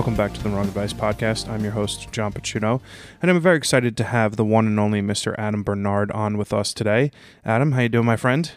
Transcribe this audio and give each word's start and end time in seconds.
Welcome 0.00 0.16
back 0.16 0.32
to 0.32 0.42
the 0.42 0.48
Wrong 0.48 0.66
Advice 0.66 0.94
Podcast. 0.94 1.46
I'm 1.46 1.62
your 1.62 1.72
host, 1.72 2.10
John 2.10 2.32
Pacino, 2.32 2.80
and 3.20 3.30
I'm 3.30 3.38
very 3.38 3.58
excited 3.58 3.98
to 3.98 4.04
have 4.04 4.36
the 4.36 4.46
one 4.46 4.66
and 4.66 4.80
only 4.80 5.02
Mr. 5.02 5.34
Adam 5.36 5.62
Bernard 5.62 6.10
on 6.12 6.38
with 6.38 6.54
us 6.54 6.72
today. 6.72 7.10
Adam, 7.44 7.72
how 7.72 7.82
you 7.82 7.90
doing, 7.90 8.06
my 8.06 8.16
friend? 8.16 8.50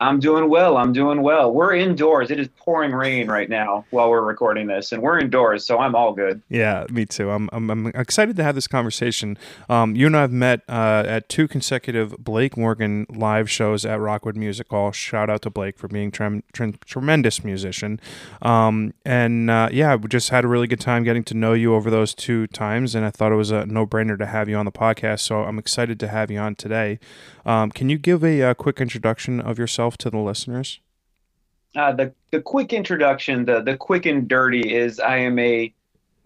I'm 0.00 0.20
doing 0.20 0.48
well. 0.48 0.76
I'm 0.76 0.92
doing 0.92 1.22
well. 1.22 1.52
We're 1.52 1.74
indoors. 1.74 2.30
It 2.30 2.38
is 2.38 2.48
pouring 2.56 2.92
rain 2.92 3.26
right 3.26 3.48
now 3.48 3.84
while 3.90 4.08
we're 4.10 4.22
recording 4.22 4.68
this, 4.68 4.92
and 4.92 5.02
we're 5.02 5.18
indoors, 5.18 5.66
so 5.66 5.78
I'm 5.80 5.96
all 5.96 6.12
good. 6.12 6.40
Yeah, 6.48 6.86
me 6.88 7.04
too. 7.04 7.30
I'm, 7.30 7.50
I'm, 7.52 7.68
I'm 7.68 7.86
excited 7.88 8.36
to 8.36 8.44
have 8.44 8.54
this 8.54 8.68
conversation. 8.68 9.36
Um, 9.68 9.96
you 9.96 10.06
and 10.06 10.16
I 10.16 10.20
have 10.20 10.32
met 10.32 10.60
uh, 10.68 11.02
at 11.06 11.28
two 11.28 11.48
consecutive 11.48 12.16
Blake 12.18 12.56
Morgan 12.56 13.06
live 13.10 13.50
shows 13.50 13.84
at 13.84 13.98
Rockwood 13.98 14.36
Music 14.36 14.68
Hall. 14.68 14.92
Shout 14.92 15.28
out 15.28 15.42
to 15.42 15.50
Blake 15.50 15.76
for 15.76 15.88
being 15.88 16.12
trem- 16.12 16.44
tre- 16.52 16.74
tremendous 16.86 17.42
musician. 17.42 17.98
Um, 18.40 18.94
and 19.04 19.50
uh, 19.50 19.68
yeah, 19.72 19.96
we 19.96 20.06
just 20.08 20.30
had 20.30 20.44
a 20.44 20.48
really 20.48 20.68
good 20.68 20.80
time 20.80 21.02
getting 21.02 21.24
to 21.24 21.34
know 21.34 21.54
you 21.54 21.74
over 21.74 21.90
those 21.90 22.14
two 22.14 22.46
times, 22.46 22.94
and 22.94 23.04
I 23.04 23.10
thought 23.10 23.32
it 23.32 23.36
was 23.36 23.50
a 23.50 23.66
no 23.66 23.84
brainer 23.84 24.16
to 24.18 24.26
have 24.26 24.48
you 24.48 24.54
on 24.56 24.64
the 24.64 24.72
podcast. 24.72 25.20
So 25.20 25.42
I'm 25.42 25.58
excited 25.58 25.98
to 25.98 26.08
have 26.08 26.30
you 26.30 26.38
on 26.38 26.54
today. 26.54 27.00
Um, 27.48 27.70
can 27.70 27.88
you 27.88 27.96
give 27.96 28.22
a, 28.22 28.42
a, 28.42 28.54
quick 28.54 28.78
introduction 28.78 29.40
of 29.40 29.58
yourself 29.58 29.96
to 29.98 30.10
the 30.10 30.18
listeners? 30.18 30.80
Uh, 31.74 31.92
the 31.92 32.12
the 32.30 32.42
quick 32.42 32.74
introduction, 32.74 33.46
the 33.46 33.62
the 33.62 33.74
quick 33.74 34.04
and 34.04 34.28
dirty 34.28 34.74
is 34.74 35.00
I 35.00 35.16
am 35.16 35.38
a 35.38 35.72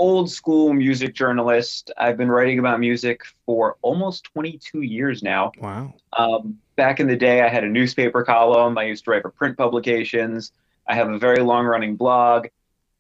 old 0.01 0.29
school 0.29 0.73
music 0.73 1.15
journalist. 1.15 1.93
I've 1.97 2.17
been 2.17 2.29
writing 2.29 2.59
about 2.59 2.81
music 2.81 3.23
for 3.47 3.77
almost 3.83 4.25
22 4.33 4.83
years 4.83 5.23
now. 5.23 5.53
Wow. 5.61 5.95
Um, 6.19 6.59
back 6.75 6.99
in 6.99 7.07
the 7.07 7.15
day, 7.15 7.43
I 7.43 7.49
had 7.49 7.63
a 7.63 7.69
newspaper 7.69 8.25
column. 8.25 8.77
I 8.77 8.83
used 8.83 9.05
to 9.05 9.13
write 9.13 9.23
for 9.23 9.31
print 9.31 9.57
publications. 9.57 10.51
I 10.89 10.97
have 10.97 11.09
a 11.09 11.19
very 11.19 11.41
long 11.41 11.67
running 11.67 11.95
blog. 11.95 12.49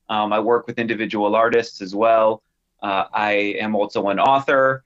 Um, 0.08 0.32
I 0.32 0.38
work 0.38 0.68
with 0.68 0.78
individual 0.78 1.34
artists 1.34 1.82
as 1.82 1.92
well. 1.92 2.44
Uh, 2.80 3.06
I 3.12 3.32
am 3.58 3.74
also 3.74 4.08
an 4.10 4.20
author 4.20 4.84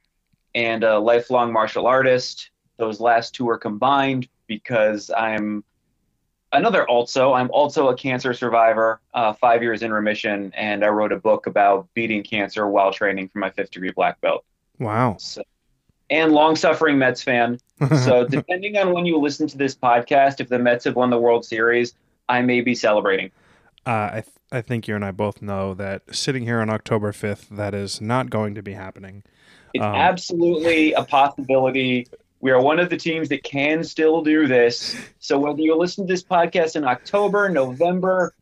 and 0.55 0.85
a 0.85 0.99
lifelong 0.99 1.53
martial 1.53 1.87
artist. 1.87 2.51
Those 2.77 3.01
last 3.01 3.35
two 3.35 3.49
are 3.49 3.59
combined 3.59 4.29
because 4.47 5.11
I'm 5.17 5.65
another 6.53 6.89
also. 6.89 7.33
I'm 7.33 7.51
also 7.51 7.89
a 7.89 7.97
cancer 7.97 8.35
survivor, 8.35 9.01
uh, 9.15 9.33
five 9.33 9.63
years 9.63 9.83
in 9.83 9.93
remission, 9.93 10.53
and 10.57 10.85
I 10.85 10.89
wrote 10.89 11.13
a 11.13 11.17
book 11.17 11.47
about 11.47 11.89
beating 11.95 12.23
cancer 12.23 12.69
while 12.69 12.93
training 12.93 13.29
for 13.29 13.39
my 13.39 13.51
fifth 13.51 13.71
degree 13.71 13.93
black 13.93 14.21
belt. 14.21 14.45
Wow. 14.79 15.17
So, 15.19 15.43
and 16.11 16.33
long 16.33 16.57
suffering 16.57 16.99
Mets 16.99 17.23
fan. 17.23 17.59
so, 18.05 18.27
depending 18.27 18.77
on 18.77 18.93
when 18.93 19.07
you 19.07 19.19
listen 19.19 19.47
to 19.49 19.59
this 19.59 19.75
podcast, 19.75 20.41
if 20.41 20.49
the 20.49 20.59
Mets 20.59 20.85
have 20.85 20.97
won 20.97 21.11
the 21.11 21.19
World 21.19 21.45
Series, 21.45 21.95
I 22.29 22.43
may 22.43 22.61
be 22.61 22.75
celebrating. 22.75 23.31
Uh, 23.87 24.11
I, 24.13 24.21
th- 24.23 24.37
I 24.51 24.63
think 24.63 24.89
you 24.89 24.97
and 24.97 25.05
I 25.05 25.13
both 25.13 25.43
know 25.43 25.75
that 25.75 26.15
sitting 26.15 26.45
here 26.45 26.61
on 26.61 26.71
October 26.71 27.13
5th, 27.13 27.49
that 27.51 27.75
is 27.75 28.01
not 28.01 28.31
going 28.31 28.55
to 28.55 28.63
be 28.63 28.73
happening. 28.73 29.23
It's 29.75 29.85
um, 29.85 29.95
absolutely 29.95 30.93
a 30.95 31.05
possibility. 31.05 32.09
We 32.41 32.51
are 32.51 32.61
one 32.61 32.79
of 32.79 32.91
the 32.91 32.97
teams 32.97 33.29
that 33.31 33.43
can 33.43 33.83
still 33.83 34.23
do 34.23 34.47
this. 34.47 34.97
So 35.19 35.39
whether 35.39 35.61
you 35.61 35.77
listen 35.77 36.07
to 36.07 36.13
this 36.13 36.23
podcast 36.23 36.77
in 36.77 36.85
October, 36.85 37.49
November, 37.49 38.35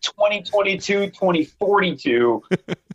2022, 0.00 1.06
2042, 1.06 2.42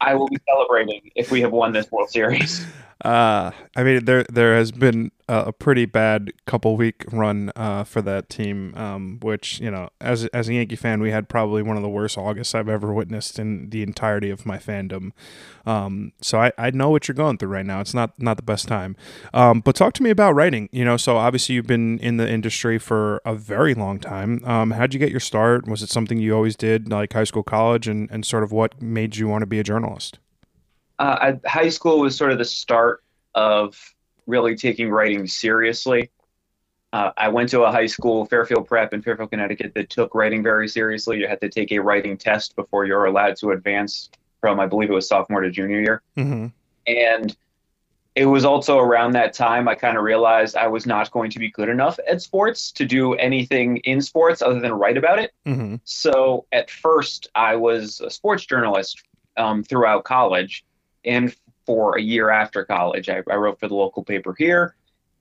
I 0.01 0.13
will 0.15 0.27
be 0.27 0.37
celebrating 0.47 1.11
if 1.15 1.31
we 1.31 1.41
have 1.41 1.51
won 1.51 1.73
this 1.73 1.91
World 1.91 2.09
Series. 2.09 2.65
Uh, 3.03 3.51
I 3.75 3.83
mean, 3.83 4.05
there 4.05 4.23
there 4.29 4.55
has 4.55 4.71
been 4.71 5.11
a 5.31 5.51
pretty 5.51 5.85
bad 5.85 6.31
couple 6.45 6.75
week 6.75 7.05
run 7.11 7.51
uh, 7.55 7.83
for 7.83 8.01
that 8.01 8.29
team, 8.29 8.73
um, 8.75 9.19
which 9.21 9.59
you 9.59 9.71
know, 9.71 9.89
as 9.99 10.25
as 10.27 10.49
a 10.49 10.53
Yankee 10.53 10.75
fan, 10.75 11.01
we 11.01 11.11
had 11.11 11.29
probably 11.29 11.61
one 11.61 11.77
of 11.77 11.83
the 11.83 11.89
worst 11.89 12.17
Augusts 12.17 12.53
I've 12.53 12.69
ever 12.69 12.93
witnessed 12.93 13.39
in 13.39 13.69
the 13.69 13.83
entirety 13.83 14.29
of 14.29 14.45
my 14.45 14.57
fandom. 14.57 15.11
Um, 15.65 16.13
so 16.21 16.41
I, 16.41 16.51
I 16.57 16.71
know 16.71 16.89
what 16.89 17.07
you're 17.07 17.15
going 17.15 17.37
through 17.37 17.49
right 17.49 17.65
now. 17.65 17.79
It's 17.79 17.93
not 17.93 18.21
not 18.21 18.37
the 18.37 18.43
best 18.43 18.67
time. 18.67 18.95
Um, 19.33 19.61
but 19.61 19.75
talk 19.75 19.93
to 19.93 20.03
me 20.03 20.09
about 20.09 20.33
writing. 20.33 20.69
You 20.71 20.85
know, 20.85 20.97
so 20.97 21.17
obviously 21.17 21.55
you've 21.55 21.67
been 21.67 21.99
in 21.99 22.17
the 22.17 22.29
industry 22.29 22.77
for 22.77 23.21
a 23.25 23.35
very 23.35 23.73
long 23.73 23.99
time. 23.99 24.41
Um, 24.45 24.71
how'd 24.71 24.93
you 24.93 24.99
get 24.99 25.11
your 25.11 25.19
start? 25.19 25.67
Was 25.67 25.81
it 25.81 25.89
something 25.89 26.17
you 26.17 26.35
always 26.35 26.55
did, 26.55 26.89
like 26.89 27.13
high 27.13 27.23
school, 27.23 27.43
college, 27.43 27.87
and 27.87 28.09
and 28.11 28.25
sort 28.25 28.43
of 28.43 28.51
what 28.51 28.81
made 28.81 29.15
you 29.15 29.27
want 29.27 29.41
to 29.41 29.47
be 29.47 29.59
a 29.59 29.63
journalist? 29.63 30.19
uh, 31.01 31.33
I, 31.43 31.49
high 31.49 31.69
school 31.69 31.99
was 31.99 32.15
sort 32.15 32.31
of 32.31 32.37
the 32.37 32.45
start 32.45 33.03
of 33.33 33.90
really 34.27 34.55
taking 34.55 34.89
writing 34.89 35.27
seriously. 35.27 36.11
Uh, 36.93 37.11
I 37.15 37.29
went 37.29 37.49
to 37.49 37.61
a 37.61 37.71
high 37.71 37.85
school, 37.85 38.25
Fairfield 38.25 38.67
Prep 38.67 38.93
in 38.93 39.01
Fairfield, 39.01 39.31
Connecticut, 39.31 39.73
that 39.75 39.89
took 39.89 40.13
writing 40.13 40.43
very 40.43 40.67
seriously. 40.67 41.19
You 41.19 41.27
had 41.27 41.39
to 41.41 41.49
take 41.49 41.71
a 41.71 41.79
writing 41.79 42.17
test 42.17 42.55
before 42.55 42.85
you're 42.85 43.05
allowed 43.05 43.37
to 43.37 43.51
advance 43.51 44.09
from, 44.41 44.59
I 44.59 44.67
believe 44.67 44.89
it 44.89 44.93
was 44.93 45.07
sophomore 45.07 45.41
to 45.41 45.49
junior 45.49 45.79
year. 45.79 46.01
Mm-hmm. 46.17 46.47
And 46.87 47.37
it 48.15 48.25
was 48.25 48.43
also 48.43 48.77
around 48.77 49.13
that 49.13 49.33
time 49.33 49.69
I 49.69 49.75
kind 49.75 49.97
of 49.97 50.03
realized 50.03 50.57
I 50.57 50.67
was 50.67 50.85
not 50.85 51.11
going 51.11 51.31
to 51.31 51.39
be 51.39 51.49
good 51.49 51.69
enough 51.69 51.97
at 52.09 52.21
sports 52.21 52.71
to 52.73 52.85
do 52.85 53.13
anything 53.13 53.77
in 53.77 54.01
sports 54.01 54.41
other 54.41 54.59
than 54.59 54.73
write 54.73 54.97
about 54.97 55.19
it. 55.19 55.31
Mm-hmm. 55.45 55.75
So 55.85 56.45
at 56.51 56.69
first, 56.69 57.29
I 57.35 57.55
was 57.55 58.01
a 58.01 58.09
sports 58.09 58.45
journalist 58.45 59.01
um, 59.37 59.63
throughout 59.63 60.03
college 60.03 60.65
and 61.05 61.33
for 61.71 61.97
a 61.97 62.01
year 62.01 62.29
after 62.29 62.65
college. 62.65 63.07
I, 63.07 63.23
I 63.31 63.35
wrote 63.35 63.57
for 63.57 63.69
the 63.69 63.75
local 63.75 64.03
paper 64.03 64.35
here 64.37 64.75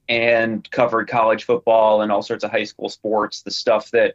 and 0.09 0.69
covered 0.72 1.06
college 1.06 1.44
football 1.44 2.03
and 2.03 2.11
all 2.11 2.22
sorts 2.22 2.43
of 2.43 2.50
high 2.50 2.65
school 2.65 2.88
sports, 2.88 3.43
the 3.43 3.53
stuff 3.53 3.93
that 3.93 4.15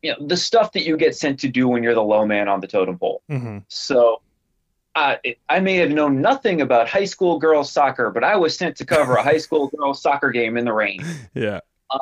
you 0.00 0.12
know, 0.12 0.26
the 0.26 0.38
stuff 0.38 0.72
that 0.72 0.84
you 0.84 0.96
get 0.96 1.14
sent 1.14 1.38
to 1.40 1.48
do 1.48 1.68
when 1.68 1.82
you're 1.82 1.94
the 1.94 2.02
low 2.02 2.24
man 2.26 2.48
on 2.48 2.60
the 2.60 2.66
totem 2.66 2.98
pole. 2.98 3.20
Mm-hmm. 3.30 3.58
So 3.68 4.22
uh, 4.94 5.16
I 5.50 5.60
may 5.60 5.76
have 5.76 5.90
known 5.90 6.22
nothing 6.22 6.62
about 6.62 6.88
high 6.88 7.04
school 7.04 7.38
girls 7.38 7.70
soccer, 7.70 8.08
but 8.10 8.24
I 8.24 8.36
was 8.36 8.56
sent 8.56 8.74
to 8.78 8.86
cover 8.86 9.16
a 9.16 9.22
high 9.22 9.36
school 9.46 9.68
girls 9.68 10.00
soccer 10.00 10.30
game 10.30 10.56
in 10.56 10.64
the 10.64 10.72
rain. 10.72 11.04
Yeah. 11.34 11.60
Uh, 11.90 11.98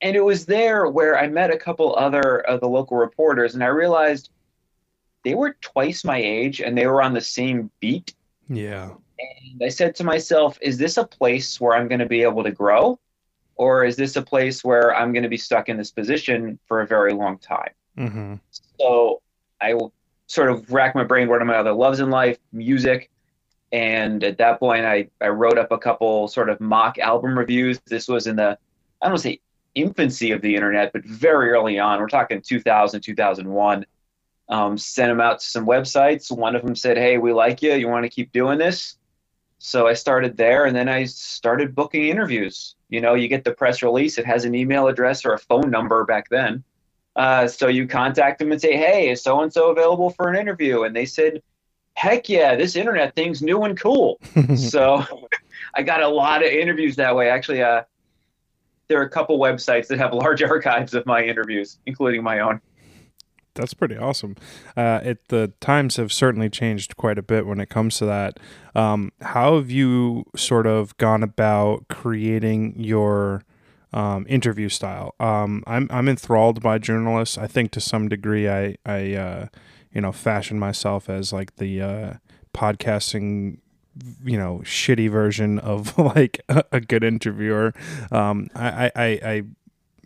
and 0.00 0.16
it 0.16 0.24
was 0.24 0.46
there 0.46 0.88
where 0.88 1.18
I 1.18 1.26
met 1.28 1.50
a 1.50 1.58
couple 1.58 1.94
other 1.96 2.38
of 2.40 2.60
the 2.60 2.68
local 2.68 2.96
reporters, 2.96 3.52
and 3.52 3.62
I 3.62 3.68
realized 3.68 4.30
they 5.26 5.34
were 5.34 5.56
twice 5.60 6.04
my 6.04 6.18
age 6.18 6.60
and 6.60 6.78
they 6.78 6.86
were 6.86 7.02
on 7.02 7.12
the 7.12 7.20
same 7.20 7.68
beat. 7.80 8.14
Yeah. 8.48 8.90
And 9.18 9.62
I 9.62 9.68
said 9.68 9.94
to 9.96 10.04
myself, 10.04 10.58
is 10.60 10.78
this 10.78 10.96
a 10.96 11.06
place 11.06 11.60
where 11.60 11.76
I'm 11.76 11.88
going 11.88 12.00
to 12.00 12.06
be 12.06 12.22
able 12.22 12.44
to 12.44 12.50
grow? 12.50 12.98
Or 13.56 13.84
is 13.84 13.96
this 13.96 14.16
a 14.16 14.22
place 14.22 14.62
where 14.62 14.94
I'm 14.94 15.12
going 15.12 15.22
to 15.22 15.30
be 15.30 15.38
stuck 15.38 15.68
in 15.68 15.78
this 15.78 15.90
position 15.90 16.58
for 16.66 16.82
a 16.82 16.86
very 16.86 17.12
long 17.12 17.38
time? 17.38 17.70
Mm-hmm. 17.96 18.34
So 18.78 19.22
I 19.60 19.74
sort 20.26 20.50
of 20.50 20.70
rack 20.70 20.94
my 20.94 21.04
brain. 21.04 21.28
What 21.28 21.40
are 21.40 21.46
my 21.46 21.56
other 21.56 21.72
loves 21.72 22.00
in 22.00 22.10
life? 22.10 22.38
Music. 22.52 23.10
And 23.72 24.22
at 24.22 24.38
that 24.38 24.60
point, 24.60 24.84
I, 24.84 25.08
I 25.20 25.28
wrote 25.28 25.58
up 25.58 25.72
a 25.72 25.78
couple 25.78 26.28
sort 26.28 26.50
of 26.50 26.60
mock 26.60 26.98
album 26.98 27.36
reviews. 27.38 27.80
This 27.86 28.08
was 28.08 28.26
in 28.26 28.36
the, 28.36 28.58
I 29.00 29.06
don't 29.06 29.12
want 29.12 29.22
to 29.22 29.28
say 29.30 29.40
infancy 29.74 30.32
of 30.32 30.42
the 30.42 30.54
internet, 30.54 30.92
but 30.92 31.04
very 31.04 31.50
early 31.50 31.78
on. 31.78 31.98
We're 31.98 32.08
talking 32.08 32.40
2000, 32.40 33.00
2001 33.00 33.86
um, 34.48 34.78
sent 34.78 35.10
them 35.10 35.20
out 35.20 35.40
to 35.40 35.46
some 35.46 35.66
websites. 35.66 36.30
One 36.30 36.54
of 36.54 36.62
them 36.62 36.76
said, 36.76 36.96
"Hey, 36.96 37.18
we 37.18 37.32
like 37.32 37.62
you. 37.62 37.74
You 37.74 37.88
want 37.88 38.04
to 38.04 38.10
keep 38.10 38.32
doing 38.32 38.58
this?" 38.58 38.96
So 39.58 39.86
I 39.86 39.94
started 39.94 40.36
there, 40.36 40.66
and 40.66 40.76
then 40.76 40.88
I 40.88 41.04
started 41.04 41.74
booking 41.74 42.08
interviews. 42.08 42.76
You 42.88 43.00
know, 43.00 43.14
you 43.14 43.28
get 43.28 43.44
the 43.44 43.52
press 43.52 43.82
release; 43.82 44.18
it 44.18 44.26
has 44.26 44.44
an 44.44 44.54
email 44.54 44.88
address 44.88 45.24
or 45.24 45.32
a 45.32 45.38
phone 45.38 45.70
number 45.70 46.04
back 46.04 46.28
then. 46.28 46.62
Uh, 47.16 47.48
so 47.48 47.68
you 47.68 47.88
contact 47.88 48.38
them 48.38 48.52
and 48.52 48.60
say, 48.60 48.76
"Hey, 48.76 49.10
is 49.10 49.22
so 49.22 49.40
and 49.40 49.52
so 49.52 49.70
available 49.70 50.10
for 50.10 50.28
an 50.28 50.36
interview?" 50.36 50.84
And 50.84 50.94
they 50.94 51.06
said, 51.06 51.42
"Heck 51.94 52.28
yeah, 52.28 52.54
this 52.54 52.76
internet 52.76 53.14
thing's 53.14 53.42
new 53.42 53.62
and 53.64 53.78
cool." 53.78 54.20
so 54.56 55.04
I 55.74 55.82
got 55.82 56.02
a 56.02 56.08
lot 56.08 56.44
of 56.44 56.50
interviews 56.50 56.96
that 56.96 57.16
way. 57.16 57.30
Actually, 57.30 57.62
uh, 57.62 57.82
there 58.88 59.00
are 59.00 59.04
a 59.04 59.10
couple 59.10 59.38
websites 59.38 59.88
that 59.88 59.98
have 59.98 60.12
large 60.12 60.42
archives 60.44 60.94
of 60.94 61.06
my 61.06 61.22
interviews, 61.22 61.78
including 61.86 62.22
my 62.22 62.40
own 62.40 62.60
that's 63.56 63.74
pretty 63.74 63.96
awesome. 63.96 64.36
Uh, 64.76 65.00
it 65.02 65.28
the 65.28 65.52
times 65.60 65.96
have 65.96 66.12
certainly 66.12 66.48
changed 66.48 66.96
quite 66.96 67.18
a 67.18 67.22
bit 67.22 67.46
when 67.46 67.60
it 67.60 67.68
comes 67.68 67.98
to 67.98 68.06
that. 68.06 68.38
Um, 68.74 69.12
how 69.20 69.56
have 69.56 69.70
you 69.70 70.24
sort 70.36 70.66
of 70.66 70.96
gone 70.98 71.22
about 71.22 71.88
creating 71.88 72.74
your 72.78 73.42
um, 73.92 74.26
interview 74.28 74.68
style? 74.68 75.14
Um, 75.18 75.64
I'm 75.66 75.88
I'm 75.90 76.08
enthralled 76.08 76.62
by 76.62 76.78
journalists. 76.78 77.36
I 77.38 77.46
think 77.46 77.72
to 77.72 77.80
some 77.80 78.08
degree, 78.08 78.48
I 78.48 78.76
I 78.86 79.14
uh, 79.14 79.46
you 79.92 80.00
know 80.00 80.12
fashion 80.12 80.58
myself 80.58 81.10
as 81.10 81.32
like 81.32 81.56
the 81.56 81.82
uh, 81.82 82.12
podcasting 82.54 83.58
you 84.24 84.38
know 84.38 84.60
shitty 84.64 85.10
version 85.10 85.58
of 85.58 85.96
like 86.16 86.40
a, 86.48 86.80
good 86.80 87.02
interviewer. 87.02 87.72
Um, 88.12 88.48
I, 88.54 88.90
I 88.94 89.06
I 89.06 89.42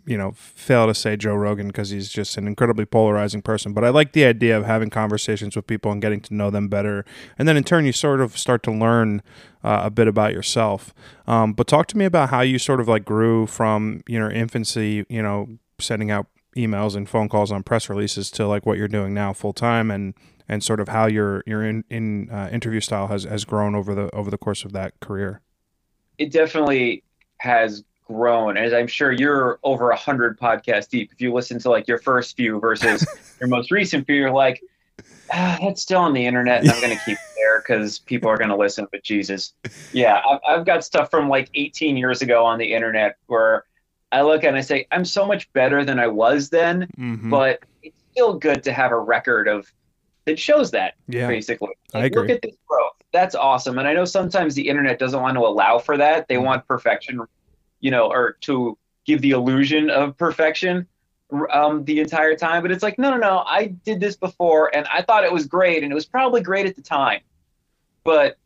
you 0.05 0.17
know, 0.17 0.31
fail 0.31 0.87
to 0.87 0.93
say 0.93 1.15
Joe 1.15 1.35
Rogan 1.35 1.67
because 1.67 1.89
he's 1.89 2.09
just 2.09 2.37
an 2.37 2.47
incredibly 2.47 2.85
polarizing 2.85 3.41
person. 3.41 3.73
But 3.73 3.83
I 3.83 3.89
like 3.89 4.13
the 4.13 4.25
idea 4.25 4.57
of 4.57 4.65
having 4.65 4.89
conversations 4.89 5.55
with 5.55 5.67
people 5.67 5.91
and 5.91 6.01
getting 6.01 6.21
to 6.21 6.33
know 6.33 6.49
them 6.49 6.67
better. 6.67 7.05
And 7.37 7.47
then 7.47 7.57
in 7.57 7.63
turn, 7.63 7.85
you 7.85 7.91
sort 7.91 8.21
of 8.21 8.37
start 8.37 8.63
to 8.63 8.71
learn 8.71 9.21
uh, 9.63 9.81
a 9.83 9.89
bit 9.89 10.07
about 10.07 10.33
yourself. 10.33 10.93
Um, 11.27 11.53
but 11.53 11.67
talk 11.67 11.87
to 11.87 11.97
me 11.97 12.05
about 12.05 12.29
how 12.29 12.41
you 12.41 12.59
sort 12.59 12.79
of 12.79 12.87
like 12.87 13.05
grew 13.05 13.45
from, 13.47 14.01
you 14.07 14.19
know, 14.19 14.29
infancy, 14.29 15.05
you 15.09 15.21
know, 15.21 15.47
sending 15.79 16.11
out 16.11 16.27
emails 16.57 16.95
and 16.95 17.07
phone 17.07 17.29
calls 17.29 17.51
on 17.51 17.63
press 17.63 17.89
releases 17.89 18.29
to 18.31 18.47
like 18.47 18.65
what 18.65 18.77
you're 18.77 18.87
doing 18.87 19.13
now 19.13 19.33
full 19.33 19.53
time 19.53 19.89
and, 19.89 20.13
and 20.49 20.63
sort 20.63 20.81
of 20.81 20.89
how 20.89 21.05
your 21.05 21.43
your 21.47 21.63
in, 21.63 21.83
in 21.89 22.29
uh, 22.29 22.49
interview 22.51 22.81
style 22.81 23.07
has 23.07 23.23
has 23.23 23.45
grown 23.45 23.73
over 23.73 23.95
the 23.95 24.13
over 24.13 24.29
the 24.29 24.37
course 24.37 24.65
of 24.65 24.73
that 24.73 24.99
career. 24.99 25.41
It 26.17 26.31
definitely 26.31 27.03
has 27.37 27.83
grown, 28.11 28.57
as 28.57 28.73
I'm 28.73 28.87
sure 28.87 29.11
you're 29.11 29.59
over 29.63 29.91
a 29.91 29.95
hundred 29.95 30.39
podcasts 30.39 30.89
deep. 30.89 31.11
If 31.11 31.21
you 31.21 31.33
listen 31.33 31.59
to 31.59 31.69
like 31.69 31.87
your 31.87 31.99
first 31.99 32.35
few 32.35 32.59
versus 32.59 33.05
your 33.39 33.47
most 33.49 33.71
recent 33.71 34.05
few, 34.05 34.15
you're 34.15 34.31
like, 34.31 34.61
ah, 35.31 35.57
that's 35.61 35.81
still 35.81 36.01
on 36.01 36.13
the 36.13 36.25
internet, 36.25 36.61
and 36.61 36.71
I'm 36.71 36.79
going 36.79 36.89
to 36.91 36.97
keep 36.97 37.17
it 37.17 37.31
there 37.35 37.61
because 37.61 37.99
people 37.99 38.29
are 38.29 38.37
going 38.37 38.49
to 38.49 38.55
listen. 38.55 38.87
But 38.91 39.03
Jesus, 39.03 39.53
yeah, 39.91 40.21
I've, 40.29 40.39
I've 40.47 40.65
got 40.65 40.83
stuff 40.83 41.09
from 41.09 41.29
like 41.29 41.49
18 41.53 41.97
years 41.97 42.21
ago 42.21 42.45
on 42.45 42.59
the 42.59 42.73
internet 42.73 43.15
where 43.27 43.63
I 44.11 44.21
look 44.21 44.43
and 44.43 44.55
I 44.57 44.61
say, 44.61 44.87
I'm 44.91 45.05
so 45.05 45.25
much 45.25 45.51
better 45.53 45.85
than 45.85 45.99
I 45.99 46.07
was 46.07 46.49
then, 46.49 46.87
Mhm. 46.99 47.29
but 47.29 47.59
it's 47.81 47.95
still 48.11 48.33
good 48.33 48.63
to 48.63 48.73
have 48.73 48.91
a 48.91 48.99
record 48.99 49.47
of 49.47 49.71
that 50.25 50.37
shows 50.37 50.71
that 50.71 50.95
yeah, 51.07 51.27
basically. 51.27 51.71
I 51.93 52.05
agree. 52.05 52.21
Look 52.21 52.29
at 52.29 52.41
this 52.41 52.55
growth. 52.67 52.91
That's 53.13 53.35
awesome. 53.35 53.79
And 53.79 53.87
I 53.87 53.93
know 53.93 54.05
sometimes 54.05 54.53
the 54.53 54.67
internet 54.67 54.99
doesn't 54.99 55.19
want 55.21 55.35
to 55.35 55.41
allow 55.41 55.79
for 55.79 55.97
that. 55.97 56.27
They 56.27 56.35
Mhm. 56.35 56.43
want 56.43 56.67
perfection, 56.67 57.19
you 57.81 57.91
know, 57.91 58.09
or 58.09 58.37
to 58.41 58.77
give 59.05 59.21
the 59.21 59.31
illusion 59.31 59.89
of 59.89 60.17
perfection 60.17 60.87
um, 61.51 61.83
the 61.85 61.99
entire 61.99 62.35
time. 62.35 62.61
But 62.61 62.71
it's 62.71 62.83
like, 62.83 62.97
no, 62.97 63.11
no, 63.11 63.17
no. 63.17 63.43
I 63.45 63.67
did 63.67 63.99
this 63.99 64.15
before 64.15 64.73
and 64.75 64.87
I 64.87 65.01
thought 65.01 65.23
it 65.23 65.31
was 65.31 65.45
great 65.45 65.83
and 65.83 65.91
it 65.91 65.95
was 65.95 66.05
probably 66.05 66.41
great 66.41 66.65
at 66.65 66.75
the 66.75 66.81
time. 66.81 67.21
But 68.03 68.37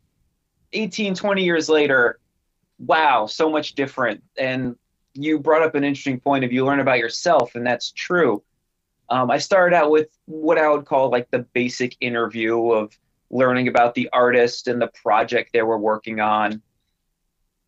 18, 0.72 1.14
20 1.14 1.44
years 1.44 1.68
later, 1.68 2.18
wow, 2.78 3.26
so 3.26 3.50
much 3.50 3.74
different. 3.74 4.22
And 4.36 4.76
you 5.14 5.38
brought 5.38 5.62
up 5.62 5.74
an 5.74 5.84
interesting 5.84 6.20
point 6.20 6.44
of 6.44 6.52
you 6.52 6.64
learn 6.64 6.80
about 6.80 6.98
yourself, 6.98 7.54
and 7.54 7.66
that's 7.66 7.90
true. 7.92 8.42
Um, 9.08 9.30
I 9.30 9.38
started 9.38 9.74
out 9.74 9.90
with 9.90 10.08
what 10.26 10.58
I 10.58 10.68
would 10.68 10.84
call 10.84 11.10
like 11.10 11.30
the 11.30 11.38
basic 11.38 11.96
interview 12.00 12.70
of 12.70 12.96
learning 13.30 13.68
about 13.68 13.94
the 13.94 14.08
artist 14.12 14.68
and 14.68 14.80
the 14.80 14.88
project 14.88 15.50
they 15.52 15.62
were 15.62 15.78
working 15.78 16.20
on, 16.20 16.60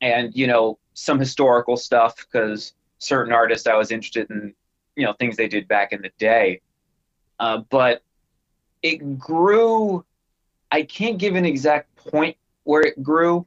and 0.01 0.35
you 0.35 0.47
know 0.47 0.79
some 0.99 1.19
historical 1.19 1.77
stuff 1.77 2.17
because 2.17 2.75
certain 2.99 3.33
artists 3.33 3.67
I 3.67 3.77
was 3.77 3.93
interested 3.93 4.29
in, 4.31 4.53
you 4.97 5.07
know 5.07 5.13
things 5.13 5.37
they 5.37 5.47
did 5.47 5.69
back 5.69 5.93
in 5.93 6.03
the 6.03 6.11
day. 6.19 6.61
Uh, 7.39 7.59
but 7.71 8.03
it 8.83 9.19
grew. 9.19 10.05
I 10.73 10.83
can't 10.83 11.19
give 11.19 11.37
an 11.37 11.45
exact 11.45 11.95
point 11.95 12.37
where 12.65 12.83
it 12.83 13.01
grew, 13.03 13.47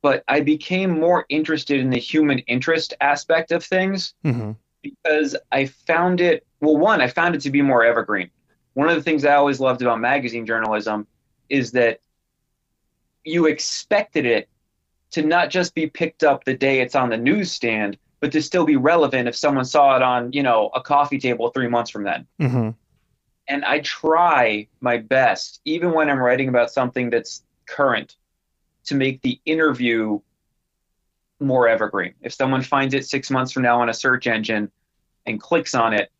but 0.00 0.24
I 0.26 0.40
became 0.40 0.98
more 0.98 1.26
interested 1.28 1.80
in 1.80 1.90
the 1.90 1.98
human 1.98 2.38
interest 2.40 2.94
aspect 3.00 3.52
of 3.52 3.62
things 3.62 4.14
Mhm. 4.24 4.56
because 4.82 5.36
I 5.52 5.66
found 5.66 6.20
it 6.22 6.46
well 6.60 6.78
one 6.78 7.02
I 7.02 7.08
found 7.08 7.34
it 7.34 7.42
to 7.42 7.50
be 7.50 7.60
more 7.60 7.84
evergreen. 7.84 8.30
One 8.72 8.88
of 8.88 8.96
the 8.96 9.02
things 9.02 9.24
I 9.24 9.34
always 9.34 9.60
loved 9.60 9.82
about 9.82 10.00
magazine 10.00 10.46
journalism 10.46 11.06
is 11.50 11.72
that 11.72 12.00
you 13.24 13.46
expected 13.46 14.24
it 14.24 14.48
to 15.12 15.22
not 15.22 15.50
just 15.50 15.74
be 15.74 15.86
picked 15.86 16.22
up 16.22 16.44
the 16.44 16.54
day 16.54 16.80
it's 16.80 16.94
on 16.94 17.10
the 17.10 17.16
newsstand, 17.16 17.96
but 18.20 18.32
to 18.32 18.42
still 18.42 18.64
be 18.64 18.76
relevant 18.76 19.28
if 19.28 19.34
someone 19.34 19.64
saw 19.64 19.96
it 19.96 20.02
on, 20.02 20.32
you 20.32 20.42
know, 20.42 20.70
a 20.74 20.80
coffee 20.80 21.18
table 21.18 21.50
3 21.50 21.68
months 21.68 21.90
from 21.90 22.04
then. 22.04 22.26
Mhm. 22.40 22.74
And 23.48 23.64
I 23.64 23.80
try 23.80 24.68
my 24.80 24.98
best 24.98 25.60
even 25.64 25.92
when 25.92 26.08
I'm 26.08 26.18
writing 26.20 26.48
about 26.48 26.70
something 26.70 27.10
that's 27.10 27.42
current 27.66 28.16
to 28.84 28.94
make 28.94 29.22
the 29.22 29.40
interview 29.44 30.20
more 31.40 31.66
evergreen. 31.66 32.14
If 32.20 32.32
someone 32.34 32.62
finds 32.62 32.94
it 32.94 33.06
6 33.06 33.30
months 33.30 33.52
from 33.52 33.62
now 33.62 33.80
on 33.80 33.88
a 33.88 33.94
search 33.94 34.26
engine 34.26 34.70
and 35.26 35.40
clicks 35.40 35.74
on 35.74 35.92
it, 35.94 36.10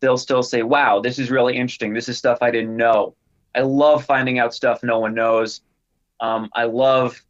they'll 0.00 0.18
still 0.18 0.42
say, 0.42 0.62
wow, 0.62 1.00
this 1.00 1.18
is 1.18 1.30
really 1.30 1.56
interesting. 1.56 1.94
This 1.94 2.08
is 2.08 2.18
stuff 2.18 2.38
I 2.42 2.50
didn't 2.50 2.76
know. 2.76 3.16
I 3.54 3.60
love 3.60 4.04
finding 4.04 4.38
out 4.38 4.54
stuff 4.54 4.82
no 4.82 4.98
one 4.98 5.14
knows. 5.14 5.62
Um, 6.20 6.50
I 6.52 6.64
love 6.64 7.24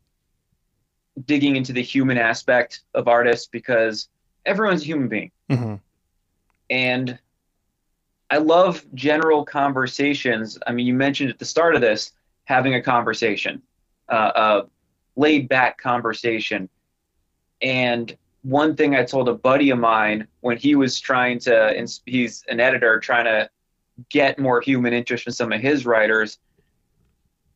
digging 1.25 1.57
into 1.57 1.73
the 1.73 1.83
human 1.83 2.19
aspect 2.19 2.81
of 2.95 3.09
artists 3.09 3.47
because 3.47 4.09
everyone's 4.45 4.83
a 4.83 4.87
human 4.87 5.09
being. 5.09 5.31
Mhm. 5.51 5.81
And 6.69 7.19
I 8.31 8.39
love 8.39 8.85
general 8.95 9.45
conversations. 9.45 10.59
I 10.67 10.73
mean, 10.73 10.87
you 10.87 10.95
mentioned 10.95 11.31
at 11.31 11.39
the 11.39 11.45
start 11.45 11.75
of 11.75 11.81
this 11.81 12.13
having 12.45 12.75
a 12.75 12.83
conversation, 12.83 13.63
uh, 14.09 14.33
a 14.35 14.63
laid 15.17 15.49
back 15.49 15.79
conversation. 15.79 16.69
And 17.63 18.17
one 18.43 18.77
thing 18.77 18.95
I 18.95 19.05
told 19.05 19.29
a 19.29 19.35
buddy 19.35 19.71
of 19.71 19.79
mine 19.79 20.29
when 20.41 20.57
he 20.57 20.75
was 20.75 21.01
trying 21.01 21.39
to, 21.41 21.87
he's 22.05 22.45
an 22.49 22.61
editor 22.61 23.01
trying 23.01 23.25
to 23.25 23.49
get 24.11 24.39
more 24.39 24.61
human 24.61 24.93
interest 24.93 25.25
from 25.25 25.33
some 25.33 25.53
of 25.53 25.61
his 25.61 25.87
writers, 25.87 26.39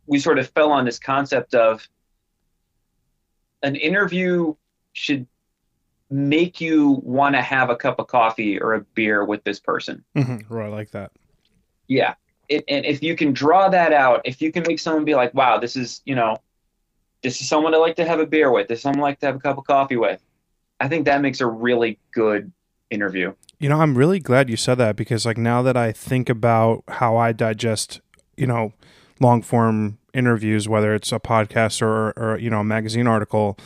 we 0.06 0.18
sort 0.18 0.38
of 0.38 0.48
fell 0.48 0.72
on 0.72 0.84
this 0.84 0.98
concept 0.98 1.54
of 1.54 1.86
an 3.62 3.76
interview 3.76 4.54
should 4.92 5.26
make 6.10 6.60
you 6.60 7.00
want 7.02 7.34
to 7.36 7.42
have 7.42 7.70
a 7.70 7.76
cup 7.76 7.98
of 7.98 8.08
coffee 8.08 8.60
or 8.60 8.74
a 8.74 8.80
beer 8.80 9.24
with 9.24 9.44
this 9.44 9.60
person. 9.60 10.04
Mhm. 10.16 10.44
Right, 10.48 10.66
I 10.66 10.68
like 10.68 10.90
that. 10.90 11.12
Yeah. 11.86 12.14
It, 12.48 12.64
and 12.68 12.84
if 12.84 13.00
you 13.00 13.14
can 13.14 13.32
draw 13.32 13.68
that 13.68 13.92
out, 13.92 14.22
if 14.24 14.42
you 14.42 14.50
can 14.50 14.64
make 14.66 14.80
someone 14.80 15.04
be 15.04 15.14
like, 15.14 15.32
wow, 15.34 15.58
this 15.58 15.76
is, 15.76 16.02
you 16.04 16.16
know, 16.16 16.36
this 17.22 17.40
is 17.40 17.48
someone 17.48 17.74
I 17.74 17.78
like 17.78 17.94
to 17.96 18.04
have 18.04 18.18
a 18.18 18.26
beer 18.26 18.50
with, 18.50 18.66
this 18.66 18.78
is 18.78 18.82
someone 18.82 19.00
I 19.00 19.02
like 19.02 19.20
to 19.20 19.26
have 19.26 19.36
a 19.36 19.40
cup 19.40 19.56
of 19.56 19.64
coffee 19.64 19.96
with, 19.96 20.20
I 20.80 20.88
think 20.88 21.04
that 21.04 21.20
makes 21.20 21.40
a 21.40 21.46
really 21.46 22.00
good 22.12 22.50
interview. 22.90 23.34
You 23.60 23.68
know, 23.68 23.80
I'm 23.80 23.96
really 23.96 24.18
glad 24.18 24.50
you 24.50 24.56
said 24.56 24.76
that 24.76 24.96
because, 24.96 25.24
like, 25.24 25.38
now 25.38 25.62
that 25.62 25.76
I 25.76 25.92
think 25.92 26.28
about 26.28 26.82
how 26.88 27.16
I 27.16 27.30
digest, 27.30 28.00
you 28.36 28.48
know, 28.48 28.72
long 29.20 29.42
form 29.42 29.98
interviews, 30.14 30.68
whether 30.68 30.94
it's 30.94 31.12
a 31.12 31.20
podcast 31.20 31.82
or, 31.82 32.10
or, 32.16 32.38
you 32.38 32.50
know, 32.50 32.60
a 32.60 32.64
magazine 32.64 33.06
article, 33.06 33.56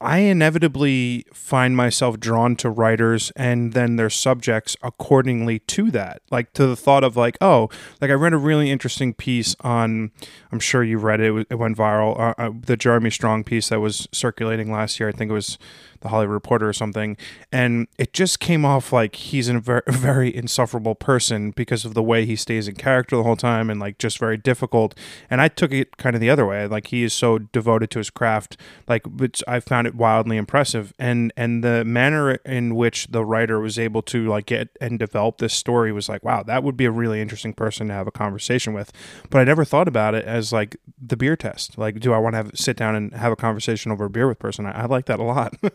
I 0.00 0.18
inevitably 0.18 1.26
find 1.32 1.76
myself 1.76 2.20
drawn 2.20 2.54
to 2.56 2.70
writers 2.70 3.32
and 3.34 3.72
then 3.72 3.96
their 3.96 4.10
subjects 4.10 4.76
accordingly 4.80 5.58
to 5.60 5.90
that. 5.90 6.22
Like, 6.30 6.52
to 6.52 6.66
the 6.66 6.76
thought 6.76 7.02
of, 7.02 7.16
like, 7.16 7.36
oh, 7.40 7.68
like, 8.00 8.10
I 8.10 8.14
read 8.14 8.32
a 8.32 8.38
really 8.38 8.70
interesting 8.70 9.12
piece 9.12 9.56
on, 9.60 10.12
I'm 10.52 10.60
sure 10.60 10.84
you 10.84 10.98
read 10.98 11.20
it, 11.20 11.46
it, 11.50 11.56
went 11.56 11.76
viral, 11.76 12.18
uh, 12.18 12.34
uh, 12.38 12.50
the 12.60 12.76
Jeremy 12.76 13.10
Strong 13.10 13.44
piece 13.44 13.70
that 13.70 13.80
was 13.80 14.06
circulating 14.12 14.70
last 14.70 15.00
year. 15.00 15.08
I 15.08 15.12
think 15.12 15.30
it 15.30 15.34
was 15.34 15.58
the 16.00 16.08
Hollywood 16.08 16.34
Reporter 16.34 16.68
or 16.68 16.72
something, 16.72 17.16
and 17.50 17.88
it 17.98 18.12
just 18.12 18.38
came 18.38 18.64
off 18.64 18.92
like 18.92 19.16
he's 19.16 19.48
a 19.48 19.58
very, 19.58 19.82
very 19.88 20.34
insufferable 20.34 20.94
person 20.94 21.50
because 21.50 21.84
of 21.84 21.94
the 21.94 22.02
way 22.02 22.24
he 22.24 22.36
stays 22.36 22.68
in 22.68 22.76
character 22.76 23.16
the 23.16 23.24
whole 23.24 23.36
time 23.36 23.68
and 23.70 23.80
like 23.80 23.98
just 23.98 24.18
very 24.18 24.36
difficult. 24.36 24.96
And 25.28 25.40
I 25.40 25.48
took 25.48 25.72
it 25.72 25.96
kind 25.96 26.14
of 26.14 26.20
the 26.20 26.30
other 26.30 26.46
way, 26.46 26.66
like 26.66 26.88
he 26.88 27.02
is 27.02 27.12
so 27.12 27.38
devoted 27.38 27.90
to 27.90 27.98
his 27.98 28.10
craft, 28.10 28.56
like 28.86 29.04
which 29.06 29.42
I 29.48 29.60
found 29.60 29.87
it 29.88 29.94
wildly 29.96 30.36
impressive. 30.36 30.92
And 30.98 31.32
and 31.36 31.64
the 31.64 31.84
manner 31.84 32.34
in 32.44 32.76
which 32.76 33.08
the 33.08 33.24
writer 33.24 33.58
was 33.58 33.76
able 33.78 34.02
to 34.02 34.28
like 34.28 34.46
get 34.46 34.68
and 34.80 34.98
develop 34.98 35.38
this 35.38 35.52
story 35.54 35.90
was 35.90 36.08
like, 36.08 36.22
wow, 36.22 36.44
that 36.44 36.62
would 36.62 36.76
be 36.76 36.84
a 36.84 36.90
really 36.92 37.20
interesting 37.20 37.52
person 37.52 37.88
to 37.88 37.94
have 37.94 38.06
a 38.06 38.12
conversation 38.12 38.72
with. 38.72 38.92
But 39.30 39.40
I 39.40 39.44
never 39.44 39.64
thought 39.64 39.88
about 39.88 40.14
it 40.14 40.24
as 40.24 40.52
like 40.52 40.76
the 41.04 41.16
beer 41.16 41.34
test. 41.36 41.76
Like, 41.76 41.98
do 41.98 42.12
I 42.12 42.18
want 42.18 42.34
to 42.34 42.36
have 42.38 42.50
sit 42.54 42.76
down 42.76 42.94
and 42.94 43.12
have 43.14 43.32
a 43.32 43.36
conversation 43.36 43.90
over 43.90 44.04
a 44.04 44.10
beer 44.10 44.28
with 44.28 44.36
a 44.36 44.40
person? 44.40 44.64
I, 44.66 44.82
I 44.82 44.84
like 44.86 45.06
that 45.06 45.18
a 45.18 45.24
lot. 45.24 45.54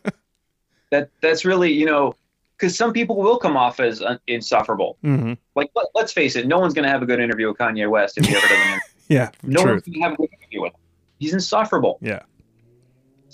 That 0.92 1.10
That's 1.22 1.44
really, 1.44 1.72
you 1.74 1.88
know, 1.88 2.14
because 2.56 2.78
some 2.78 2.94
people 2.94 3.16
will 3.16 3.40
come 3.40 3.58
off 3.58 3.80
as 3.80 4.04
insufferable. 4.28 4.98
mm-hmm. 5.04 5.34
Like, 5.56 5.72
let, 5.76 5.88
let's 5.96 6.14
face 6.14 6.36
it, 6.36 6.46
no 6.46 6.60
one's 6.60 6.76
going 6.76 6.84
to 6.84 6.90
have 6.92 7.02
a 7.02 7.06
good 7.08 7.20
interview 7.20 7.48
with 7.48 7.58
Kanye 7.58 7.90
West 7.90 8.18
if 8.20 8.26
he 8.26 8.36
ever 8.36 8.48
does 8.48 8.52
an 8.52 8.64
interview. 8.68 8.80
Yeah, 9.10 9.32
No 9.42 9.62
true. 9.64 9.72
one's 9.72 9.82
going 9.84 9.94
to 9.96 10.00
have 10.02 10.14
a 10.14 10.18
good 10.18 10.30
interview 10.40 10.62
with 10.62 10.74
him. 10.74 10.80
He's 11.18 11.34
insufferable. 11.34 11.98
Yeah. 12.00 12.22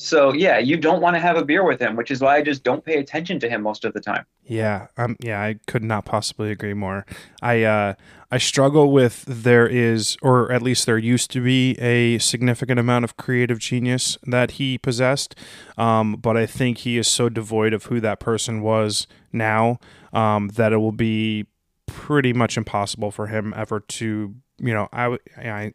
So, 0.01 0.31
yeah, 0.31 0.59
you 0.59 0.77
don't 0.77 1.01
want 1.01 1.17
to 1.17 1.19
have 1.19 1.35
a 1.35 1.43
beer 1.43 1.65
with 1.65 1.81
him, 1.81 1.97
which 1.97 2.09
is 2.09 2.21
why 2.21 2.37
I 2.37 2.41
just 2.41 2.63
don't 2.63 2.85
pay 2.85 2.99
attention 2.99 3.37
to 3.41 3.49
him 3.49 3.61
most 3.61 3.83
of 3.83 3.91
the 3.93 3.99
time. 3.99 4.25
Yeah, 4.45 4.87
um, 4.95 5.17
yeah, 5.19 5.41
I 5.41 5.59
could 5.67 5.83
not 5.83 6.05
possibly 6.05 6.51
agree 6.51 6.73
more. 6.73 7.05
I 7.41 7.63
uh, 7.63 7.95
I 8.31 8.37
struggle 8.37 8.93
with 8.93 9.25
there 9.27 9.67
is, 9.67 10.15
or 10.21 10.53
at 10.53 10.61
least 10.61 10.85
there 10.85 10.97
used 10.97 11.31
to 11.31 11.43
be, 11.43 11.73
a 11.79 12.17
significant 12.19 12.79
amount 12.79 13.03
of 13.03 13.17
creative 13.17 13.59
genius 13.59 14.17
that 14.25 14.51
he 14.51 14.77
possessed, 14.77 15.35
um, 15.77 16.13
but 16.15 16.37
I 16.37 16.45
think 16.45 16.79
he 16.79 16.97
is 16.97 17.09
so 17.09 17.27
devoid 17.27 17.73
of 17.73 17.85
who 17.87 17.99
that 17.99 18.21
person 18.21 18.61
was 18.61 19.05
now 19.33 19.79
um, 20.13 20.47
that 20.55 20.71
it 20.71 20.77
will 20.77 20.93
be 20.93 21.45
pretty 21.87 22.31
much 22.31 22.55
impossible 22.55 23.11
for 23.11 23.27
him 23.27 23.53
ever 23.53 23.81
to, 23.81 24.33
you 24.59 24.73
know, 24.73 24.87
I 24.93 25.17
I 25.37 25.73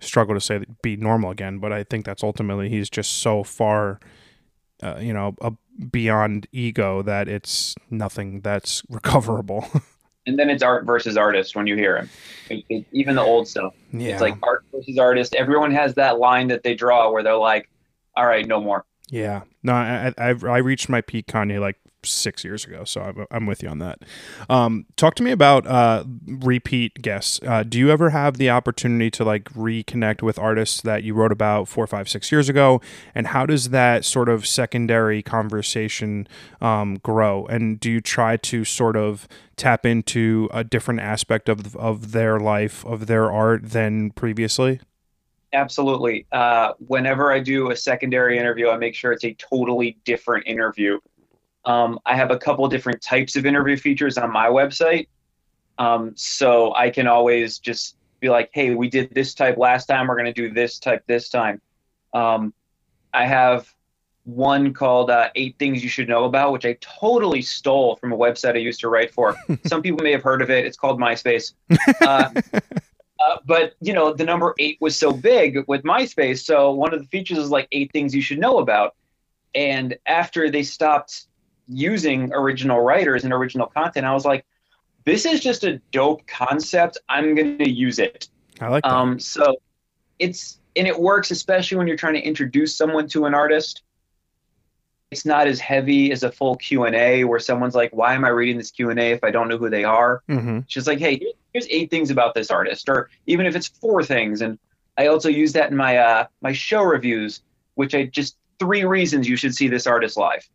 struggle 0.00 0.34
to 0.34 0.40
say 0.40 0.58
that 0.58 0.82
be 0.82 0.96
normal 0.96 1.30
again, 1.30 1.58
but 1.58 1.72
I 1.72 1.84
think 1.84 2.04
that's 2.04 2.22
ultimately 2.22 2.68
he's 2.68 2.90
just 2.90 3.18
so 3.18 3.44
far 3.44 4.00
uh, 4.82 4.98
you 5.00 5.12
know, 5.12 5.36
beyond 5.90 6.46
ego 6.52 7.02
that 7.02 7.28
it's 7.28 7.74
nothing 7.90 8.40
that's 8.40 8.82
recoverable. 8.88 9.66
And 10.26 10.38
then 10.38 10.50
it's 10.50 10.62
art 10.62 10.84
versus 10.84 11.16
artist 11.16 11.56
when 11.56 11.66
you 11.66 11.76
hear 11.76 11.96
him. 11.96 12.10
It, 12.50 12.64
it, 12.68 12.86
even 12.92 13.14
the 13.14 13.22
old 13.22 13.48
stuff. 13.48 13.74
yeah. 13.92 14.12
It's 14.12 14.20
like 14.20 14.36
art 14.42 14.64
versus 14.72 14.98
artist. 14.98 15.34
Everyone 15.34 15.70
has 15.72 15.94
that 15.94 16.18
line 16.18 16.48
that 16.48 16.62
they 16.62 16.74
draw 16.74 17.10
where 17.10 17.22
they're 17.22 17.36
like, 17.36 17.68
all 18.16 18.26
right, 18.26 18.46
no 18.46 18.60
more. 18.60 18.84
yeah. 19.08 19.42
No, 19.62 19.72
I, 19.72 20.14
I, 20.16 20.28
I 20.28 20.58
reached 20.58 20.88
my 20.88 21.00
peak 21.00 21.26
Kanye 21.26 21.60
like 21.60 21.76
six 22.04 22.44
years 22.44 22.64
ago. 22.64 22.84
So 22.84 23.00
I'm, 23.02 23.26
I'm 23.30 23.46
with 23.46 23.62
you 23.62 23.68
on 23.68 23.78
that. 23.78 24.00
Um, 24.48 24.86
talk 24.96 25.14
to 25.16 25.22
me 25.22 25.30
about 25.30 25.66
uh, 25.66 26.04
repeat 26.26 27.02
guests. 27.02 27.40
Uh, 27.46 27.62
do 27.62 27.78
you 27.78 27.90
ever 27.90 28.10
have 28.10 28.36
the 28.36 28.50
opportunity 28.50 29.10
to 29.12 29.24
like 29.24 29.44
reconnect 29.52 30.22
with 30.22 30.38
artists 30.38 30.80
that 30.82 31.02
you 31.02 31.14
wrote 31.14 31.32
about 31.32 31.68
four, 31.68 31.86
five, 31.86 32.08
six 32.08 32.30
years 32.32 32.48
ago? 32.48 32.80
And 33.14 33.28
how 33.28 33.46
does 33.46 33.70
that 33.70 34.04
sort 34.04 34.28
of 34.28 34.46
secondary 34.46 35.22
conversation 35.22 36.26
um, 36.60 36.96
grow? 36.96 37.46
And 37.46 37.78
do 37.78 37.90
you 37.90 38.00
try 38.00 38.36
to 38.36 38.64
sort 38.64 38.96
of 38.96 39.28
tap 39.56 39.84
into 39.84 40.48
a 40.52 40.64
different 40.64 41.00
aspect 41.00 41.48
of 41.48 41.76
of 41.76 42.12
their 42.12 42.40
life, 42.40 42.84
of 42.86 43.06
their 43.06 43.30
art 43.30 43.70
than 43.70 44.10
previously? 44.10 44.80
Absolutely. 45.52 46.26
Uh, 46.30 46.72
whenever 46.86 47.32
I 47.32 47.40
do 47.40 47.70
a 47.70 47.76
secondary 47.76 48.38
interview, 48.38 48.68
I 48.68 48.76
make 48.76 48.94
sure 48.94 49.12
it's 49.12 49.24
a 49.24 49.34
totally 49.34 49.98
different 50.04 50.46
interview. 50.46 50.98
Um, 51.64 51.98
I 52.06 52.16
have 52.16 52.30
a 52.30 52.38
couple 52.38 52.66
different 52.68 53.02
types 53.02 53.36
of 53.36 53.46
interview 53.46 53.76
features 53.76 54.18
on 54.18 54.32
my 54.32 54.46
website. 54.46 55.08
Um, 55.78 56.12
so 56.14 56.74
I 56.74 56.90
can 56.90 57.06
always 57.06 57.58
just 57.58 57.96
be 58.20 58.28
like, 58.28 58.50
hey, 58.52 58.74
we 58.74 58.88
did 58.88 59.14
this 59.14 59.34
type 59.34 59.56
last 59.56 59.86
time. 59.86 60.06
We're 60.06 60.16
going 60.16 60.26
to 60.26 60.32
do 60.32 60.52
this 60.52 60.78
type 60.78 61.02
this 61.06 61.28
time. 61.28 61.60
Um, 62.12 62.52
I 63.12 63.26
have 63.26 63.72
one 64.24 64.72
called 64.72 65.10
uh, 65.10 65.30
Eight 65.34 65.56
Things 65.58 65.82
You 65.82 65.88
Should 65.88 66.08
Know 66.08 66.24
About, 66.24 66.52
which 66.52 66.66
I 66.66 66.76
totally 66.80 67.42
stole 67.42 67.96
from 67.96 68.12
a 68.12 68.16
website 68.16 68.54
I 68.54 68.58
used 68.58 68.80
to 68.80 68.88
write 68.88 69.12
for. 69.12 69.36
Some 69.66 69.82
people 69.82 70.02
may 70.02 70.12
have 70.12 70.22
heard 70.22 70.42
of 70.42 70.50
it. 70.50 70.66
It's 70.66 70.76
called 70.76 70.98
MySpace. 70.98 71.54
Uh, 72.02 72.30
uh, 73.20 73.36
but 73.44 73.74
you 73.82 73.92
know, 73.92 74.14
the 74.14 74.24
number 74.24 74.54
eight 74.58 74.78
was 74.80 74.96
so 74.96 75.12
big 75.12 75.58
with 75.68 75.82
MySpace. 75.82 76.42
So 76.42 76.72
one 76.72 76.94
of 76.94 77.00
the 77.00 77.06
features 77.08 77.36
is 77.36 77.50
like 77.50 77.68
eight 77.72 77.92
things 77.92 78.14
you 78.14 78.22
should 78.22 78.38
know 78.38 78.58
about. 78.58 78.94
And 79.54 79.98
after 80.06 80.50
they 80.50 80.62
stopped 80.62 81.26
using 81.70 82.32
original 82.32 82.80
writers 82.80 83.24
and 83.24 83.32
original 83.32 83.66
content, 83.66 84.06
I 84.06 84.12
was 84.12 84.24
like, 84.24 84.44
this 85.04 85.24
is 85.24 85.40
just 85.40 85.64
a 85.64 85.78
dope 85.92 86.26
concept. 86.26 86.98
I'm 87.08 87.34
going 87.34 87.58
to 87.58 87.70
use 87.70 87.98
it. 87.98 88.28
I 88.60 88.68
like 88.68 88.82
that. 88.82 88.92
Um, 88.92 89.18
so 89.18 89.56
it's 90.18 90.58
and 90.76 90.86
it 90.86 90.98
works 90.98 91.30
especially 91.30 91.78
when 91.78 91.86
you're 91.86 91.96
trying 91.96 92.14
to 92.14 92.20
introduce 92.20 92.76
someone 92.76 93.08
to 93.08 93.24
an 93.24 93.34
artist. 93.34 93.82
It's 95.10 95.26
not 95.26 95.48
as 95.48 95.58
heavy 95.58 96.12
as 96.12 96.22
a 96.22 96.30
full 96.30 96.56
Q 96.56 96.84
and 96.84 96.94
A 96.94 97.24
where 97.24 97.40
someone's 97.40 97.74
like, 97.74 97.92
"Why 97.92 98.14
am 98.14 98.24
I 98.24 98.28
reading 98.28 98.58
this 98.58 98.70
Q 98.70 98.90
and 98.90 99.00
A 99.00 99.10
if 99.10 99.24
I 99.24 99.30
don't 99.30 99.48
know 99.48 99.58
who 99.58 99.70
they 99.70 99.82
are?" 99.82 100.22
Mm-hmm. 100.28 100.58
It's 100.58 100.72
just 100.72 100.86
like, 100.86 100.98
"Hey, 100.98 101.20
here's 101.52 101.66
eight 101.68 101.90
things 101.90 102.10
about 102.10 102.34
this 102.34 102.50
artist," 102.50 102.88
or 102.88 103.10
even 103.26 103.46
if 103.46 103.56
it's 103.56 103.66
four 103.66 104.04
things. 104.04 104.42
And 104.42 104.58
I 104.96 105.08
also 105.08 105.28
use 105.28 105.52
that 105.54 105.70
in 105.70 105.76
my 105.76 105.96
uh, 105.96 106.26
my 106.42 106.52
show 106.52 106.82
reviews, 106.82 107.42
which 107.74 107.94
I 107.94 108.04
just 108.04 108.36
three 108.60 108.84
reasons 108.84 109.28
you 109.28 109.36
should 109.36 109.54
see 109.54 109.66
this 109.66 109.86
artist 109.86 110.16
live. 110.16 110.48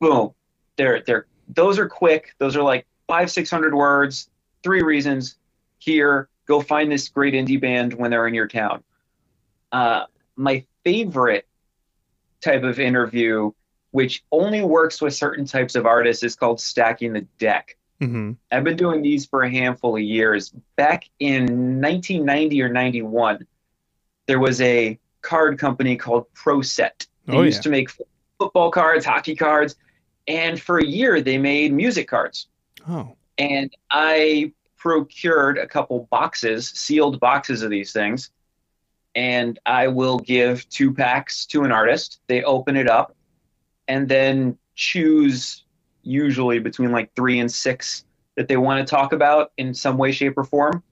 Boom, 0.00 0.34
they're 0.76 1.02
they're 1.06 1.26
those 1.48 1.78
are 1.78 1.88
quick. 1.88 2.34
Those 2.38 2.56
are 2.56 2.62
like 2.62 2.86
five 3.06 3.30
six 3.30 3.50
hundred 3.50 3.74
words. 3.74 4.28
Three 4.62 4.82
reasons. 4.82 5.36
Here, 5.78 6.28
go 6.46 6.60
find 6.60 6.90
this 6.90 7.08
great 7.08 7.34
indie 7.34 7.60
band 7.60 7.92
when 7.94 8.10
they're 8.10 8.26
in 8.26 8.34
your 8.34 8.48
town. 8.48 8.82
Uh, 9.72 10.04
my 10.36 10.64
favorite 10.84 11.46
type 12.40 12.62
of 12.62 12.78
interview, 12.78 13.50
which 13.90 14.24
only 14.32 14.62
works 14.62 15.00
with 15.02 15.14
certain 15.14 15.44
types 15.44 15.74
of 15.74 15.84
artists, 15.86 16.22
is 16.22 16.36
called 16.36 16.60
stacking 16.60 17.12
the 17.12 17.22
deck. 17.38 17.76
Mm-hmm. 18.00 18.32
I've 18.50 18.64
been 18.64 18.76
doing 18.76 19.02
these 19.02 19.26
for 19.26 19.42
a 19.42 19.50
handful 19.50 19.96
of 19.96 20.02
years. 20.02 20.52
Back 20.76 21.08
in 21.20 21.42
1990 21.80 22.62
or 22.62 22.68
91, 22.68 23.46
there 24.26 24.38
was 24.38 24.60
a 24.60 24.98
card 25.22 25.58
company 25.58 25.96
called 25.96 26.26
ProSet. 26.34 27.06
They 27.26 27.36
Oh, 27.36 27.42
used 27.42 27.58
yeah. 27.58 27.62
to 27.62 27.70
make 27.70 27.90
football 28.38 28.70
cards, 28.70 29.04
hockey 29.04 29.34
cards, 29.34 29.76
and 30.26 30.60
for 30.60 30.78
a 30.78 30.84
year 30.84 31.20
they 31.20 31.38
made 31.38 31.72
music 31.72 32.08
cards. 32.08 32.48
Oh, 32.88 33.16
And 33.38 33.74
I 33.90 34.52
procured 34.76 35.58
a 35.58 35.66
couple 35.66 36.06
boxes, 36.10 36.68
sealed 36.68 37.18
boxes 37.20 37.62
of 37.62 37.70
these 37.70 37.92
things, 37.92 38.30
and 39.14 39.58
I 39.64 39.88
will 39.88 40.18
give 40.18 40.68
two 40.68 40.92
packs 40.92 41.46
to 41.46 41.62
an 41.64 41.72
artist. 41.72 42.20
They 42.26 42.42
open 42.42 42.76
it 42.76 42.88
up 42.88 43.16
and 43.88 44.08
then 44.08 44.58
choose 44.74 45.64
usually 46.02 46.58
between 46.58 46.90
like 46.92 47.14
three 47.14 47.38
and 47.40 47.50
six 47.50 48.04
that 48.36 48.48
they 48.48 48.56
want 48.56 48.86
to 48.86 48.90
talk 48.90 49.12
about 49.12 49.52
in 49.56 49.72
some 49.72 49.96
way, 49.96 50.10
shape, 50.12 50.36
or 50.36 50.44
form. 50.44 50.82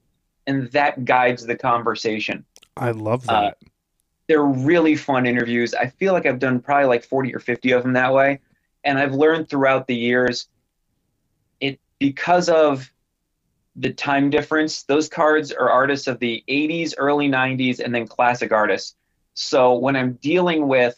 And 0.46 0.70
that 0.72 1.04
guides 1.04 1.44
the 1.44 1.56
conversation. 1.56 2.44
I 2.76 2.92
love 2.92 3.28
Uh, 3.28 3.40
that. 3.42 3.58
They're 4.32 4.42
really 4.42 4.96
fun 4.96 5.26
interviews. 5.26 5.74
I 5.74 5.88
feel 5.88 6.14
like 6.14 6.24
I've 6.24 6.38
done 6.38 6.58
probably 6.60 6.86
like 6.86 7.04
40 7.04 7.34
or 7.34 7.38
50 7.38 7.72
of 7.72 7.82
them 7.82 7.92
that 7.92 8.14
way. 8.14 8.40
And 8.82 8.98
I've 8.98 9.12
learned 9.12 9.50
throughout 9.50 9.86
the 9.86 9.94
years 9.94 10.48
it 11.60 11.78
because 11.98 12.48
of 12.48 12.90
the 13.76 13.92
time 13.92 14.30
difference, 14.30 14.84
those 14.84 15.10
cards 15.10 15.52
are 15.52 15.68
artists 15.68 16.06
of 16.06 16.18
the 16.18 16.42
80s, 16.48 16.94
early 16.96 17.28
90s, 17.28 17.78
and 17.78 17.94
then 17.94 18.08
classic 18.08 18.52
artists. 18.52 18.96
So 19.34 19.74
when 19.74 19.96
I'm 19.96 20.14
dealing 20.14 20.66
with 20.66 20.96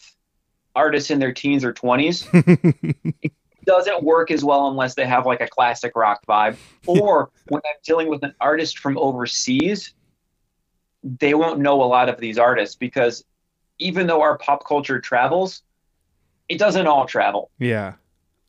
artists 0.76 1.10
in 1.10 1.18
their 1.18 1.32
teens 1.32 1.64
or 1.64 1.72
20s, 1.72 2.28
it 3.22 3.32
doesn't 3.66 4.04
work 4.04 4.30
as 4.30 4.44
well 4.44 4.68
unless 4.68 4.94
they 4.94 5.06
have 5.06 5.26
like 5.26 5.40
a 5.40 5.48
classic 5.48 5.96
rock 5.96 6.24
vibe. 6.24 6.56
Or 6.86 7.32
when 7.48 7.62
I'm 7.64 7.80
dealing 7.82 8.08
with 8.08 8.22
an 8.22 8.34
artist 8.40 8.78
from 8.78 8.96
overseas, 8.96 9.92
they 11.04 11.34
won't 11.34 11.60
know 11.60 11.82
a 11.82 11.84
lot 11.84 12.08
of 12.08 12.18
these 12.18 12.38
artists 12.38 12.74
because 12.74 13.24
even 13.78 14.06
though 14.06 14.22
our 14.22 14.38
pop 14.38 14.66
culture 14.66 14.98
travels, 15.00 15.62
it 16.48 16.58
doesn't 16.58 16.86
all 16.86 17.06
travel. 17.06 17.50
yeah. 17.58 17.94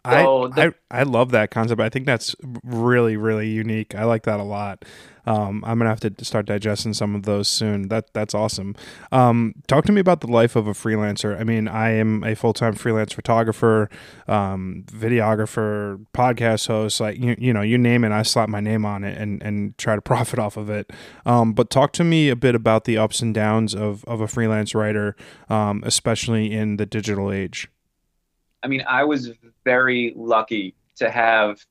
So 0.06 0.44
I, 0.44 0.50
the- 0.50 0.76
I 0.92 1.00
I 1.00 1.04
love 1.04 1.32
that 1.32 1.52
concept. 1.52 1.82
I 1.82 1.90
think 1.90 2.06
that's 2.06 2.36
really 2.64 3.18
really 3.18 3.48
unique. 3.50 3.96
I 3.96 4.04
like 4.06 4.24
that 4.24 4.40
a 4.40 4.44
lot. 4.44 4.86
Um, 5.28 5.64
I'm 5.66 5.80
gonna 5.80 5.90
have 5.90 6.02
to 6.02 6.24
start 6.24 6.46
digesting 6.46 6.94
some 6.94 7.16
of 7.16 7.24
those 7.24 7.48
soon. 7.48 7.88
That 7.88 8.14
that's 8.14 8.36
awesome. 8.36 8.76
Um, 9.12 9.56
talk 9.68 9.86
to 9.86 9.92
me 9.92 10.00
about 10.00 10.22
the 10.22 10.28
life 10.28 10.56
of 10.56 10.68
a 10.68 10.74
freelancer. 10.74 11.40
I 11.40 11.44
mean, 11.44 11.68
I 11.68 11.90
am 11.94 12.24
a 12.24 12.36
full 12.36 12.54
time 12.54 12.76
freelance 12.76 13.12
photographer, 13.14 13.90
um, 14.28 14.84
videographer, 14.88 16.06
podcast 16.14 16.68
host. 16.68 17.00
Like 17.00 17.18
you, 17.18 17.36
you 17.40 17.54
know, 17.54 17.62
you 17.62 17.80
name 17.80 18.04
it, 18.04 18.12
I 18.12 18.22
slap 18.22 18.50
my 18.50 18.60
name 18.60 18.86
on 18.86 19.04
it 19.04 19.18
and 19.18 19.42
and 19.42 19.76
try 19.80 19.96
to 19.96 20.02
profit 20.14 20.38
off 20.38 20.58
of 20.58 20.70
it. 20.70 20.92
Um, 21.26 21.54
but 21.54 21.72
talk 21.72 21.92
to 21.94 22.04
me 22.04 22.30
a 22.30 22.36
bit 22.36 22.54
about 22.54 22.86
the 22.86 22.98
ups 23.00 23.22
and 23.22 23.34
downs 23.34 23.74
of 23.74 24.04
of 24.06 24.22
a 24.22 24.28
freelance 24.28 24.76
writer, 24.76 25.16
um, 25.50 25.82
especially 25.86 26.52
in 26.54 26.78
the 26.78 26.86
digital 26.86 27.32
age. 27.32 27.68
I 28.66 28.68
mean, 28.68 28.84
I 28.90 29.04
was 29.04 29.32
very 29.64 30.12
lucky 30.16 30.74
to 30.96 31.12
have 31.12 31.64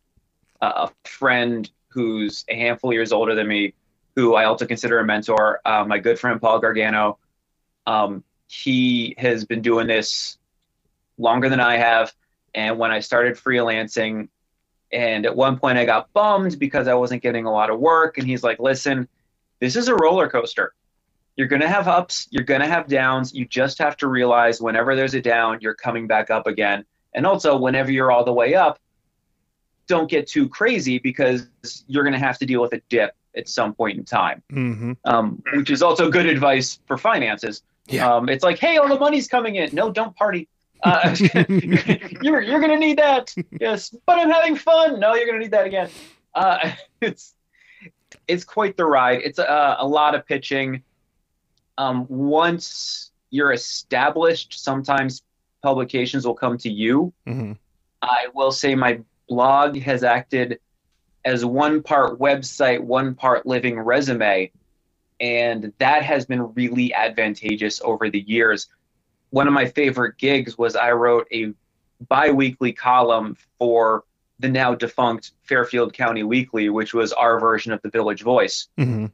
a 0.60 0.88
friend 1.02 1.68
who's 1.88 2.44
a 2.48 2.54
handful 2.54 2.90
of 2.90 2.94
years 2.94 3.10
older 3.10 3.34
than 3.34 3.48
me, 3.48 3.74
who 4.14 4.36
I 4.36 4.44
also 4.44 4.64
consider 4.64 5.00
a 5.00 5.04
mentor. 5.04 5.60
Uh, 5.64 5.84
my 5.84 5.98
good 5.98 6.20
friend 6.20 6.40
Paul 6.40 6.60
Gargano. 6.60 7.18
Um, 7.88 8.22
he 8.46 9.16
has 9.18 9.44
been 9.44 9.60
doing 9.60 9.88
this 9.88 10.38
longer 11.18 11.48
than 11.48 11.58
I 11.58 11.78
have, 11.78 12.14
and 12.54 12.78
when 12.78 12.92
I 12.92 13.00
started 13.00 13.34
freelancing, 13.34 14.28
and 14.92 15.26
at 15.26 15.34
one 15.34 15.58
point 15.58 15.78
I 15.78 15.84
got 15.84 16.12
bummed 16.12 16.60
because 16.60 16.86
I 16.86 16.94
wasn't 16.94 17.24
getting 17.24 17.44
a 17.44 17.52
lot 17.52 17.70
of 17.70 17.80
work, 17.80 18.18
and 18.18 18.26
he's 18.26 18.44
like, 18.44 18.60
"Listen, 18.60 19.08
this 19.58 19.74
is 19.74 19.88
a 19.88 19.96
roller 19.96 20.28
coaster." 20.28 20.74
You're 21.36 21.48
going 21.48 21.62
to 21.62 21.68
have 21.68 21.88
ups, 21.88 22.28
you're 22.30 22.44
going 22.44 22.60
to 22.60 22.68
have 22.68 22.86
downs. 22.86 23.34
You 23.34 23.44
just 23.46 23.78
have 23.78 23.96
to 23.98 24.06
realize 24.08 24.60
whenever 24.60 24.94
there's 24.94 25.14
a 25.14 25.20
down, 25.20 25.58
you're 25.60 25.74
coming 25.74 26.06
back 26.06 26.30
up 26.30 26.46
again. 26.46 26.84
And 27.12 27.26
also, 27.26 27.56
whenever 27.56 27.90
you're 27.90 28.12
all 28.12 28.24
the 28.24 28.32
way 28.32 28.54
up, 28.54 28.78
don't 29.86 30.08
get 30.08 30.26
too 30.26 30.48
crazy 30.48 30.98
because 30.98 31.48
you're 31.86 32.04
going 32.04 32.14
to 32.14 32.18
have 32.18 32.38
to 32.38 32.46
deal 32.46 32.60
with 32.62 32.72
a 32.72 32.80
dip 32.88 33.14
at 33.36 33.48
some 33.48 33.74
point 33.74 33.98
in 33.98 34.04
time, 34.04 34.42
Mm-hmm. 34.52 34.92
um, 35.04 35.42
which 35.54 35.70
is 35.70 35.82
also 35.82 36.10
good 36.10 36.26
advice 36.26 36.78
for 36.86 36.96
finances. 36.96 37.62
Yeah. 37.88 38.14
Um, 38.14 38.28
it's 38.28 38.42
like, 38.44 38.58
hey, 38.58 38.76
all 38.78 38.88
the 38.88 38.98
money's 38.98 39.28
coming 39.28 39.56
in. 39.56 39.70
No, 39.74 39.90
don't 39.90 40.14
party. 40.16 40.48
Uh, 40.82 41.14
you're 42.22 42.40
you're 42.40 42.60
going 42.60 42.70
to 42.70 42.78
need 42.78 42.98
that. 42.98 43.34
Yes, 43.60 43.94
but 44.06 44.18
I'm 44.18 44.30
having 44.30 44.54
fun. 44.56 45.00
No, 45.00 45.14
you're 45.14 45.26
going 45.26 45.38
to 45.38 45.44
need 45.44 45.50
that 45.52 45.66
again. 45.66 45.90
Uh, 46.34 46.72
it's 47.00 47.34
it's 48.28 48.44
quite 48.44 48.76
the 48.76 48.86
ride. 48.86 49.20
It's 49.24 49.38
a, 49.38 49.76
a 49.80 49.86
lot 49.86 50.14
of 50.14 50.26
pitching 50.26 50.82
um, 51.78 52.06
once 52.08 53.10
you're 53.30 53.52
established, 53.52 54.62
sometimes 54.62 55.22
publications 55.62 56.26
will 56.26 56.34
come 56.34 56.58
to 56.58 56.70
you. 56.70 57.12
Mm-hmm. 57.26 57.52
I 58.02 58.26
will 58.34 58.52
say 58.52 58.74
my 58.74 59.00
blog 59.28 59.78
has 59.78 60.04
acted 60.04 60.60
as 61.24 61.44
one 61.44 61.82
part 61.82 62.18
website, 62.18 62.80
one 62.80 63.14
part 63.14 63.46
living 63.46 63.78
resume, 63.80 64.52
and 65.20 65.72
that 65.78 66.02
has 66.02 66.26
been 66.26 66.52
really 66.54 66.92
advantageous 66.92 67.80
over 67.82 68.10
the 68.10 68.20
years. 68.20 68.68
One 69.30 69.48
of 69.48 69.54
my 69.54 69.66
favorite 69.66 70.18
gigs 70.18 70.58
was 70.58 70.76
I 70.76 70.92
wrote 70.92 71.26
a 71.32 71.54
bi-weekly 72.08 72.72
column 72.72 73.36
for 73.58 74.04
the 74.38 74.48
now 74.48 74.74
defunct 74.74 75.32
Fairfield 75.44 75.92
County 75.92 76.22
Weekly, 76.24 76.68
which 76.68 76.92
was 76.92 77.12
our 77.12 77.40
version 77.40 77.72
of 77.72 77.80
the 77.82 77.88
Village 77.88 78.22
Voice. 78.22 78.68
Mm-hmm. 78.78 79.06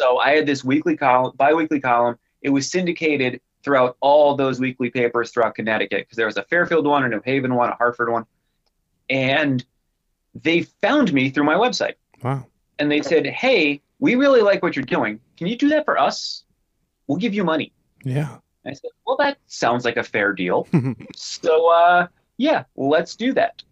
So 0.00 0.16
I 0.16 0.30
had 0.30 0.46
this 0.46 0.64
weekly 0.64 0.96
column, 0.96 1.32
bi-weekly 1.36 1.78
column. 1.78 2.18
It 2.40 2.48
was 2.48 2.70
syndicated 2.70 3.38
throughout 3.62 3.98
all 4.00 4.34
those 4.34 4.58
weekly 4.58 4.88
papers 4.88 5.30
throughout 5.30 5.54
Connecticut 5.54 6.06
because 6.06 6.16
there 6.16 6.24
was 6.24 6.38
a 6.38 6.42
Fairfield 6.44 6.86
one, 6.86 7.04
a 7.04 7.08
New 7.10 7.20
Haven 7.22 7.54
one, 7.54 7.68
a 7.68 7.74
Hartford 7.74 8.10
one. 8.10 8.24
and 9.10 9.62
they 10.34 10.62
found 10.80 11.12
me 11.12 11.28
through 11.28 11.44
my 11.44 11.56
website. 11.56 11.94
Wow. 12.22 12.46
And 12.78 12.90
they 12.90 13.02
said, 13.02 13.26
"Hey, 13.26 13.82
we 13.98 14.14
really 14.14 14.40
like 14.40 14.62
what 14.62 14.74
you're 14.74 14.84
doing. 14.84 15.20
Can 15.36 15.48
you 15.48 15.56
do 15.56 15.68
that 15.68 15.84
for 15.84 15.98
us? 15.98 16.44
We'll 17.06 17.18
give 17.18 17.34
you 17.34 17.44
money." 17.44 17.72
Yeah. 18.02 18.38
I 18.64 18.72
said, 18.72 18.90
"Well, 19.06 19.16
that 19.18 19.36
sounds 19.48 19.84
like 19.84 19.98
a 19.98 20.04
fair 20.04 20.32
deal." 20.32 20.66
so, 21.14 21.70
uh, 21.70 22.06
yeah, 22.38 22.64
let's 22.76 23.16
do 23.16 23.34
that. 23.34 23.62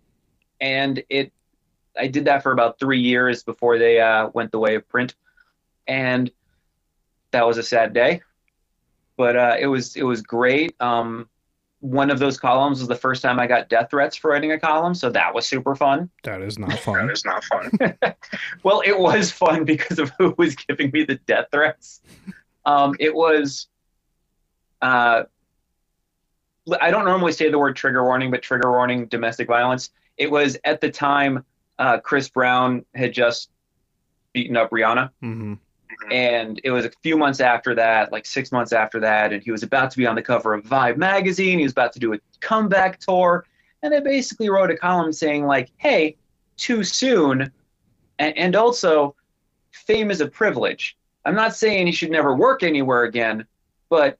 And 0.61 1.03
it, 1.09 1.33
I 1.97 2.09
did 2.09 2.25
that 2.27 2.43
for 2.43 2.53
about 2.53 2.79
three 2.79 3.01
years 3.01 3.45
before 3.45 3.79
they 3.79 4.01
uh, 4.01 4.29
went 4.35 4.51
the 4.51 4.59
way 4.59 4.75
of 4.75 4.87
print, 4.89 5.15
and 5.89 6.31
that 7.33 7.47
was 7.47 7.59
a 7.59 7.63
sad 7.63 7.93
day, 7.93 8.21
but 9.17 9.37
uh, 9.37 9.57
it 9.59 9.67
was 9.67 9.97
it 9.97 10.05
was 10.05 10.23
great. 10.23 10.77
Um, 10.81 11.29
one 11.81 12.11
of 12.11 12.19
those 12.19 12.39
columns 12.39 12.81
was 12.81 12.89
the 12.89 12.97
first 12.97 13.23
time 13.23 13.39
I 13.39 13.47
got 13.47 13.69
death 13.69 13.91
threats 13.91 14.17
for 14.17 14.31
writing 14.33 14.53
a 14.53 14.59
column, 14.59 14.95
so 14.95 15.11
that 15.11 15.35
was 15.35 15.47
super 15.47 15.75
fun. 15.75 16.11
That 16.25 16.43
is 16.43 16.59
not 16.59 16.73
fun. 16.81 17.07
That 17.07 17.13
is 17.13 17.25
not 17.25 17.45
fun. 17.45 17.71
well, 18.63 18.83
it 18.85 18.99
was 18.99 19.31
fun 19.31 19.65
because 19.65 19.99
of 19.99 20.11
who 20.19 20.35
was 20.39 20.55
giving 20.55 20.91
me 20.93 21.05
the 21.05 21.17
death 21.27 21.47
threats. 21.53 22.01
Um, 22.65 22.95
it 22.99 23.15
was, 23.15 23.69
uh, 24.83 25.23
I 26.81 26.91
don't 26.91 27.05
normally 27.05 27.33
say 27.33 27.49
the 27.49 27.59
word 27.59 27.77
trigger 27.77 28.05
warning, 28.05 28.31
but 28.31 28.43
trigger 28.43 28.71
warning 28.71 29.07
domestic 29.07 29.47
violence. 29.47 29.91
It 30.17 30.31
was 30.31 30.59
at 30.65 30.81
the 30.81 30.91
time 30.91 31.45
uh, 31.79 31.99
Chris 32.01 32.29
Brown 32.29 32.85
had 32.95 33.13
just 33.13 33.51
beaten 34.33 34.57
up 34.57 34.71
Rihanna. 34.71 35.11
Hmm 35.89 36.13
And 36.13 36.61
it 36.65 36.71
was 36.71 36.85
a 36.85 36.91
few 37.03 37.17
months 37.17 37.41
after 37.41 37.75
that, 37.75 38.13
like 38.13 38.27
six 38.27 38.53
months 38.53 38.73
after 38.73 39.01
that, 39.01 39.33
and 39.33 39.43
he 39.43 39.51
was 39.51 39.63
about 39.63 39.91
to 39.93 39.97
be 39.97 40.07
on 40.07 40.15
the 40.15 40.23
cover 40.23 40.55
of 40.55 40.65
Vibe 40.65 40.97
magazine. 40.97 41.59
He 41.59 41.65
was 41.65 41.73
about 41.73 41.93
to 41.95 41.99
do 41.99 42.15
a 42.15 42.19
comeback 42.41 42.99
tour. 42.99 43.45
And 43.83 43.95
I 43.95 44.01
basically 44.01 44.51
wrote 44.51 44.71
a 44.71 44.77
column 44.77 45.13
saying, 45.13 45.47
like, 45.47 45.71
hey, 45.77 46.17
too 46.57 46.83
soon. 46.83 47.53
And, 48.19 48.37
and 48.37 48.57
also, 48.57 49.15
fame 49.71 50.11
is 50.11 50.21
a 50.21 50.27
privilege. 50.27 50.97
I'm 51.25 51.35
not 51.35 51.55
saying 51.55 51.87
he 51.87 51.93
should 51.93 52.11
never 52.11 52.35
work 52.35 52.63
anywhere 52.63 53.05
again, 53.05 53.47
but 53.89 54.19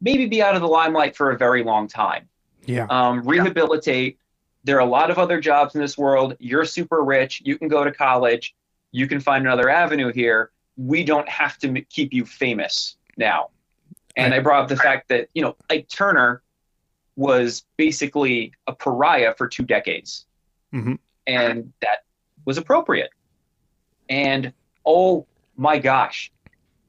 maybe 0.00 0.26
be 0.26 0.42
out 0.42 0.54
of 0.54 0.60
the 0.60 0.68
limelight 0.68 1.16
for 1.16 1.30
a 1.30 1.38
very 1.38 1.64
long 1.64 1.88
time. 1.88 2.28
Yeah. 2.66 2.86
Um, 2.90 3.22
rehabilitate. 3.22 4.18
There 4.64 4.76
are 4.76 4.80
a 4.80 4.90
lot 4.90 5.10
of 5.10 5.18
other 5.18 5.40
jobs 5.40 5.74
in 5.74 5.80
this 5.80 5.96
world. 5.96 6.36
You're 6.38 6.64
super 6.64 7.02
rich. 7.02 7.42
You 7.44 7.58
can 7.58 7.68
go 7.68 7.84
to 7.84 7.92
college. 7.92 8.54
You 8.92 9.06
can 9.06 9.20
find 9.20 9.44
another 9.44 9.68
avenue 9.68 10.12
here. 10.12 10.50
We 10.76 11.04
don't 11.04 11.28
have 11.28 11.58
to 11.58 11.80
keep 11.82 12.12
you 12.12 12.24
famous 12.24 12.96
now. 13.16 13.48
And 14.16 14.32
I 14.32 14.40
brought 14.40 14.62
up 14.64 14.68
the 14.68 14.76
fact 14.76 15.08
that, 15.08 15.28
you 15.34 15.42
know, 15.42 15.56
Ike 15.68 15.88
Turner 15.88 16.42
was 17.16 17.64
basically 17.76 18.52
a 18.66 18.74
pariah 18.74 19.34
for 19.36 19.46
two 19.48 19.62
decades. 19.62 20.26
Mhm. 20.72 20.98
And 21.26 21.72
that 21.82 22.04
was 22.44 22.56
appropriate. 22.58 23.10
And 24.08 24.52
oh 24.86 25.26
my 25.56 25.78
gosh, 25.78 26.30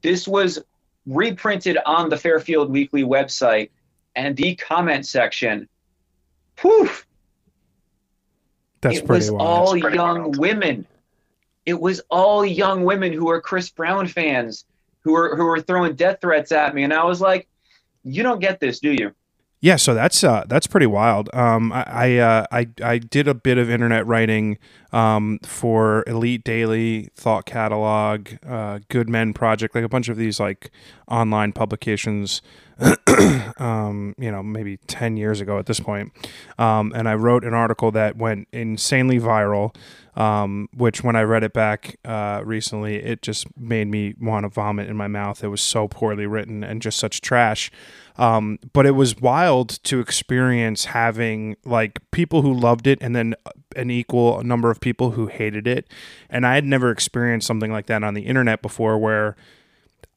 this 0.02 0.26
was 0.28 0.58
reprinted 1.06 1.78
on 1.84 2.08
the 2.08 2.16
Fairfield 2.16 2.70
Weekly 2.70 3.02
website 3.02 3.70
and 4.14 4.36
the 4.36 4.54
comment 4.56 5.06
section. 5.06 5.68
Whew, 6.60 6.88
That's 8.80 8.98
it 8.98 9.06
pretty 9.06 9.20
was 9.24 9.30
wild. 9.32 9.42
all 9.42 9.70
That's 9.72 9.82
pretty 9.82 9.96
young 9.96 10.18
wild. 10.22 10.38
women. 10.38 10.86
It 11.68 11.78
was 11.78 12.00
all 12.08 12.46
young 12.46 12.82
women 12.86 13.12
who 13.12 13.26
were 13.26 13.42
Chris 13.42 13.68
Brown 13.68 14.06
fans 14.06 14.64
who 15.00 15.12
were 15.12 15.36
who 15.36 15.44
were 15.44 15.60
throwing 15.60 15.96
death 15.96 16.16
threats 16.22 16.50
at 16.50 16.74
me, 16.74 16.82
and 16.82 16.94
I 16.94 17.04
was 17.04 17.20
like, 17.20 17.46
"You 18.04 18.22
don't 18.22 18.40
get 18.40 18.58
this, 18.58 18.80
do 18.80 18.90
you?" 18.90 19.14
Yeah, 19.60 19.74
so 19.74 19.92
that's 19.92 20.22
uh, 20.22 20.44
that's 20.46 20.68
pretty 20.68 20.86
wild. 20.86 21.30
Um, 21.34 21.72
I 21.72 21.82
I, 21.88 22.16
uh, 22.18 22.46
I 22.52 22.68
I 22.82 22.98
did 22.98 23.26
a 23.26 23.34
bit 23.34 23.58
of 23.58 23.68
internet 23.68 24.06
writing 24.06 24.56
um, 24.92 25.40
for 25.42 26.04
Elite 26.06 26.44
Daily, 26.44 27.08
Thought 27.16 27.44
Catalog, 27.44 28.28
uh, 28.46 28.78
Good 28.88 29.08
Men 29.08 29.32
Project, 29.32 29.74
like 29.74 29.82
a 29.82 29.88
bunch 29.88 30.08
of 30.08 30.16
these 30.16 30.38
like 30.38 30.70
online 31.08 31.52
publications. 31.52 32.40
um, 33.58 34.14
you 34.16 34.30
know, 34.30 34.44
maybe 34.44 34.76
ten 34.86 35.16
years 35.16 35.40
ago 35.40 35.58
at 35.58 35.66
this 35.66 35.80
point, 35.80 36.12
um, 36.60 36.92
and 36.94 37.08
I 37.08 37.16
wrote 37.16 37.42
an 37.42 37.52
article 37.52 37.90
that 37.90 38.16
went 38.16 38.46
insanely 38.52 39.18
viral. 39.18 39.74
Um, 40.14 40.68
which 40.74 41.04
when 41.04 41.14
I 41.14 41.22
read 41.22 41.44
it 41.44 41.52
back 41.52 41.96
uh, 42.04 42.42
recently, 42.44 42.96
it 42.96 43.22
just 43.22 43.46
made 43.56 43.86
me 43.86 44.14
want 44.20 44.42
to 44.42 44.48
vomit 44.48 44.88
in 44.88 44.96
my 44.96 45.06
mouth. 45.06 45.44
It 45.44 45.48
was 45.48 45.60
so 45.60 45.86
poorly 45.86 46.26
written 46.26 46.64
and 46.64 46.82
just 46.82 46.98
such 46.98 47.20
trash. 47.20 47.70
Um, 48.18 48.58
but 48.72 48.84
it 48.84 48.92
was 48.92 49.16
wild 49.20 49.82
to 49.84 50.00
experience 50.00 50.86
having 50.86 51.56
like 51.64 52.00
people 52.10 52.42
who 52.42 52.52
loved 52.52 52.88
it 52.88 52.98
and 53.00 53.14
then 53.14 53.36
an 53.76 53.90
equal 53.90 54.42
number 54.42 54.70
of 54.70 54.80
people 54.80 55.12
who 55.12 55.28
hated 55.28 55.68
it. 55.68 55.88
And 56.28 56.44
I 56.44 56.56
had 56.56 56.64
never 56.64 56.90
experienced 56.90 57.46
something 57.46 57.70
like 57.70 57.86
that 57.86 58.02
on 58.02 58.14
the 58.14 58.22
internet 58.22 58.60
before 58.60 58.98
where 58.98 59.36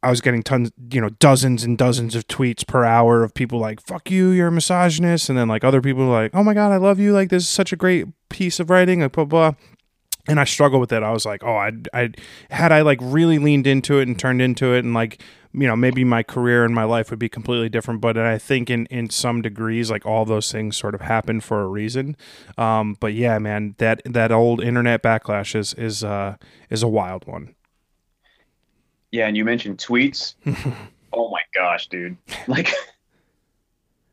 I 0.03 0.09
was 0.09 0.19
getting 0.19 0.41
tons, 0.41 0.71
you 0.91 0.99
know, 0.99 1.09
dozens 1.09 1.63
and 1.63 1.77
dozens 1.77 2.15
of 2.15 2.27
tweets 2.27 2.65
per 2.65 2.83
hour 2.83 3.23
of 3.23 3.35
people 3.35 3.59
like, 3.59 3.79
fuck 3.79 4.09
you, 4.09 4.29
you're 4.29 4.47
a 4.47 4.51
misogynist. 4.51 5.29
And 5.29 5.37
then 5.37 5.47
like 5.47 5.63
other 5.63 5.79
people 5.81 6.05
like, 6.07 6.31
oh 6.33 6.43
my 6.43 6.55
God, 6.55 6.71
I 6.71 6.77
love 6.77 6.99
you. 6.99 7.13
Like, 7.13 7.29
this 7.29 7.43
is 7.43 7.49
such 7.49 7.71
a 7.71 7.75
great 7.75 8.07
piece 8.29 8.59
of 8.59 8.71
writing, 8.71 9.01
like, 9.01 9.11
blah, 9.11 9.25
blah. 9.25 9.53
And 10.27 10.39
I 10.39 10.43
struggle 10.43 10.79
with 10.79 10.91
it. 10.91 11.03
I 11.03 11.11
was 11.11 11.25
like, 11.25 11.43
oh, 11.43 11.55
I, 11.55 11.71
I 11.93 12.11
had 12.49 12.71
I 12.71 12.81
like 12.81 12.99
really 13.01 13.39
leaned 13.39 13.67
into 13.67 13.99
it 13.99 14.07
and 14.07 14.17
turned 14.17 14.41
into 14.41 14.73
it, 14.73 14.83
and 14.83 14.93
like, 14.93 15.21
you 15.53 15.67
know, 15.67 15.75
maybe 15.75 16.03
my 16.03 16.23
career 16.23 16.63
and 16.63 16.73
my 16.73 16.83
life 16.83 17.09
would 17.09 17.19
be 17.19 17.29
completely 17.29 17.69
different. 17.69 18.01
But 18.01 18.17
I 18.17 18.37
think 18.37 18.69
in 18.69 18.85
in 18.87 19.09
some 19.09 19.41
degrees, 19.41 19.89
like 19.89 20.05
all 20.05 20.25
those 20.25 20.51
things 20.51 20.77
sort 20.77 20.95
of 20.95 21.01
happen 21.01 21.41
for 21.41 21.61
a 21.61 21.67
reason. 21.67 22.15
Um, 22.57 22.97
but 22.99 23.13
yeah, 23.13 23.39
man, 23.39 23.75
that 23.79 24.01
that 24.05 24.31
old 24.31 24.63
internet 24.63 25.01
backlash 25.01 25.55
is 25.55 25.73
is 25.73 26.03
uh 26.03 26.37
is 26.69 26.83
a 26.83 26.87
wild 26.87 27.27
one. 27.27 27.55
Yeah, 29.11 29.27
and 29.27 29.35
you 29.35 29.43
mentioned 29.43 29.77
tweets. 29.77 30.35
oh 31.13 31.29
my 31.29 31.41
gosh, 31.53 31.87
dude! 31.87 32.17
Like, 32.47 32.73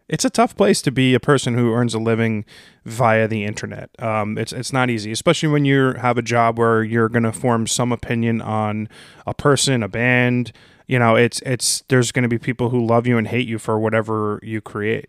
It's 0.09 0.25
a 0.25 0.31
tough 0.31 0.57
place 0.57 0.81
to 0.83 0.90
be 0.90 1.14
a 1.14 1.21
person 1.21 1.55
who 1.55 1.73
earns 1.73 1.94
a 1.94 1.99
living 1.99 2.44
via 2.85 3.29
the 3.29 3.44
internet. 3.44 3.90
Um, 4.03 4.38
it's 4.38 4.53
it's 4.53 4.73
not 4.73 4.88
easy, 4.90 5.12
especially 5.12 5.51
when 5.51 5.64
you 5.64 5.92
have 5.94 6.16
a 6.18 6.23
job 6.23 6.59
where 6.59 6.83
you're 6.83 7.11
going 7.11 7.25
to 7.25 7.33
form 7.33 7.66
some 7.66 7.92
opinion 7.92 8.40
on 8.40 8.88
a 9.27 9.35
person, 9.35 9.83
a 9.83 9.88
band. 9.88 10.53
You 10.87 10.99
know, 10.99 11.16
it's 11.16 11.40
it's 11.42 11.83
there's 11.88 12.12
going 12.12 12.23
to 12.23 12.29
be 12.29 12.38
people 12.38 12.71
who 12.71 12.85
love 12.85 13.07
you 13.07 13.18
and 13.18 13.29
hate 13.29 13.47
you 13.47 13.59
for 13.59 13.79
whatever 13.79 14.40
you 14.42 14.61
create. 14.62 15.09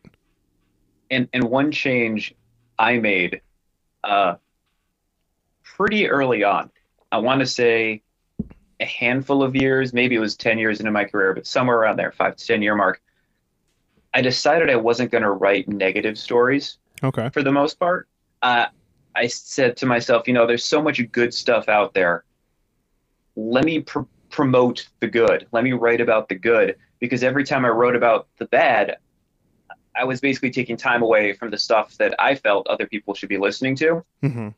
and 1.10 1.28
and 1.34 1.44
one 1.46 1.72
change 1.72 2.36
I 2.78 2.98
made, 2.98 3.42
uh, 4.04 4.36
pretty 5.64 6.10
early 6.10 6.44
on. 6.44 6.72
I 7.12 7.18
want 7.18 7.40
to 7.40 7.46
say 7.46 8.04
a 8.80 8.86
handful 8.86 9.44
of 9.44 9.56
years, 9.56 9.94
maybe 9.94 10.16
it 10.16 10.20
was 10.20 10.36
ten 10.36 10.58
years 10.58 10.80
into 10.80 10.92
my 10.92 11.06
career, 11.06 11.34
but 11.34 11.48
somewhere 11.48 11.78
around 11.78 11.98
there, 11.98 12.12
five 12.12 12.36
to 12.36 12.46
ten 12.46 12.62
year 12.62 12.76
mark. 12.76 13.02
I 14.14 14.22
decided 14.22 14.70
I 14.70 14.76
wasn't 14.76 15.12
going 15.12 15.24
to 15.24 15.32
write 15.32 15.68
negative 15.68 16.18
stories 16.18 16.78
Okay. 17.04 17.30
for 17.30 17.44
the 17.44 17.52
most 17.52 17.80
part. 17.80 18.08
Uh, 18.42 18.66
I 19.16 19.28
said 19.28 19.78
to 19.78 19.86
myself, 19.86 20.28
you 20.28 20.34
know, 20.34 20.46
there's 20.48 20.66
so 20.66 20.82
much 20.82 21.02
good 21.12 21.34
stuff 21.34 21.70
out 21.70 21.94
there. 21.94 22.24
Let 23.36 23.66
me 23.66 23.82
pr- 23.82 24.02
promote 24.30 24.88
the 25.00 25.08
good. 25.08 25.48
Let 25.52 25.64
me 25.64 25.74
write 25.74 26.02
about 26.02 26.30
the 26.30 26.36
good 26.36 26.76
because 27.00 27.24
every 27.24 27.44
time 27.44 27.66
I 27.66 27.70
wrote 27.70 27.96
about 27.96 28.28
the 28.38 28.46
bad, 28.46 28.98
I 29.96 30.04
was 30.04 30.22
basically 30.22 30.52
taking 30.52 30.78
time 30.78 31.02
away 31.02 31.34
from 31.34 31.52
the 31.52 31.58
stuff 31.58 31.98
that 31.98 32.16
I 32.20 32.36
felt 32.36 32.68
other 32.68 32.88
people 32.88 33.14
should 33.14 33.30
be 33.30 33.38
listening 33.38 33.76
to. 33.78 34.04
hmm 34.22 34.50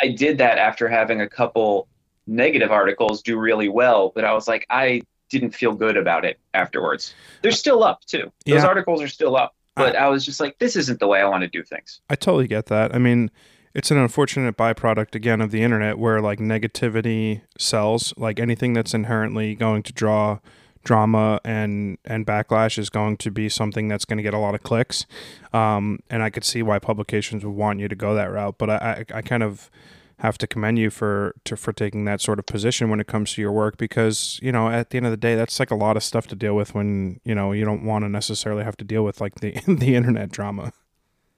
I 0.00 0.08
did 0.08 0.38
that 0.38 0.56
after 0.58 0.88
having 0.88 1.20
a 1.20 1.28
couple 1.28 1.88
negative 2.26 2.70
articles 2.72 3.22
do 3.22 3.38
really 3.38 3.68
well, 3.68 4.12
but 4.14 4.24
I 4.24 4.32
was 4.32 4.48
like, 4.48 4.66
I 4.70 5.02
didn't 5.30 5.50
feel 5.50 5.72
good 5.74 5.96
about 5.96 6.24
it 6.24 6.38
afterwards. 6.54 7.14
They're 7.42 7.52
still 7.52 7.84
up 7.84 8.04
too. 8.06 8.32
Those 8.46 8.62
Yeah. 8.62 8.66
articles 8.66 9.02
are 9.02 9.08
still 9.08 9.36
up, 9.36 9.54
but 9.76 9.94
I 9.96 10.08
was 10.08 10.24
just 10.24 10.40
like, 10.40 10.58
this 10.58 10.76
isn't 10.76 11.00
the 11.00 11.06
way 11.06 11.20
I 11.20 11.28
want 11.28 11.42
to 11.42 11.48
do 11.48 11.62
things. 11.62 12.00
I 12.10 12.14
totally 12.14 12.48
get 12.48 12.66
that. 12.66 12.94
I 12.94 12.98
mean, 12.98 13.30
it's 13.74 13.90
an 13.90 13.98
unfortunate 13.98 14.56
byproduct 14.56 15.14
again 15.14 15.40
of 15.40 15.50
the 15.50 15.62
internet 15.62 15.98
where 15.98 16.20
like 16.20 16.38
negativity 16.38 17.42
sells. 17.58 18.12
Like 18.16 18.40
anything 18.40 18.72
that's 18.72 18.94
inherently 18.94 19.54
going 19.54 19.82
to 19.84 19.92
draw 19.92 20.38
drama 20.84 21.38
and 21.44 21.98
and 22.04 22.26
backlash 22.26 22.78
is 22.78 22.88
going 22.88 23.16
to 23.18 23.30
be 23.30 23.48
something 23.48 23.88
that's 23.88 24.04
going 24.06 24.16
to 24.16 24.22
get 24.22 24.32
a 24.32 24.38
lot 24.38 24.54
of 24.54 24.62
clicks. 24.62 25.04
Um, 25.52 26.00
and 26.08 26.22
I 26.22 26.30
could 26.30 26.44
see 26.44 26.62
why 26.62 26.78
publications 26.78 27.44
would 27.44 27.54
want 27.54 27.78
you 27.80 27.88
to 27.88 27.94
go 27.96 28.14
that 28.14 28.32
route. 28.32 28.56
But 28.58 28.70
I, 28.70 29.04
I, 29.10 29.18
I 29.18 29.22
kind 29.22 29.42
of 29.42 29.70
have 30.18 30.36
to 30.38 30.46
commend 30.46 30.78
you 30.78 30.90
for 30.90 31.34
to, 31.44 31.56
for 31.56 31.72
taking 31.72 32.04
that 32.04 32.20
sort 32.20 32.38
of 32.38 32.46
position 32.46 32.90
when 32.90 33.00
it 33.00 33.06
comes 33.06 33.32
to 33.34 33.40
your 33.40 33.52
work 33.52 33.76
because 33.76 34.38
you 34.42 34.50
know 34.52 34.68
at 34.68 34.90
the 34.90 34.96
end 34.96 35.06
of 35.06 35.12
the 35.12 35.16
day 35.16 35.34
that's 35.34 35.58
like 35.60 35.70
a 35.70 35.76
lot 35.76 35.96
of 35.96 36.02
stuff 36.02 36.26
to 36.26 36.34
deal 36.36 36.54
with 36.54 36.74
when 36.74 37.20
you 37.24 37.34
know 37.34 37.52
you 37.52 37.64
don't 37.64 37.84
want 37.84 38.04
to 38.04 38.08
necessarily 38.08 38.64
have 38.64 38.76
to 38.76 38.84
deal 38.84 39.04
with 39.04 39.20
like 39.20 39.36
the 39.36 39.52
the 39.66 39.94
internet 39.94 40.30
drama. 40.30 40.72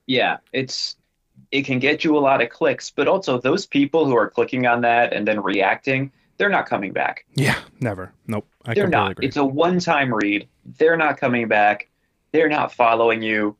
yeah, 0.07 0.39
it's 0.53 0.97
it 1.53 1.63
can 1.63 1.79
get 1.79 2.05
you 2.05 2.17
a 2.17 2.21
lot 2.21 2.43
of 2.43 2.49
clicks, 2.51 2.91
but 2.91 3.09
also 3.09 3.39
those 3.41 3.67
people 3.67 4.05
who 4.07 4.17
are 4.17 4.29
clicking 4.29 4.67
on 4.67 4.83
that 4.83 5.13
and 5.13 5.27
then 5.27 5.43
reacting, 5.43 6.13
they're 6.37 6.51
not 6.51 6.67
coming 6.67 6.93
back. 6.93 7.25
Yeah, 7.35 7.59
never. 7.81 8.13
Nope. 8.27 8.47
I 8.67 8.75
they're 8.75 8.87
not. 8.89 9.13
agree. 9.13 9.27
It's 9.27 9.37
a 9.37 9.45
one-time 9.45 10.13
read. 10.13 10.49
They're 10.79 10.97
not 10.99 11.17
coming 11.19 11.49
back. 11.49 11.89
They're 12.33 12.49
not 12.49 12.73
following 12.73 13.23
you. 13.23 13.57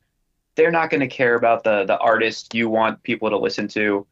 they're 0.57 0.71
not 0.71 0.91
going 0.91 1.01
to 1.01 1.09
care 1.09 1.35
about 1.37 1.65
the 1.65 1.85
the 1.85 1.99
artist 1.99 2.55
you 2.55 2.69
want 2.69 3.03
people 3.03 3.31
to 3.31 3.39
listen 3.39 3.67
to. 3.69 4.07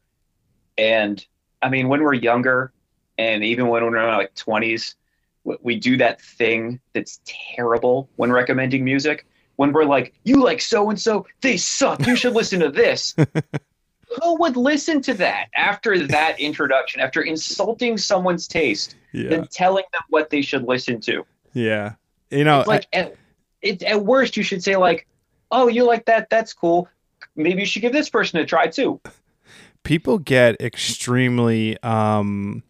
And 0.79 1.23
I 1.61 1.69
mean, 1.69 1.89
when 1.89 2.01
we're 2.01 2.13
younger, 2.13 2.71
and 3.17 3.43
even 3.43 3.67
when 3.67 3.83
we're 3.83 3.97
in 3.97 4.01
our 4.03 4.17
like 4.17 4.33
twenties, 4.33 4.95
we 5.43 5.77
do 5.77 5.97
that 5.97 6.21
thing 6.21 6.79
that's 6.93 7.19
terrible 7.25 8.09
when 8.15 8.31
recommending 8.31 8.83
music. 8.85 9.25
When 9.57 9.73
we're 9.73 9.83
like, 9.83 10.13
"You 10.23 10.41
like 10.41 10.61
so 10.61 10.89
and 10.89 10.99
so? 10.99 11.25
They 11.41 11.57
suck. 11.57 12.07
You 12.07 12.15
should 12.15 12.33
listen 12.33 12.61
to 12.61 12.69
this." 12.71 13.13
Who 14.23 14.39
would 14.39 14.57
listen 14.57 15.01
to 15.03 15.13
that 15.15 15.49
after 15.55 16.07
that 16.07 16.39
introduction? 16.39 16.99
After 17.01 17.21
insulting 17.21 17.95
someone's 17.97 18.47
taste 18.47 18.95
Yeah. 19.11 19.33
and 19.33 19.51
telling 19.51 19.83
them 19.91 20.01
what 20.09 20.29
they 20.31 20.41
should 20.41 20.63
listen 20.63 20.99
to? 21.01 21.25
Yeah. 21.53 21.93
You 22.31 22.43
know, 22.43 22.59
It's 22.59 22.67
like 22.67 22.87
at, 22.91 23.15
it, 23.61 23.83
at 23.83 24.03
worst, 24.03 24.35
you 24.37 24.43
should 24.43 24.63
say 24.63 24.77
like, 24.77 25.05
"Oh, 25.51 25.67
you 25.67 25.83
like 25.83 26.05
that? 26.05 26.29
That's 26.29 26.53
cool. 26.53 26.87
Maybe 27.35 27.59
you 27.59 27.65
should 27.67 27.81
give 27.81 27.91
this 27.93 28.09
person 28.09 28.39
a 28.39 28.45
try 28.45 28.67
too." 28.67 29.01
People 29.89 30.19
get 30.19 30.61
extremely 30.61 31.75
um 31.81 32.61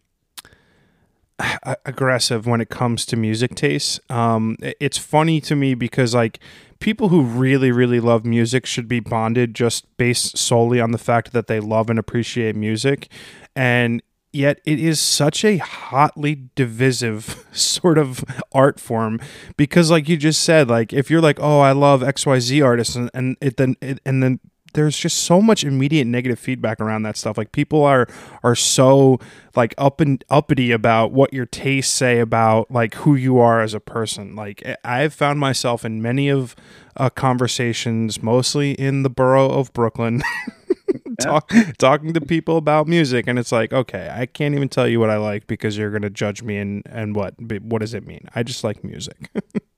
aggressive 1.84 2.46
when 2.46 2.62
it 2.62 2.70
comes 2.70 3.04
to 3.04 3.14
music 3.14 3.54
tastes. 3.54 4.00
Um 4.08 4.56
it's 4.62 4.96
funny 4.96 5.38
to 5.42 5.54
me 5.54 5.74
because 5.74 6.14
like 6.14 6.40
people 6.78 7.10
who 7.10 7.20
really 7.20 7.72
really 7.72 8.00
love 8.00 8.24
music 8.24 8.64
should 8.64 8.88
be 8.88 9.00
bonded 9.00 9.54
just 9.54 9.84
based 9.98 10.38
solely 10.38 10.80
on 10.80 10.92
the 10.92 10.98
fact 10.98 11.34
that 11.34 11.46
they 11.46 11.60
love 11.60 11.90
and 11.90 11.98
appreciate 11.98 12.56
music. 12.56 13.08
And 13.54 14.02
yet 14.32 14.62
it 14.64 14.80
is 14.80 14.98
such 14.98 15.44
a 15.44 15.58
hotly 15.58 16.48
divisive 16.54 17.44
sort 17.52 17.98
of 17.98 18.24
art 18.52 18.80
form 18.80 19.20
because 19.58 19.90
like 19.90 20.08
you 20.08 20.16
just 20.16 20.40
said 20.42 20.70
like 20.70 20.94
if 20.94 21.10
you're 21.10 21.20
like 21.20 21.38
oh 21.40 21.58
i 21.60 21.72
love 21.72 22.00
xyz 22.00 22.64
artists 22.64 22.94
and, 22.94 23.10
and 23.12 23.36
it 23.40 23.56
then 23.56 23.74
it, 23.80 24.00
and 24.06 24.22
then 24.22 24.38
there's 24.74 24.96
just 24.96 25.18
so 25.18 25.40
much 25.40 25.64
immediate 25.64 26.06
negative 26.06 26.38
feedback 26.38 26.80
around 26.80 27.02
that 27.02 27.16
stuff. 27.16 27.36
Like 27.38 27.52
people 27.52 27.84
are 27.84 28.06
are 28.42 28.54
so 28.54 29.18
like 29.56 29.74
up 29.78 30.00
and 30.00 30.24
uppity 30.30 30.72
about 30.72 31.12
what 31.12 31.32
your 31.32 31.46
tastes 31.46 31.92
say 31.92 32.20
about 32.20 32.70
like 32.70 32.94
who 32.94 33.14
you 33.14 33.38
are 33.38 33.60
as 33.60 33.74
a 33.74 33.80
person. 33.80 34.34
Like 34.34 34.62
i've 34.84 35.14
found 35.14 35.38
myself 35.40 35.84
in 35.84 36.02
many 36.02 36.28
of 36.28 36.54
uh, 36.96 37.10
conversations 37.10 38.22
mostly 38.22 38.72
in 38.72 39.02
the 39.02 39.10
borough 39.10 39.50
of 39.50 39.72
brooklyn 39.72 40.22
talk, 41.20 41.50
talking 41.78 42.12
to 42.12 42.20
people 42.20 42.56
about 42.56 42.86
music 42.86 43.26
and 43.26 43.38
it's 43.38 43.52
like 43.52 43.72
okay 43.72 44.10
i 44.12 44.26
can't 44.26 44.54
even 44.54 44.68
tell 44.68 44.88
you 44.88 44.98
what 45.00 45.08
i 45.08 45.16
like 45.16 45.46
because 45.46 45.78
you're 45.78 45.90
going 45.90 46.02
to 46.02 46.10
judge 46.10 46.42
me 46.42 46.58
and 46.58 46.82
and 46.86 47.14
what 47.14 47.34
what 47.62 47.80
does 47.80 47.94
it 47.94 48.06
mean? 48.06 48.28
I 48.34 48.42
just 48.42 48.64
like 48.64 48.84
music 48.84 49.30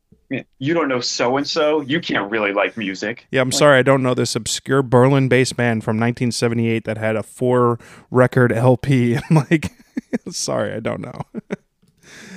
You 0.59 0.75
don't 0.75 0.89
know 0.89 1.01
so 1.01 1.37
and 1.37 1.47
so. 1.47 1.81
You 1.81 2.01
can't 2.01 2.31
really 2.31 2.53
like 2.53 2.77
music. 2.77 3.27
yeah 3.31 3.41
i'm 3.41 3.53
sorry 3.53 3.79
i 3.79 3.83
don't 3.83 4.03
know 4.03 4.15
this 4.15 4.35
obscure 4.37 4.83
berlin 4.83 5.29
bass 5.29 5.53
band 5.53 5.85
from 5.85 5.97
1978 5.97 6.85
that 6.85 6.99
had 6.99 7.17
a 7.17 7.23
four 7.23 7.79
record 8.11 8.53
lp 8.53 9.17
i'm 9.17 9.37
like 9.51 9.73
sorry 10.31 10.73
i 10.73 10.81
don't 10.81 11.01
know 11.01 11.21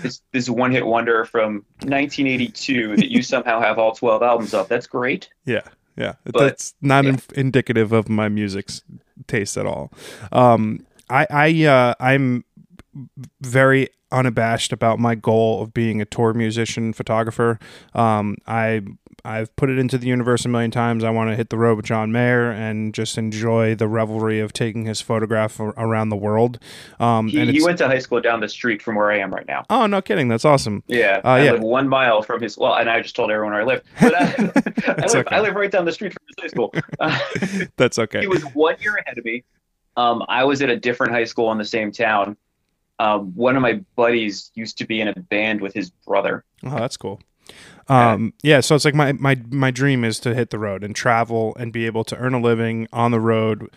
This 0.01 0.21
this 0.31 0.49
one 0.49 0.71
hit 0.71 0.86
wonder 0.86 1.25
from 1.25 1.65
1982 1.81 2.95
that 2.97 3.12
you 3.12 3.21
somehow 3.23 3.60
have 3.60 3.79
all 3.79 3.93
12 3.93 4.21
albums 4.21 4.53
of. 4.53 4.67
That's 4.67 4.86
great. 4.88 5.29
Yeah, 5.45 5.62
yeah. 5.97 6.13
But- 6.25 6.39
That's 6.39 6.73
not 6.81 7.05
yeah. 7.05 7.12
in- 7.12 7.19
indicative 7.36 7.91
of 7.91 8.08
my 8.08 8.29
music's 8.29 8.84
taste 9.27 9.58
at 9.58 9.65
all. 9.65 9.91
Um, 10.31 10.86
I, 11.10 11.27
I, 11.29 11.63
uh, 11.65 11.93
I'm 11.99 12.43
very 13.41 13.89
unabashed 14.12 14.71
about 14.71 14.99
my 14.99 15.15
goal 15.15 15.62
of 15.62 15.73
being 15.73 15.99
a 16.01 16.05
tour 16.05 16.34
musician 16.34 16.93
photographer. 16.93 17.60
Um, 17.93 18.38
I 18.47 18.81
I've 19.23 19.53
put 19.55 19.69
it 19.69 19.79
into 19.79 19.97
the 19.97 20.08
universe 20.08 20.45
a 20.45 20.49
million 20.49 20.69
times. 20.71 21.03
I 21.03 21.10
want 21.10 21.31
to 21.31 21.36
hit 21.36 21.49
the 21.49 21.58
road 21.58 21.77
with 21.77 21.86
John 21.86 22.12
Mayer 22.12 22.51
and 22.51 22.93
just 22.93 23.17
enjoy 23.17 23.73
the 23.73 23.88
revelry 23.88 24.39
of 24.39 24.53
taking 24.53 24.86
his 24.86 25.01
photograph 25.01 25.60
around 25.60 26.10
the 26.10 26.15
world. 26.15 26.60
Um, 26.99 27.27
He, 27.29 27.63
went 27.63 27.79
to 27.79 27.88
high 27.88 27.99
school 27.99 28.21
down 28.21 28.41
the 28.41 28.49
street 28.49 28.81
from 28.84 28.95
where 28.95 29.12
I 29.12 29.17
am 29.17 29.34
right 29.34 29.47
now. 29.47 29.63
oh 29.69 29.88
no 29.88 30.01
kidding, 30.01 30.27
that's 30.27 30.45
awesome. 30.45 30.84
Yeah, 30.88 31.21
Uh, 31.23 31.27
I 31.29 31.43
yeah. 31.43 31.51
live 31.53 31.62
one 31.62 31.89
mile 31.89 32.21
from 32.21 32.41
his. 32.41 32.58
Well, 32.58 32.75
and 32.75 32.89
I 32.89 33.01
just 33.01 33.15
told 33.15 33.31
everyone 33.31 33.53
where 33.53 33.62
I 33.63 33.65
live. 33.65 33.81
But 33.99 34.15
I, 34.21 34.21
I, 34.88 35.05
live, 35.08 35.15
okay. 35.15 35.36
I 35.36 35.39
live 35.41 35.55
right 35.55 35.71
down 35.71 35.86
the 35.86 35.91
street 35.91 36.13
from 36.13 36.23
his 36.27 36.36
high 36.43 36.47
school. 36.47 36.73
Uh, 36.99 37.65
That's 37.77 37.97
okay. 37.97 38.21
he 38.21 38.27
was 38.27 38.43
one 38.53 38.75
year 38.79 38.95
ahead 38.97 39.17
of 39.17 39.25
me. 39.25 39.43
Um, 39.97 40.23
I 40.27 40.43
was 40.43 40.62
at 40.62 40.69
a 40.69 40.77
different 40.77 41.13
high 41.13 41.23
school 41.23 41.51
in 41.51 41.58
the 41.58 41.65
same 41.65 41.91
town. 41.91 42.38
Um, 42.99 43.34
one 43.36 43.55
of 43.55 43.62
my 43.62 43.81
buddies 43.95 44.51
used 44.55 44.77
to 44.77 44.86
be 44.86 45.01
in 45.01 45.08
a 45.08 45.19
band 45.19 45.62
with 45.62 45.73
his 45.73 45.89
brother. 45.89 46.45
Oh, 46.63 46.77
that's 46.77 46.97
cool. 46.97 47.19
Um, 47.88 48.34
yeah, 48.41 48.62
so 48.62 48.75
it's 48.75 48.86
like 48.86 48.95
my, 48.95 49.12
my 49.13 49.39
my 49.49 49.69
dream 49.69 50.03
is 50.03 50.19
to 50.21 50.34
hit 50.34 50.49
the 50.49 50.58
road 50.58 50.84
and 50.84 50.95
travel 50.95 51.55
and 51.60 51.71
be 51.71 51.86
able 51.86 52.03
to 52.05 52.17
earn 52.17 52.34
a 52.34 52.41
living 52.41 52.88
on 52.91 53.12
the 53.12 53.19
road. 53.19 53.69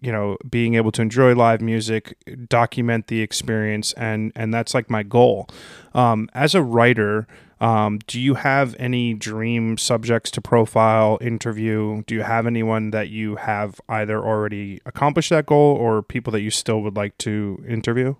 You 0.00 0.10
know, 0.10 0.36
being 0.50 0.74
able 0.74 0.90
to 0.92 1.02
enjoy 1.02 1.32
live 1.32 1.60
music, 1.60 2.16
document 2.48 3.06
the 3.06 3.20
experience, 3.20 3.92
and 3.92 4.32
and 4.34 4.52
that's 4.52 4.74
like 4.74 4.90
my 4.90 5.04
goal. 5.04 5.48
Um, 5.94 6.28
as 6.34 6.56
a 6.56 6.62
writer, 6.62 7.28
um, 7.60 8.00
do 8.08 8.20
you 8.20 8.34
have 8.34 8.74
any 8.80 9.14
dream 9.14 9.78
subjects 9.78 10.32
to 10.32 10.40
profile, 10.40 11.18
interview? 11.20 12.02
Do 12.08 12.16
you 12.16 12.22
have 12.22 12.48
anyone 12.48 12.90
that 12.90 13.10
you 13.10 13.36
have 13.36 13.80
either 13.88 14.18
already 14.18 14.80
accomplished 14.84 15.30
that 15.30 15.46
goal 15.46 15.76
or 15.76 16.02
people 16.02 16.32
that 16.32 16.40
you 16.40 16.50
still 16.50 16.82
would 16.82 16.96
like 16.96 17.16
to 17.18 17.64
interview? 17.68 18.16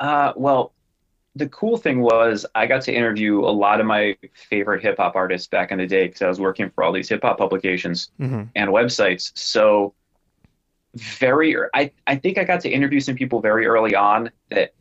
Uh, 0.00 0.32
well, 0.34 0.72
the 1.36 1.46
cool 1.48 1.76
thing 1.76 2.00
was 2.00 2.44
I 2.56 2.66
got 2.66 2.82
to 2.82 2.92
interview 2.92 3.40
a 3.40 3.52
lot 3.52 3.78
of 3.80 3.86
my 3.86 4.16
favorite 4.48 4.82
hip 4.82 4.96
hop 4.96 5.14
artists 5.14 5.46
back 5.46 5.70
in 5.70 5.78
the 5.78 5.86
day 5.86 6.06
because 6.08 6.22
I 6.22 6.28
was 6.28 6.40
working 6.40 6.70
for 6.70 6.82
all 6.82 6.92
these 6.92 7.08
hip 7.08 7.20
hop 7.22 7.38
publications 7.38 8.10
Mm-hmm. 8.20 8.42
and 8.56 8.70
websites. 8.70 9.30
So 9.38 9.94
very, 10.96 11.54
I, 11.72 11.92
I 12.06 12.16
think 12.16 12.36
I 12.38 12.44
got 12.44 12.60
to 12.62 12.68
interview 12.68 12.98
some 12.98 13.14
people 13.14 13.40
very 13.40 13.66
early 13.66 13.94
on 13.94 14.30
that 14.50 14.72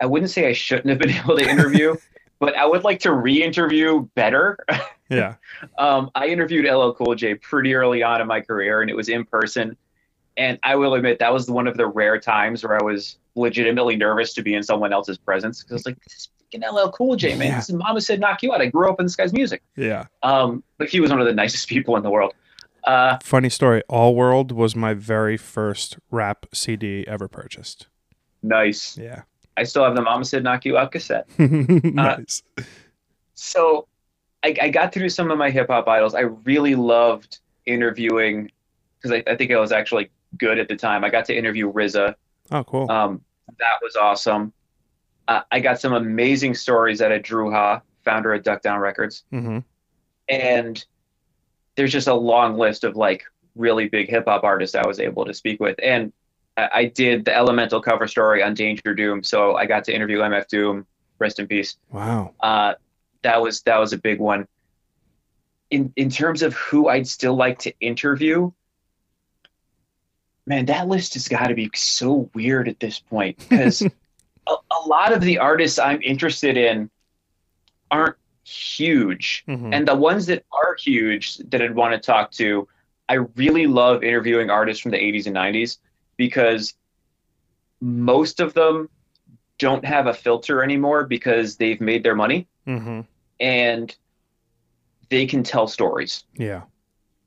I 0.00 0.06
wouldn't 0.06 0.30
say 0.32 0.48
I 0.48 0.52
shouldn't 0.52 0.88
have 0.88 0.98
been 0.98 1.10
able 1.24 1.36
to 1.38 1.48
interview, 1.48 1.94
but 2.40 2.56
I 2.56 2.66
would 2.66 2.82
like 2.82 2.98
to 3.00 3.12
re-interview 3.12 4.08
better. 4.14 4.58
Yeah. 5.08 5.34
Um, 5.78 6.10
I 6.14 6.26
interviewed 6.26 6.64
LL 6.64 6.90
Cool 6.92 7.14
J 7.14 7.34
pretty 7.36 7.74
early 7.74 8.02
on 8.02 8.20
in 8.20 8.26
my 8.26 8.40
career, 8.40 8.80
and 8.80 8.90
it 8.90 8.96
was 8.96 9.08
in 9.08 9.24
person. 9.24 9.76
And 10.36 10.58
I 10.62 10.76
will 10.76 10.94
admit 10.94 11.18
that 11.18 11.32
was 11.32 11.50
one 11.50 11.66
of 11.66 11.76
the 11.76 11.86
rare 11.86 12.18
times 12.18 12.64
where 12.64 12.80
I 12.80 12.82
was 12.82 13.18
legitimately 13.34 13.96
nervous 13.96 14.32
to 14.34 14.42
be 14.42 14.54
in 14.54 14.62
someone 14.62 14.92
else's 14.92 15.18
presence 15.18 15.62
because 15.62 15.72
I 15.72 15.74
was 15.74 15.86
like, 15.86 16.04
"This 16.04 16.14
is 16.14 16.28
freaking 16.52 16.70
LL 16.70 16.90
Cool 16.90 17.16
J, 17.16 17.36
man. 17.36 17.48
Yeah. 17.48 17.56
This 17.56 17.68
is 17.68 17.74
Mama 17.74 18.00
said 18.00 18.20
knock 18.20 18.42
you 18.42 18.52
out. 18.52 18.60
I 18.60 18.66
grew 18.66 18.88
up 18.90 18.98
in 19.00 19.06
this 19.06 19.16
guy's 19.16 19.32
music." 19.32 19.62
Yeah. 19.76 20.06
Um, 20.22 20.62
but 20.78 20.88
he 20.88 21.00
was 21.00 21.10
one 21.10 21.20
of 21.20 21.26
the 21.26 21.34
nicest 21.42 21.68
people 21.68 21.96
in 21.96 22.02
the 22.02 22.10
world. 22.10 22.32
Uh, 22.84 23.18
Funny 23.22 23.48
story. 23.48 23.82
All 23.88 24.14
World 24.14 24.50
was 24.52 24.74
my 24.74 24.94
very 24.94 25.36
first 25.36 25.98
rap 26.10 26.46
CD 26.52 27.04
ever 27.06 27.28
purchased. 27.28 27.86
nice. 28.42 28.96
Yeah. 28.98 29.22
I 29.56 29.64
still 29.64 29.84
have 29.84 29.94
the 29.94 30.02
Mama 30.02 30.24
said 30.24 30.42
knock 30.42 30.64
you 30.64 30.78
out 30.78 30.92
cassette. 30.92 31.28
nice. 31.38 32.42
So 33.34 33.86
I, 34.42 34.56
I 34.62 34.68
got 34.70 34.92
to 34.94 34.98
do 34.98 35.08
some 35.08 35.30
of 35.30 35.36
my 35.36 35.50
hip 35.50 35.68
hop 35.68 35.86
idols. 35.86 36.14
I 36.14 36.20
really 36.22 36.74
loved 36.74 37.38
interviewing 37.66 38.50
because 38.96 39.12
I, 39.12 39.30
I 39.30 39.36
think 39.36 39.52
I 39.52 39.58
was 39.58 39.70
actually 39.70 40.10
good 40.38 40.58
at 40.58 40.68
the 40.68 40.76
time. 40.76 41.04
I 41.04 41.10
got 41.10 41.24
to 41.26 41.36
interview 41.36 41.72
RZA. 41.72 42.14
oh, 42.50 42.64
cool. 42.64 42.90
Um, 42.90 43.20
that 43.58 43.78
was 43.82 43.96
awesome. 43.96 44.52
Uh, 45.28 45.42
I 45.50 45.60
got 45.60 45.80
some 45.80 45.92
amazing 45.92 46.54
stories 46.54 47.00
out 47.02 47.12
of 47.12 47.22
Dru 47.22 47.50
Ha, 47.50 47.80
founder 48.04 48.32
of 48.34 48.42
Duck 48.42 48.62
Down 48.62 48.80
Records, 48.80 49.24
hmm 49.30 49.58
and 50.28 50.84
there's 51.76 51.92
just 51.92 52.06
a 52.08 52.14
long 52.14 52.56
list 52.56 52.84
of 52.84 52.96
like 52.96 53.24
really 53.56 53.88
big 53.88 54.08
hip 54.08 54.24
hop 54.26 54.44
artists 54.44 54.74
I 54.74 54.86
was 54.86 55.00
able 55.00 55.24
to 55.24 55.34
speak 55.34 55.58
with. 55.60 55.76
And 55.82 56.12
I, 56.56 56.68
I 56.72 56.84
did 56.86 57.24
the 57.24 57.34
Elemental 57.36 57.80
cover 57.80 58.06
story 58.06 58.42
on 58.42 58.54
Danger 58.54 58.94
Doom, 58.94 59.22
so 59.22 59.56
I 59.56 59.66
got 59.66 59.84
to 59.84 59.94
interview 59.94 60.18
MF 60.18 60.46
Doom. 60.48 60.86
Rest 61.18 61.38
in 61.38 61.46
peace. 61.46 61.76
Wow. 61.90 62.34
Uh, 62.40 62.74
that 63.22 63.40
was 63.40 63.62
that 63.62 63.78
was 63.78 63.92
a 63.92 63.98
big 63.98 64.18
one. 64.20 64.46
In 65.70 65.92
in 65.96 66.10
terms 66.10 66.42
of 66.42 66.54
who 66.54 66.88
I'd 66.88 67.06
still 67.06 67.34
like 67.34 67.58
to 67.60 67.72
interview, 67.80 68.50
man, 70.46 70.66
that 70.66 70.88
list 70.88 71.14
has 71.14 71.28
got 71.28 71.48
to 71.48 71.54
be 71.54 71.70
so 71.74 72.28
weird 72.34 72.68
at 72.68 72.80
this 72.80 72.98
point 72.98 73.38
because 73.38 73.82
a, 74.46 74.50
a 74.50 74.86
lot 74.88 75.12
of 75.12 75.20
the 75.20 75.38
artists 75.38 75.78
I'm 75.78 76.00
interested 76.02 76.56
in 76.56 76.90
aren't 77.90 78.16
huge, 78.44 79.44
Mhm. 79.48 79.72
and 79.74 79.86
the 79.86 79.94
ones 79.94 80.26
that 80.26 80.44
are 80.52 80.74
huge 80.74 81.36
that 81.38 81.62
I'd 81.62 81.74
want 81.74 81.92
to 81.94 81.98
talk 81.98 82.32
to, 82.32 82.66
I 83.08 83.14
really 83.36 83.66
love 83.66 84.02
interviewing 84.02 84.50
artists 84.50 84.82
from 84.82 84.90
the 84.90 84.98
80s 84.98 85.26
and 85.26 85.36
90s 85.36 85.78
because 86.16 86.74
most 87.80 88.40
of 88.40 88.54
them 88.54 88.88
don't 89.58 89.84
have 89.84 90.06
a 90.06 90.14
filter 90.14 90.62
anymore 90.62 91.04
because 91.04 91.56
they've 91.56 91.80
made 91.80 92.02
their 92.02 92.14
money 92.16 92.48
Mhm. 92.66 93.06
and 93.38 93.94
they 95.08 95.26
can 95.26 95.42
tell 95.42 95.66
stories. 95.68 96.24
Yeah. 96.36 96.62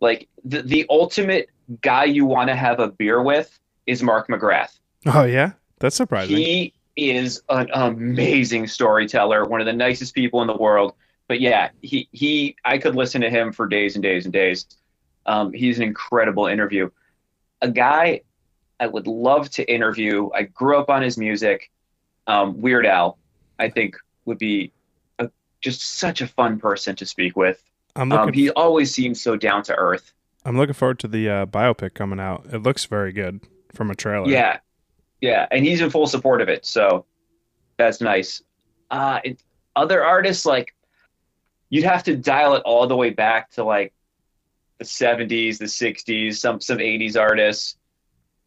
Like 0.01 0.27
the, 0.43 0.61
the 0.63 0.85
ultimate 0.89 1.49
guy 1.81 2.05
you 2.05 2.25
want 2.25 2.49
to 2.49 2.55
have 2.55 2.79
a 2.79 2.89
beer 2.89 3.21
with 3.21 3.59
is 3.85 4.03
Mark 4.03 4.27
McGrath. 4.27 4.79
Oh, 5.05 5.23
yeah. 5.23 5.53
That's 5.79 5.95
surprising. 5.95 6.37
He 6.37 6.73
is 6.95 7.41
an 7.49 7.69
amazing 7.73 8.67
storyteller, 8.67 9.45
one 9.45 9.59
of 9.59 9.65
the 9.65 9.73
nicest 9.73 10.15
people 10.15 10.41
in 10.41 10.47
the 10.47 10.55
world, 10.55 10.93
but 11.27 11.41
yeah, 11.41 11.69
he 11.81 12.07
he 12.11 12.55
I 12.63 12.77
could 12.77 12.95
listen 12.95 13.21
to 13.21 13.29
him 13.29 13.51
for 13.51 13.67
days 13.67 13.95
and 13.95 14.03
days 14.03 14.25
and 14.25 14.33
days. 14.33 14.65
Um, 15.25 15.51
he's 15.51 15.77
an 15.77 15.83
incredible 15.83 16.45
interview. 16.45 16.89
A 17.61 17.69
guy 17.69 18.21
I 18.79 18.87
would 18.87 19.07
love 19.07 19.49
to 19.51 19.63
interview. 19.71 20.29
I 20.33 20.43
grew 20.43 20.77
up 20.77 20.89
on 20.89 21.01
his 21.01 21.17
music. 21.17 21.71
Um, 22.27 22.61
Weird 22.61 22.85
Al, 22.85 23.17
I 23.59 23.69
think, 23.69 23.97
would 24.25 24.37
be 24.37 24.71
a, 25.19 25.29
just 25.61 25.97
such 25.99 26.21
a 26.21 26.27
fun 26.27 26.59
person 26.59 26.95
to 26.95 27.05
speak 27.05 27.35
with. 27.35 27.61
I'm 27.95 28.11
Um, 28.11 28.33
he 28.33 28.49
always 28.51 28.93
seems 28.93 29.21
so 29.21 29.35
down 29.35 29.63
to 29.63 29.75
earth. 29.75 30.13
I'm 30.45 30.57
looking 30.57 30.73
forward 30.73 30.99
to 30.99 31.07
the 31.07 31.29
uh, 31.29 31.45
biopic 31.47 31.93
coming 31.95 32.19
out. 32.19 32.45
It 32.51 32.61
looks 32.63 32.85
very 32.85 33.11
good 33.11 33.41
from 33.73 33.89
a 33.91 33.95
trailer. 33.95 34.29
Yeah, 34.29 34.59
yeah, 35.21 35.47
and 35.51 35.65
he's 35.65 35.81
in 35.81 35.89
full 35.89 36.07
support 36.07 36.41
of 36.41 36.49
it, 36.49 36.65
so 36.65 37.05
that's 37.77 37.99
nice. 37.99 38.41
Uh, 38.91 39.19
it, 39.23 39.43
other 39.75 40.03
artists 40.03 40.45
like 40.45 40.75
you'd 41.69 41.83
have 41.83 42.03
to 42.03 42.15
dial 42.15 42.53
it 42.55 42.61
all 42.63 42.85
the 42.87 42.95
way 42.95 43.09
back 43.09 43.49
to 43.51 43.63
like 43.63 43.91
the 44.77 44.85
'70s, 44.85 45.57
the 45.57 45.65
'60s, 45.65 46.35
some 46.35 46.61
some 46.61 46.77
'80s 46.77 47.19
artists. 47.19 47.77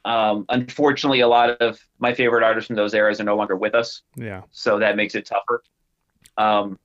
Um, 0.05 0.47
unfortunately, 0.49 1.21
a 1.21 1.29
lot 1.29 1.51
of 1.61 1.79
my 1.99 2.15
favorite 2.15 2.45
artists 2.45 2.69
from 2.69 2.77
those 2.77 2.95
eras 2.95 3.21
are 3.21 3.25
no 3.25 3.37
longer 3.37 3.57
with 3.57 3.75
us, 3.75 4.03
Yeah. 4.17 4.43
so 4.53 4.79
that 4.79 4.97
makes 4.97 5.15
it 5.17 5.27
tougher. 5.27 5.63
Um, 6.39 6.79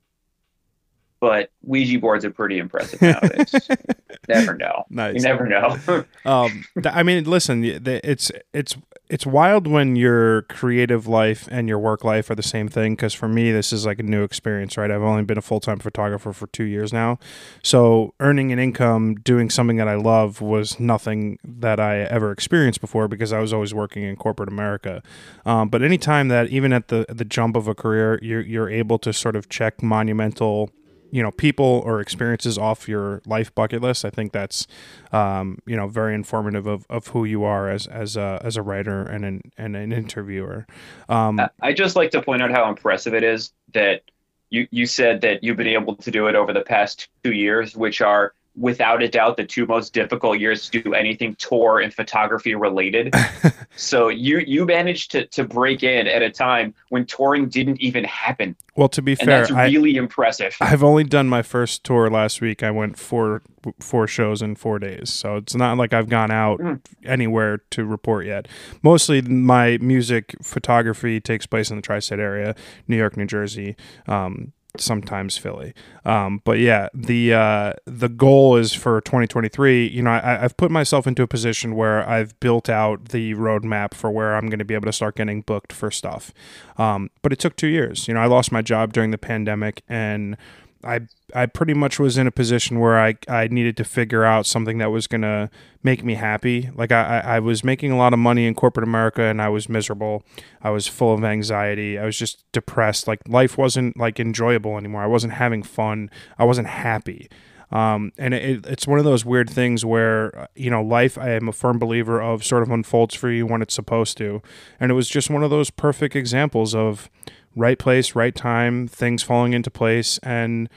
but 1.24 1.52
Ouija 1.62 2.00
boards 2.00 2.26
are 2.26 2.32
pretty 2.32 2.60
impressive 2.60 3.02
nowadays. 3.02 3.56
never 4.28 4.58
know. 4.58 4.84
Nice. 4.90 5.16
You 5.16 5.22
never 5.22 5.48
know. 5.48 5.78
um, 6.26 6.66
I 6.84 7.02
mean, 7.02 7.24
listen, 7.24 7.64
it's 7.64 8.30
it's 8.54 8.76
it's 9.08 9.26
wild 9.26 9.66
when 9.66 9.96
your 9.96 10.42
creative 10.42 11.08
life 11.08 11.48
and 11.50 11.70
your 11.70 11.80
work 11.80 12.04
life 12.04 12.30
are 12.30 12.36
the 12.36 12.44
same 12.44 12.68
thing. 12.68 12.96
Because 12.96 13.14
for 13.14 13.30
me, 13.30 13.54
this 13.54 13.72
is 13.72 13.86
like 13.86 14.00
a 14.00 14.04
new 14.04 14.24
experience, 14.24 14.76
right? 14.76 14.92
I've 14.92 15.02
only 15.02 15.24
been 15.24 15.38
a 15.38 15.42
full 15.42 15.62
time 15.62 15.80
photographer 15.80 16.34
for 16.34 16.48
two 16.48 16.66
years 16.66 16.92
now, 16.92 17.20
so 17.64 18.14
earning 18.20 18.52
an 18.52 18.60
income 18.60 19.16
doing 19.16 19.50
something 19.50 19.78
that 19.78 19.88
I 19.88 19.96
love 19.96 20.42
was 20.42 20.78
nothing 20.78 21.40
that 21.46 21.80
I 21.80 22.00
ever 22.00 22.34
experienced 22.34 22.82
before 22.82 23.08
because 23.08 23.32
I 23.32 23.40
was 23.40 23.54
always 23.54 23.74
working 23.74 24.04
in 24.04 24.18
corporate 24.18 24.50
America. 24.50 25.02
Um, 25.46 25.70
but 25.70 25.84
anytime 25.84 26.28
that 26.28 26.50
even 26.50 26.74
at 26.74 26.90
the 26.90 27.06
the 27.08 27.24
jump 27.24 27.56
of 27.56 27.70
a 27.70 27.74
career, 27.74 28.20
you're 28.22 28.42
you're 28.42 28.70
able 28.70 29.00
to 29.00 29.14
sort 29.14 29.38
of 29.38 29.48
check 29.48 29.82
monumental 29.82 30.70
you 31.14 31.22
know 31.22 31.30
people 31.32 31.84
or 31.86 32.02
experiences 32.02 32.58
off 32.58 32.90
your 32.90 33.22
life 33.28 33.54
bucket 33.54 33.84
list 33.84 34.04
i 34.04 34.10
think 34.10 34.32
that's 34.32 34.66
um, 35.12 35.60
you 35.68 35.76
know 35.76 35.88
very 35.88 36.16
informative 36.16 36.66
of, 36.66 36.88
of 36.90 37.08
who 37.08 37.24
you 37.24 37.44
are 37.44 37.70
as 37.70 37.86
as 37.86 38.18
a 38.18 38.42
as 38.44 38.58
a 38.58 38.64
writer 38.64 39.04
and 39.04 39.24
an 39.24 39.42
and 39.58 39.76
an 39.76 39.94
interviewer. 39.94 40.66
Um, 41.08 41.40
I- 41.62 41.74
just 41.74 41.96
like 41.96 42.10
to 42.12 42.22
point 42.22 42.42
out 42.42 42.50
how 42.52 42.68
impressive 42.68 43.14
it 43.14 43.24
is 43.24 43.54
that 43.74 44.02
you 44.50 44.68
you 44.72 44.86
said 44.88 45.22
that 45.22 45.44
you've 45.44 45.58
been 45.58 45.68
able 45.68 45.96
to 45.98 46.12
do 46.12 46.28
it 46.28 46.36
over 46.36 46.52
the 46.52 46.62
past 46.62 47.10
two 47.24 47.34
years, 47.34 47.76
which 47.76 48.02
are 48.02 48.34
without 48.56 49.02
a 49.02 49.08
doubt 49.08 49.36
the 49.38 49.44
two 49.44 49.66
most 49.66 49.94
difficult 49.94 50.40
years 50.40 50.70
to 50.70 50.82
do 50.82 50.94
anything 50.94 51.36
tour 51.36 51.80
and 51.80 51.94
photography 51.94 52.54
related. 52.56 53.14
so 53.76 54.10
you 54.10 54.40
you 54.40 54.66
managed 54.66 55.12
to 55.12 55.26
to 55.28 55.44
break 55.44 55.84
in 55.84 56.08
at 56.08 56.22
a 56.22 56.30
time 56.30 56.74
when 56.90 57.06
touring 57.06 57.50
didn't 57.50 57.82
even 57.82 58.04
happen, 58.04 58.56
well 58.76 58.90
to 58.90 59.02
be 59.02 59.14
and 59.14 59.20
fair 59.22 59.40
that's 59.42 59.52
I, 59.52 59.66
really 59.66 59.96
impressive. 59.96 60.56
I've 60.62 60.84
only 60.84 61.04
done 61.04 61.28
my 61.28 61.42
first 61.42 61.84
tour 61.84 62.10
last 62.10 62.42
week. 62.42 62.62
I 62.64 62.72
went 62.72 62.98
four 62.98 63.42
four 63.80 64.08
shows 64.08 64.42
in 64.42 64.56
four 64.56 64.78
days, 64.78 65.10
so 65.12 65.38
it's 65.38 65.56
not 65.56 65.78
like 65.78 65.94
I've 65.94 66.10
gone 66.10 66.30
out 66.32 66.60
Mm. 66.60 66.80
anywhere 67.06 67.60
to 67.72 67.86
report 67.86 68.26
yet. 68.26 68.48
Mostly, 68.84 69.22
my 69.22 69.78
music 69.82 70.36
photography 70.44 71.20
takes 71.20 71.46
place 71.48 71.70
in 71.72 71.78
the 71.78 71.82
tri-state 71.82 72.20
area, 72.20 72.56
New 72.88 72.98
York, 72.98 73.18
New 73.18 73.26
Jersey, 73.26 73.76
um, 74.08 74.52
sometimes 74.78 75.38
Philly. 75.38 75.74
Um, 76.06 76.42
but 76.44 76.60
yeah, 76.60 76.90
the 76.94 77.34
uh, 77.34 77.74
the 77.86 78.10
goal 78.10 78.56
is 78.58 78.74
for 78.74 79.02
2023. 79.02 79.88
You 79.88 80.02
know, 80.02 80.12
I, 80.12 80.44
I've 80.44 80.58
put 80.58 80.72
myself 80.72 81.06
into 81.06 81.24
a 81.24 81.28
position 81.28 81.76
where 81.76 82.08
I've 82.08 82.40
built 82.40 82.70
out 82.70 83.10
the 83.10 83.34
roadmap 83.36 83.94
for 83.94 84.12
where 84.12 84.36
I'm 84.36 84.48
going 84.48 84.60
to 84.60 84.66
be 84.66 84.74
able 84.74 84.86
to 84.86 84.94
start 84.94 85.16
getting 85.16 85.42
booked 85.42 85.72
for 85.72 85.92
stuff. 85.92 86.34
Um, 86.78 87.10
but 87.22 87.32
it 87.32 87.40
took 87.40 87.56
two 87.56 87.68
years. 87.68 88.08
You 88.08 88.16
know, 88.16 88.22
I 88.22 88.26
lost 88.26 88.52
my 88.52 88.62
job 88.62 88.94
during 88.94 89.12
the 89.12 89.18
pandemic, 89.18 89.84
and 89.88 90.38
I 90.84 91.02
I 91.34 91.46
pretty 91.46 91.74
much 91.74 92.00
was 92.00 92.18
in 92.18 92.28
a 92.28 92.32
position 92.32 92.80
where 92.80 93.00
I 93.00 93.16
I 93.28 93.48
needed 93.48 93.78
to 93.78 93.84
figure 93.84 94.24
out 94.24 94.46
something 94.46 94.78
that 94.78 94.92
was 94.92 95.08
gonna 95.08 95.50
make 95.84 96.04
me 96.04 96.16
happy. 96.16 96.70
Like 96.76 96.92
I 96.92 97.20
I 97.20 97.40
was 97.40 97.64
making 97.64 97.92
a 97.92 97.98
lot 97.98 98.14
of 98.14 98.20
money 98.20 98.46
in 98.46 98.54
corporate 98.54 98.88
America, 98.88 99.24
and 99.24 99.42
I 99.42 99.50
was 99.50 99.70
miserable. 99.70 100.24
I 100.62 100.70
was 100.70 100.88
full 100.88 101.14
of 101.14 101.24
anxiety. 101.24 101.98
I 101.98 102.06
was 102.06 102.18
just 102.18 102.44
depressed. 102.52 103.08
Like 103.08 103.20
life 103.28 103.58
wasn't 103.58 103.98
like 103.98 104.20
enjoyable 104.20 104.78
anymore. 104.78 105.04
I 105.04 105.08
wasn't 105.08 105.34
having 105.34 105.64
fun. 105.64 106.10
I 106.38 106.46
wasn't 106.46 106.68
happy. 106.68 107.30
Um, 107.74 108.12
and 108.20 108.36
it, 108.36 108.68
it's 108.68 108.86
one 108.86 109.00
of 109.00 109.06
those 109.06 109.26
weird 109.26 109.50
things 109.50 109.84
where 109.84 110.38
uh, 110.38 110.48
you 110.56 110.70
know 110.70 110.84
life. 110.84 111.18
I 111.18 111.32
am 111.32 111.50
a 111.50 111.52
firm 111.52 111.80
believer 111.80 112.22
of 112.22 112.44
sort 112.44 112.62
of 112.62 112.70
unfolds 112.70 113.16
for 113.16 113.32
you 113.32 113.48
when 113.48 113.64
it's 113.64 113.74
supposed 113.74 114.16
to, 114.18 114.44
and 114.80 114.92
it 114.92 114.94
was 114.94 115.10
just 115.10 115.32
one 115.32 115.44
of 115.44 115.50
those 115.50 115.72
perfect 115.72 116.16
examples 116.16 116.76
of 116.76 117.10
right 117.56 117.78
place, 117.78 118.16
right 118.16 118.34
time, 118.36 118.88
things 118.88 119.24
falling 119.24 119.54
into 119.54 119.70
place, 119.72 120.18
and 120.20 120.70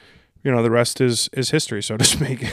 you 0.43 0.51
know 0.51 0.63
the 0.63 0.71
rest 0.71 1.01
is 1.01 1.29
is 1.33 1.49
history, 1.51 1.81
so 1.83 1.97
to 1.97 2.03
speak. 2.15 2.45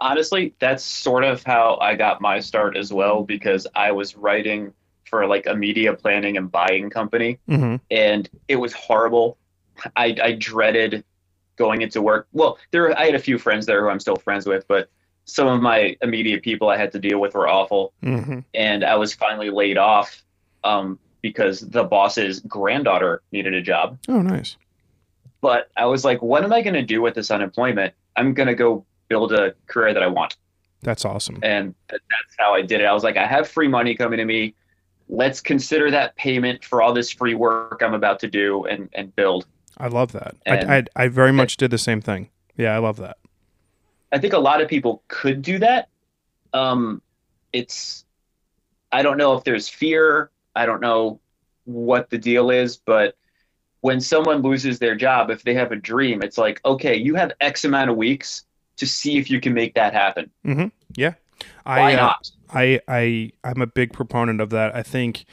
Honestly, 0.00 0.54
that's 0.58 0.84
sort 0.84 1.24
of 1.24 1.42
how 1.42 1.78
I 1.80 1.94
got 1.94 2.20
my 2.20 2.38
start 2.40 2.76
as 2.76 2.92
well 2.92 3.22
because 3.22 3.66
I 3.74 3.92
was 3.92 4.14
writing 4.16 4.72
for 5.04 5.26
like 5.26 5.46
a 5.46 5.54
media 5.54 5.94
planning 5.94 6.36
and 6.36 6.50
buying 6.50 6.90
company. 6.90 7.38
hmm 7.48 7.76
and 7.90 8.28
it 8.48 8.56
was 8.56 8.72
horrible. 8.72 9.38
I, 9.94 10.16
I 10.22 10.32
dreaded 10.32 11.04
going 11.56 11.82
into 11.82 12.02
work. 12.02 12.26
Well, 12.32 12.58
there 12.72 12.98
I 12.98 13.06
had 13.06 13.14
a 13.14 13.18
few 13.18 13.38
friends 13.38 13.64
there 13.66 13.82
who 13.82 13.88
I'm 13.88 14.00
still 14.00 14.16
friends 14.16 14.46
with, 14.46 14.66
but 14.68 14.90
some 15.24 15.48
of 15.48 15.62
my 15.62 15.96
immediate 16.02 16.42
people 16.42 16.68
I 16.68 16.76
had 16.76 16.92
to 16.92 16.98
deal 16.98 17.18
with 17.18 17.34
were 17.34 17.48
awful, 17.48 17.92
hmm 18.02 18.40
and 18.52 18.84
I 18.84 18.96
was 18.96 19.14
finally 19.14 19.50
laid 19.50 19.78
off 19.78 20.22
um, 20.64 20.98
because 21.30 21.60
the 21.60 21.82
boss's 21.84 22.40
granddaughter 22.40 23.22
needed 23.32 23.54
a 23.54 23.62
job. 23.62 23.98
Oh, 24.08 24.22
nice. 24.22 24.56
But 25.40 25.70
I 25.76 25.86
was 25.86 26.04
like, 26.04 26.22
what 26.22 26.44
am 26.44 26.52
I 26.52 26.62
going 26.62 26.74
to 26.74 26.82
do 26.82 27.02
with 27.02 27.14
this 27.14 27.30
unemployment? 27.30 27.94
I'm 28.16 28.32
going 28.34 28.46
to 28.46 28.54
go 28.54 28.84
build 29.08 29.32
a 29.32 29.54
career 29.66 29.92
that 29.94 30.02
I 30.02 30.06
want, 30.06 30.36
That's 30.82 31.04
awesome. 31.04 31.38
and 31.42 31.74
that's 31.90 32.34
how 32.38 32.54
I 32.54 32.62
did 32.62 32.80
it. 32.80 32.84
I 32.84 32.92
was 32.92 33.04
like, 33.04 33.16
I 33.16 33.26
have 33.26 33.48
free 33.48 33.68
money 33.68 33.94
coming 33.94 34.18
to 34.18 34.24
me. 34.24 34.54
Let's 35.08 35.40
consider 35.40 35.90
that 35.90 36.16
payment 36.16 36.64
for 36.64 36.82
all 36.82 36.92
this 36.92 37.10
free 37.10 37.34
work 37.34 37.80
I'm 37.84 37.94
about 37.94 38.18
to 38.20 38.28
do 38.28 38.64
and, 38.66 38.88
and 38.94 39.14
build. 39.14 39.46
I 39.78 39.88
love 39.88 40.12
that. 40.12 40.34
And- 40.46 40.70
I, 40.70 40.76
I 40.78 41.04
I 41.04 41.08
very 41.08 41.32
much 41.32 41.56
did 41.58 41.70
the 41.70 41.78
same 41.78 42.00
thing. 42.00 42.30
Yeah, 42.56 42.74
I 42.74 42.78
love 42.78 42.96
that. 42.98 43.18
I 44.12 44.18
think 44.18 44.32
a 44.32 44.38
lot 44.38 44.60
of 44.62 44.68
people 44.68 45.02
could 45.08 45.42
do 45.42 45.58
that. 45.58 45.88
Um, 46.54 47.02
it's, 47.52 48.04
I 48.90 49.02
don't 49.02 49.18
know 49.18 49.34
if 49.34 49.44
there's 49.44 49.68
fear. 49.68 50.30
I 50.56 50.66
don't 50.66 50.80
know 50.80 51.20
what 51.64 52.10
the 52.10 52.18
deal 52.18 52.50
is, 52.50 52.76
but 52.76 53.16
when 53.80 54.00
someone 54.00 54.42
loses 54.42 54.78
their 54.78 54.96
job, 54.96 55.30
if 55.30 55.42
they 55.42 55.54
have 55.54 55.70
a 55.70 55.76
dream, 55.76 56.22
it's 56.22 56.38
like, 56.38 56.60
okay, 56.64 56.96
you 56.96 57.14
have 57.14 57.32
X 57.40 57.64
amount 57.64 57.90
of 57.90 57.96
weeks 57.96 58.44
to 58.76 58.86
see 58.86 59.18
if 59.18 59.30
you 59.30 59.40
can 59.40 59.54
make 59.54 59.74
that 59.74 59.92
happen. 59.92 60.30
I 61.64 61.78
Why 61.78 61.94
uh, 61.94 61.96
not? 61.96 62.30
I 62.50 62.80
I 62.88 63.32
I'm 63.44 63.60
a 63.60 63.66
big 63.66 63.92
proponent 63.92 64.40
of 64.40 64.50
that. 64.50 64.74
I 64.74 64.82
think 64.82 65.24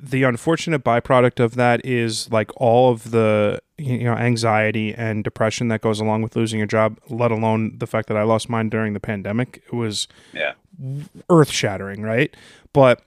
the 0.00 0.22
unfortunate 0.22 0.84
byproduct 0.84 1.42
of 1.42 1.54
that 1.54 1.84
is 1.84 2.30
like 2.30 2.50
all 2.56 2.92
of 2.92 3.10
the 3.10 3.60
you 3.78 4.04
know 4.04 4.14
anxiety 4.14 4.94
and 4.94 5.24
depression 5.24 5.68
that 5.68 5.80
goes 5.80 5.98
along 6.00 6.22
with 6.22 6.36
losing 6.36 6.58
your 6.58 6.66
job, 6.66 6.98
let 7.08 7.30
alone 7.30 7.78
the 7.78 7.86
fact 7.86 8.08
that 8.08 8.16
I 8.16 8.22
lost 8.22 8.48
mine 8.48 8.68
during 8.68 8.92
the 8.92 9.00
pandemic. 9.00 9.62
It 9.66 9.74
was 9.74 10.08
Yeah. 10.32 10.52
earth 11.30 11.50
shattering, 11.50 12.02
right? 12.02 12.34
But 12.72 13.02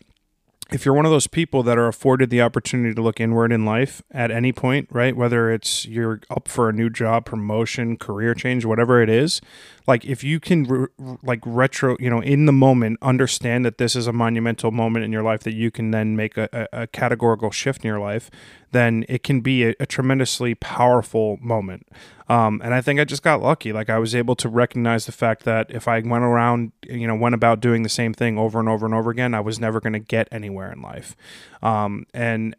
if 0.71 0.85
you're 0.85 0.93
one 0.93 1.05
of 1.05 1.11
those 1.11 1.27
people 1.27 1.63
that 1.63 1.77
are 1.77 1.87
afforded 1.87 2.29
the 2.29 2.41
opportunity 2.41 2.93
to 2.95 3.01
look 3.01 3.19
inward 3.19 3.51
in 3.51 3.65
life 3.65 4.01
at 4.09 4.31
any 4.31 4.53
point, 4.53 4.87
right? 4.91 5.15
Whether 5.15 5.51
it's 5.51 5.85
you're 5.85 6.21
up 6.29 6.47
for 6.47 6.69
a 6.69 6.73
new 6.73 6.89
job, 6.89 7.25
promotion, 7.25 7.97
career 7.97 8.33
change, 8.33 8.63
whatever 8.63 9.01
it 9.01 9.09
is, 9.09 9.41
like 9.85 10.05
if 10.05 10.23
you 10.23 10.39
can 10.39 10.63
re- 10.63 10.87
like 11.21 11.41
retro, 11.45 11.97
you 11.99 12.09
know, 12.09 12.21
in 12.21 12.45
the 12.45 12.53
moment, 12.53 12.99
understand 13.01 13.65
that 13.65 13.77
this 13.77 13.95
is 13.95 14.07
a 14.07 14.13
monumental 14.13 14.71
moment 14.71 15.03
in 15.03 15.11
your 15.11 15.23
life 15.23 15.41
that 15.43 15.53
you 15.53 15.71
can 15.71 15.91
then 15.91 16.15
make 16.15 16.37
a, 16.37 16.47
a, 16.53 16.83
a 16.83 16.87
categorical 16.87 17.51
shift 17.51 17.83
in 17.83 17.89
your 17.89 17.99
life, 17.99 18.31
then 18.71 19.03
it 19.09 19.23
can 19.23 19.41
be 19.41 19.65
a, 19.65 19.75
a 19.79 19.85
tremendously 19.85 20.55
powerful 20.55 21.37
moment. 21.41 21.87
Um, 22.31 22.61
and 22.63 22.73
I 22.73 22.79
think 22.79 22.97
I 22.97 23.03
just 23.03 23.23
got 23.23 23.41
lucky. 23.41 23.73
Like 23.73 23.89
I 23.89 23.99
was 23.99 24.15
able 24.15 24.37
to 24.37 24.47
recognize 24.47 25.05
the 25.05 25.11
fact 25.11 25.43
that 25.43 25.69
if 25.69 25.85
I 25.85 25.99
went 25.99 26.23
around, 26.23 26.71
you 26.87 27.05
know, 27.05 27.13
went 27.13 27.35
about 27.35 27.59
doing 27.59 27.83
the 27.83 27.89
same 27.89 28.13
thing 28.13 28.37
over 28.37 28.57
and 28.57 28.69
over 28.69 28.85
and 28.85 28.95
over 28.95 29.11
again, 29.11 29.33
I 29.33 29.41
was 29.41 29.59
never 29.59 29.81
going 29.81 29.91
to 29.91 29.99
get 29.99 30.29
anywhere 30.31 30.71
in 30.71 30.81
life. 30.81 31.13
Um, 31.61 32.05
and 32.13 32.55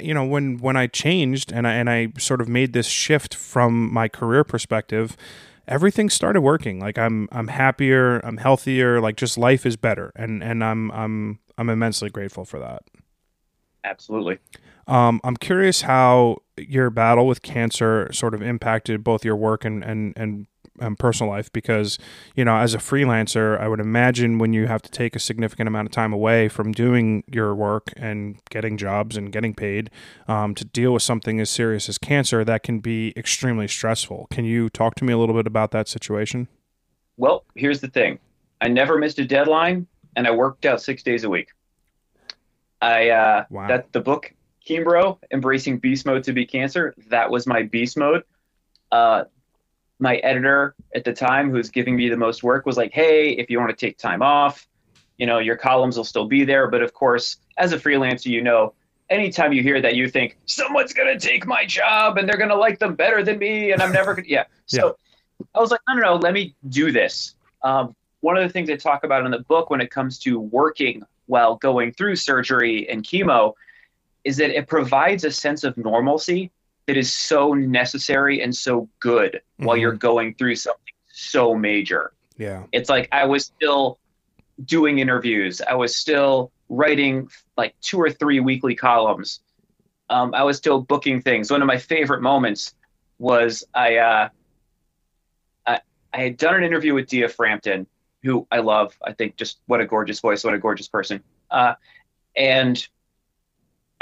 you 0.00 0.14
know, 0.14 0.24
when 0.24 0.58
when 0.58 0.76
I 0.76 0.86
changed 0.86 1.50
and 1.50 1.66
I 1.66 1.72
and 1.72 1.90
I 1.90 2.12
sort 2.18 2.40
of 2.40 2.48
made 2.48 2.72
this 2.72 2.86
shift 2.86 3.34
from 3.34 3.92
my 3.92 4.06
career 4.06 4.44
perspective, 4.44 5.16
everything 5.66 6.08
started 6.08 6.42
working. 6.42 6.78
Like 6.78 6.96
I'm 6.96 7.28
I'm 7.32 7.48
happier, 7.48 8.20
I'm 8.20 8.36
healthier. 8.36 9.00
Like 9.00 9.16
just 9.16 9.36
life 9.36 9.66
is 9.66 9.74
better, 9.74 10.12
and 10.14 10.40
and 10.40 10.62
I'm 10.62 10.92
I'm 10.92 11.40
I'm 11.58 11.68
immensely 11.68 12.10
grateful 12.10 12.44
for 12.44 12.60
that. 12.60 12.84
Absolutely. 13.82 14.38
Um, 14.86 15.20
I'm 15.24 15.36
curious 15.36 15.82
how 15.82 16.38
your 16.56 16.90
battle 16.90 17.26
with 17.26 17.42
cancer 17.42 18.10
sort 18.12 18.34
of 18.34 18.42
impacted 18.42 19.04
both 19.04 19.24
your 19.24 19.36
work 19.36 19.64
and 19.64 19.84
and 19.84 20.12
and 20.16 20.46
um, 20.80 20.96
personal 20.96 21.32
life 21.32 21.52
because 21.52 21.98
you 22.34 22.44
know 22.44 22.56
as 22.56 22.74
a 22.74 22.78
freelancer 22.78 23.58
i 23.60 23.68
would 23.68 23.80
imagine 23.80 24.38
when 24.38 24.52
you 24.52 24.66
have 24.66 24.82
to 24.82 24.90
take 24.90 25.16
a 25.16 25.18
significant 25.18 25.68
amount 25.68 25.86
of 25.86 25.92
time 25.92 26.12
away 26.12 26.48
from 26.48 26.72
doing 26.72 27.24
your 27.26 27.54
work 27.54 27.92
and 27.96 28.40
getting 28.50 28.76
jobs 28.76 29.16
and 29.16 29.32
getting 29.32 29.54
paid 29.54 29.90
um, 30.28 30.54
to 30.54 30.64
deal 30.64 30.92
with 30.92 31.02
something 31.02 31.40
as 31.40 31.50
serious 31.50 31.88
as 31.88 31.98
cancer 31.98 32.44
that 32.44 32.62
can 32.62 32.80
be 32.80 33.12
extremely 33.16 33.68
stressful. 33.68 34.26
Can 34.30 34.44
you 34.44 34.68
talk 34.68 34.94
to 34.96 35.04
me 35.04 35.12
a 35.12 35.18
little 35.18 35.34
bit 35.34 35.46
about 35.46 35.70
that 35.70 35.88
situation? 35.88 36.48
Well 37.16 37.44
here's 37.54 37.80
the 37.80 37.88
thing. 37.88 38.18
I 38.60 38.68
never 38.68 38.98
missed 38.98 39.18
a 39.18 39.24
deadline 39.24 39.86
and 40.14 40.26
i 40.26 40.30
worked 40.30 40.66
out 40.66 40.80
six 40.80 41.02
days 41.02 41.24
a 41.24 41.30
week. 41.30 41.48
I 42.82 43.10
uh 43.10 43.44
wow. 43.50 43.68
that 43.68 43.92
the 43.92 44.00
book 44.00 44.32
ChemBro, 44.68 45.18
embracing 45.32 45.78
beast 45.78 46.06
mode 46.06 46.24
to 46.24 46.32
be 46.32 46.44
cancer 46.44 46.94
that 47.08 47.30
was 47.30 47.46
my 47.46 47.62
beast 47.62 47.96
mode 47.96 48.22
uh, 48.92 49.24
my 49.98 50.16
editor 50.16 50.74
at 50.94 51.04
the 51.04 51.12
time 51.12 51.50
who's 51.50 51.70
giving 51.70 51.96
me 51.96 52.08
the 52.08 52.16
most 52.16 52.42
work 52.42 52.66
was 52.66 52.76
like, 52.76 52.92
hey, 52.92 53.30
if 53.30 53.48
you 53.48 53.58
want 53.58 53.70
to 53.70 53.76
take 53.76 53.96
time 53.96 54.22
off, 54.22 54.66
you 55.16 55.26
know, 55.26 55.38
your 55.38 55.56
columns 55.56 55.96
will 55.96 56.04
still 56.04 56.26
be 56.26 56.44
there. 56.44 56.68
But 56.68 56.82
of 56.82 56.92
course, 56.92 57.38
as 57.56 57.72
a 57.72 57.78
freelancer, 57.78 58.26
you 58.26 58.42
know, 58.42 58.74
anytime 59.08 59.52
you 59.52 59.62
hear 59.62 59.80
that, 59.80 59.94
you 59.94 60.08
think 60.08 60.36
someone's 60.44 60.92
going 60.92 61.18
to 61.18 61.26
take 61.26 61.46
my 61.46 61.64
job 61.64 62.18
and 62.18 62.28
they're 62.28 62.36
going 62.36 62.50
to 62.50 62.56
like 62.56 62.78
them 62.78 62.94
better 62.94 63.22
than 63.22 63.38
me. 63.38 63.72
And 63.72 63.80
I'm 63.80 63.92
never 63.92 64.14
going 64.14 64.24
to, 64.26 64.30
yeah. 64.30 64.44
So 64.66 64.96
yeah. 65.40 65.46
I 65.54 65.60
was 65.60 65.70
like, 65.70 65.80
no, 65.88 65.94
no, 65.94 66.00
no, 66.00 66.16
let 66.16 66.34
me 66.34 66.54
do 66.68 66.92
this. 66.92 67.34
Um, 67.62 67.96
one 68.20 68.36
of 68.36 68.42
the 68.42 68.50
things 68.50 68.68
I 68.68 68.76
talk 68.76 69.04
about 69.04 69.24
in 69.24 69.30
the 69.30 69.40
book 69.40 69.70
when 69.70 69.80
it 69.80 69.90
comes 69.90 70.18
to 70.20 70.38
working 70.38 71.02
while 71.26 71.56
going 71.56 71.92
through 71.92 72.16
surgery 72.16 72.88
and 72.88 73.02
chemo 73.02 73.54
is 74.26 74.36
that 74.36 74.50
it 74.50 74.66
provides 74.66 75.24
a 75.24 75.30
sense 75.30 75.62
of 75.62 75.76
normalcy 75.76 76.50
that 76.86 76.96
is 76.96 77.12
so 77.12 77.54
necessary 77.54 78.42
and 78.42 78.54
so 78.54 78.88
good 78.98 79.34
mm-hmm. 79.34 79.64
while 79.64 79.76
you're 79.76 79.92
going 79.92 80.34
through 80.34 80.56
something 80.56 80.82
so 81.12 81.54
major. 81.54 82.12
Yeah. 82.36 82.64
It's 82.72 82.90
like 82.90 83.08
I 83.12 83.24
was 83.24 83.44
still 83.44 83.98
doing 84.64 84.98
interviews. 84.98 85.62
I 85.62 85.74
was 85.74 85.94
still 85.94 86.50
writing 86.68 87.28
like 87.56 87.76
two 87.80 88.00
or 88.00 88.10
three 88.10 88.40
weekly 88.40 88.74
columns. 88.74 89.40
Um, 90.10 90.34
I 90.34 90.42
was 90.42 90.56
still 90.56 90.80
booking 90.80 91.22
things. 91.22 91.50
One 91.50 91.62
of 91.62 91.68
my 91.68 91.78
favorite 91.78 92.20
moments 92.20 92.74
was 93.18 93.64
I, 93.74 93.96
uh, 93.98 94.28
I, 95.66 95.80
I 96.12 96.18
had 96.18 96.36
done 96.36 96.56
an 96.56 96.64
interview 96.64 96.94
with 96.94 97.06
Dia 97.06 97.28
Frampton, 97.28 97.86
who 98.24 98.44
I 98.50 98.58
love. 98.58 98.92
I 99.04 99.12
think 99.12 99.36
just 99.36 99.60
what 99.66 99.80
a 99.80 99.86
gorgeous 99.86 100.18
voice, 100.18 100.42
what 100.42 100.52
a 100.52 100.58
gorgeous 100.58 100.88
person. 100.88 101.22
Uh, 101.48 101.74
and 102.36 102.86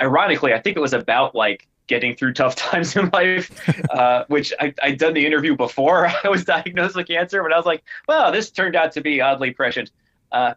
ironically, 0.01 0.53
I 0.53 0.61
think 0.61 0.77
it 0.77 0.81
was 0.81 0.93
about 0.93 1.35
like 1.35 1.69
getting 1.87 2.17
through 2.17 2.33
tough 2.33 2.57
times 2.57 2.97
in 2.97 3.11
life, 3.11 3.51
uh, 3.91 4.25
which 4.29 4.53
I, 4.61 4.75
I'd 4.83 4.99
done 4.99 5.15
the 5.15 5.25
interview 5.25 5.57
before 5.57 6.09
I 6.25 6.29
was 6.29 6.45
diagnosed 6.45 6.97
with 6.97 7.09
cancer, 7.09 7.43
but 7.43 7.53
I 7.53 7.57
was 7.57 7.67
like, 7.67 7.85
wow, 8.09 8.31
this 8.31 8.51
turned 8.51 8.77
out 8.77 8.93
to 8.93 9.01
be 9.01 9.21
oddly 9.21 9.51
prescient. 9.51 9.91
Uh, 10.33 10.55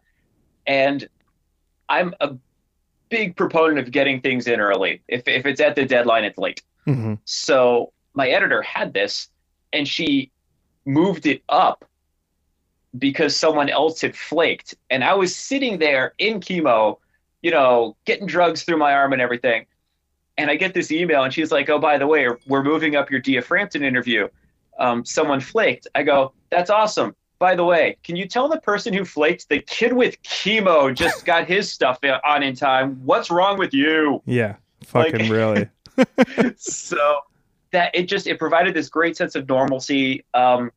and 0.66 1.08
I'm 1.90 2.14
a 2.20 2.36
big 3.10 3.36
proponent 3.36 3.80
of 3.80 3.92
getting 3.92 4.22
things 4.22 4.48
in 4.48 4.60
early. 4.60 5.02
If, 5.08 5.28
if 5.28 5.46
it's 5.46 5.62
at 5.62 5.76
the 5.76 5.86
deadline, 5.86 6.24
it's 6.24 6.38
late. 6.38 6.62
Mm-hmm. 6.86 7.16
So 7.26 7.94
my 8.14 8.30
editor 8.30 8.62
had 8.62 8.94
this 8.94 9.30
and 9.74 9.88
she 9.88 10.32
moved 10.86 11.26
it 11.26 11.44
up 11.50 11.86
because 12.98 13.36
someone 13.36 13.70
else 13.70 14.02
had 14.02 14.16
flaked. 14.16 14.76
And 14.90 15.04
I 15.04 15.14
was 15.14 15.36
sitting 15.36 15.78
there 15.78 16.14
in 16.18 16.40
chemo, 16.40 16.98
you 17.48 17.52
know, 17.52 17.96
getting 18.06 18.28
drugs 18.28 18.64
through 18.64 18.78
my 18.78 18.94
arm 18.94 19.14
and 19.14 19.22
everything 19.22 19.66
and 20.38 20.52
I 20.52 20.56
get 20.56 20.74
this 20.74 20.92
email, 20.92 21.24
and 21.24 21.34
she's 21.34 21.52
like, 21.52 21.70
"Oh, 21.70 21.80
by 21.80 21.98
the 21.98 22.08
way, 22.08 22.28
we're 22.48 22.64
moving 22.64 22.96
up 22.96 23.10
your 23.10 23.20
Dia 23.20 23.42
Frampton 23.42 23.84
interview. 23.84 24.28
Um, 24.80 25.04
someone 25.04 25.40
flaked." 25.40 25.88
I 25.96 26.04
go, 26.04 26.34
"That's 26.50 26.70
awesome. 26.70 27.16
By 27.40 27.56
the 27.56 27.66
way, 27.66 27.98
can 28.04 28.16
you 28.16 28.28
tell 28.28 28.48
the 28.48 28.62
person 28.62 28.94
who 28.94 29.06
flaked 29.06 29.50
the 29.50 29.60
kid 29.60 29.94
with 29.94 30.22
chemo 30.24 30.94
just 30.94 31.26
got 31.26 31.48
his 31.48 31.72
stuff 31.72 32.00
on 32.24 32.44
in 32.44 32.56
time? 32.56 33.00
What's 33.04 33.32
wrong 33.32 33.58
with 33.58 33.74
you?" 33.74 34.22
Yeah, 34.26 34.56
fucking 34.84 35.22
like, 35.22 35.32
really. 35.32 35.70
so 36.58 37.22
that 37.72 37.94
it 37.96 38.04
just 38.04 38.28
it 38.28 38.38
provided 38.38 38.74
this 38.74 38.90
great 38.90 39.18
sense 39.18 39.36
of 39.36 39.48
normalcy. 39.50 40.24
Um, 40.34 40.72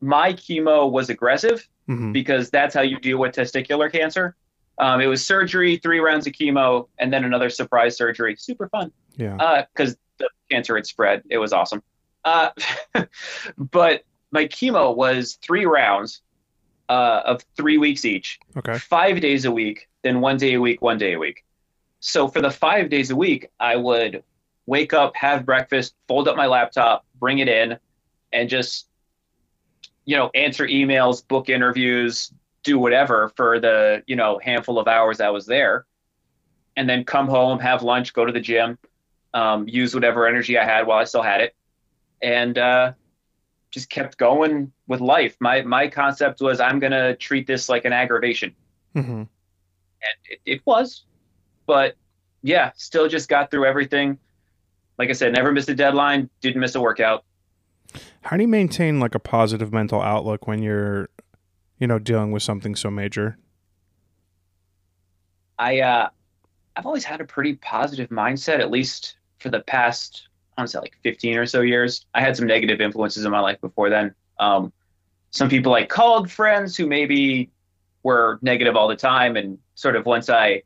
my 0.00 0.32
chemo 0.32 0.90
was 0.90 1.10
aggressive 1.10 1.68
mm-hmm. 1.88 2.12
because 2.12 2.50
that's 2.50 2.74
how 2.74 2.82
you 2.82 2.98
deal 2.98 3.18
with 3.18 3.34
testicular 3.34 3.92
cancer. 3.92 4.34
Um, 4.78 5.00
it 5.00 5.06
was 5.06 5.24
surgery, 5.24 5.76
three 5.76 6.00
rounds 6.00 6.26
of 6.26 6.32
chemo, 6.32 6.88
and 6.98 7.12
then 7.12 7.24
another 7.24 7.50
surprise 7.50 7.96
surgery. 7.96 8.36
Super 8.36 8.68
fun. 8.68 8.90
Yeah. 9.16 9.66
Because 9.74 9.92
uh, 9.92 9.96
the 10.18 10.28
cancer 10.50 10.76
had 10.76 10.86
spread. 10.86 11.22
It 11.30 11.38
was 11.38 11.52
awesome. 11.52 11.82
Uh, 12.24 12.50
but 13.58 14.04
my 14.30 14.46
chemo 14.46 14.94
was 14.94 15.38
three 15.42 15.66
rounds 15.66 16.22
uh, 16.88 17.22
of 17.24 17.44
three 17.56 17.78
weeks 17.78 18.04
each. 18.04 18.38
Okay. 18.56 18.78
Five 18.78 19.20
days 19.20 19.44
a 19.44 19.50
week, 19.50 19.88
then 20.02 20.20
one 20.20 20.36
day 20.36 20.54
a 20.54 20.60
week, 20.60 20.82
one 20.82 20.98
day 20.98 21.14
a 21.14 21.18
week. 21.18 21.44
So 22.00 22.28
for 22.28 22.40
the 22.40 22.50
five 22.50 22.90
days 22.90 23.10
a 23.10 23.16
week, 23.16 23.50
I 23.60 23.76
would 23.76 24.22
wake 24.66 24.92
up, 24.92 25.14
have 25.16 25.46
breakfast, 25.46 25.94
fold 26.08 26.28
up 26.28 26.36
my 26.36 26.46
laptop, 26.46 27.04
bring 27.18 27.38
it 27.38 27.48
in, 27.48 27.78
and 28.32 28.48
just 28.48 28.88
you 30.04 30.16
know 30.16 30.30
answer 30.34 30.66
emails, 30.66 31.26
book 31.26 31.48
interviews, 31.48 32.32
do 32.64 32.78
whatever 32.78 33.30
for 33.36 33.60
the 33.60 34.02
you 34.06 34.16
know 34.16 34.40
handful 34.42 34.78
of 34.78 34.88
hours 34.88 35.20
I 35.20 35.30
was 35.30 35.46
there, 35.46 35.86
and 36.76 36.88
then 36.88 37.04
come 37.04 37.28
home, 37.28 37.60
have 37.60 37.82
lunch, 37.82 38.12
go 38.12 38.24
to 38.24 38.32
the 38.32 38.40
gym, 38.40 38.78
um, 39.32 39.68
use 39.68 39.94
whatever 39.94 40.26
energy 40.26 40.58
I 40.58 40.64
had 40.64 40.86
while 40.86 40.98
I 40.98 41.04
still 41.04 41.22
had 41.22 41.40
it, 41.40 41.54
and 42.20 42.58
uh, 42.58 42.92
just 43.70 43.88
kept 43.90 44.16
going 44.16 44.72
with 44.88 45.00
life. 45.00 45.36
My 45.40 45.62
my 45.62 45.86
concept 45.86 46.40
was 46.40 46.58
I'm 46.58 46.80
gonna 46.80 47.14
treat 47.14 47.46
this 47.46 47.68
like 47.68 47.84
an 47.84 47.92
aggravation, 47.92 48.54
mm-hmm. 48.96 49.12
and 49.12 49.28
it, 50.24 50.40
it 50.44 50.60
was, 50.64 51.04
but 51.66 51.94
yeah, 52.42 52.72
still 52.76 53.08
just 53.08 53.28
got 53.28 53.50
through 53.50 53.66
everything. 53.66 54.18
Like 54.98 55.10
I 55.10 55.12
said, 55.12 55.32
never 55.32 55.52
missed 55.52 55.68
a 55.68 55.74
deadline, 55.74 56.30
didn't 56.40 56.60
miss 56.60 56.74
a 56.74 56.80
workout. 56.80 57.24
How 58.22 58.36
do 58.36 58.42
you 58.42 58.48
maintain 58.48 59.00
like 59.00 59.14
a 59.14 59.18
positive 59.18 59.72
mental 59.72 60.00
outlook 60.00 60.46
when 60.46 60.62
you're 60.62 61.08
you 61.84 61.88
know, 61.88 61.98
dealing 61.98 62.32
with 62.32 62.42
something 62.42 62.74
so 62.74 62.90
major? 62.90 63.36
I 65.58 65.80
uh, 65.80 66.08
I've 66.74 66.86
always 66.86 67.04
had 67.04 67.20
a 67.20 67.26
pretty 67.26 67.56
positive 67.56 68.08
mindset, 68.08 68.60
at 68.60 68.70
least 68.70 69.18
for 69.38 69.50
the 69.50 69.60
past, 69.60 70.28
I 70.56 70.62
want 70.62 70.70
to 70.70 70.72
say 70.72 70.80
like 70.80 70.96
15 71.02 71.36
or 71.36 71.44
so 71.44 71.60
years. 71.60 72.06
I 72.14 72.22
had 72.22 72.38
some 72.38 72.46
negative 72.46 72.80
influences 72.80 73.26
in 73.26 73.30
my 73.30 73.40
life 73.40 73.60
before 73.60 73.90
then. 73.90 74.14
Um, 74.40 74.72
some 75.30 75.50
people 75.50 75.74
I 75.74 75.84
called 75.84 76.30
friends 76.30 76.74
who 76.74 76.86
maybe 76.86 77.50
were 78.02 78.38
negative 78.40 78.76
all 78.76 78.88
the 78.88 78.96
time, 78.96 79.36
and 79.36 79.58
sort 79.74 79.94
of 79.94 80.06
once 80.06 80.30
I, 80.30 80.62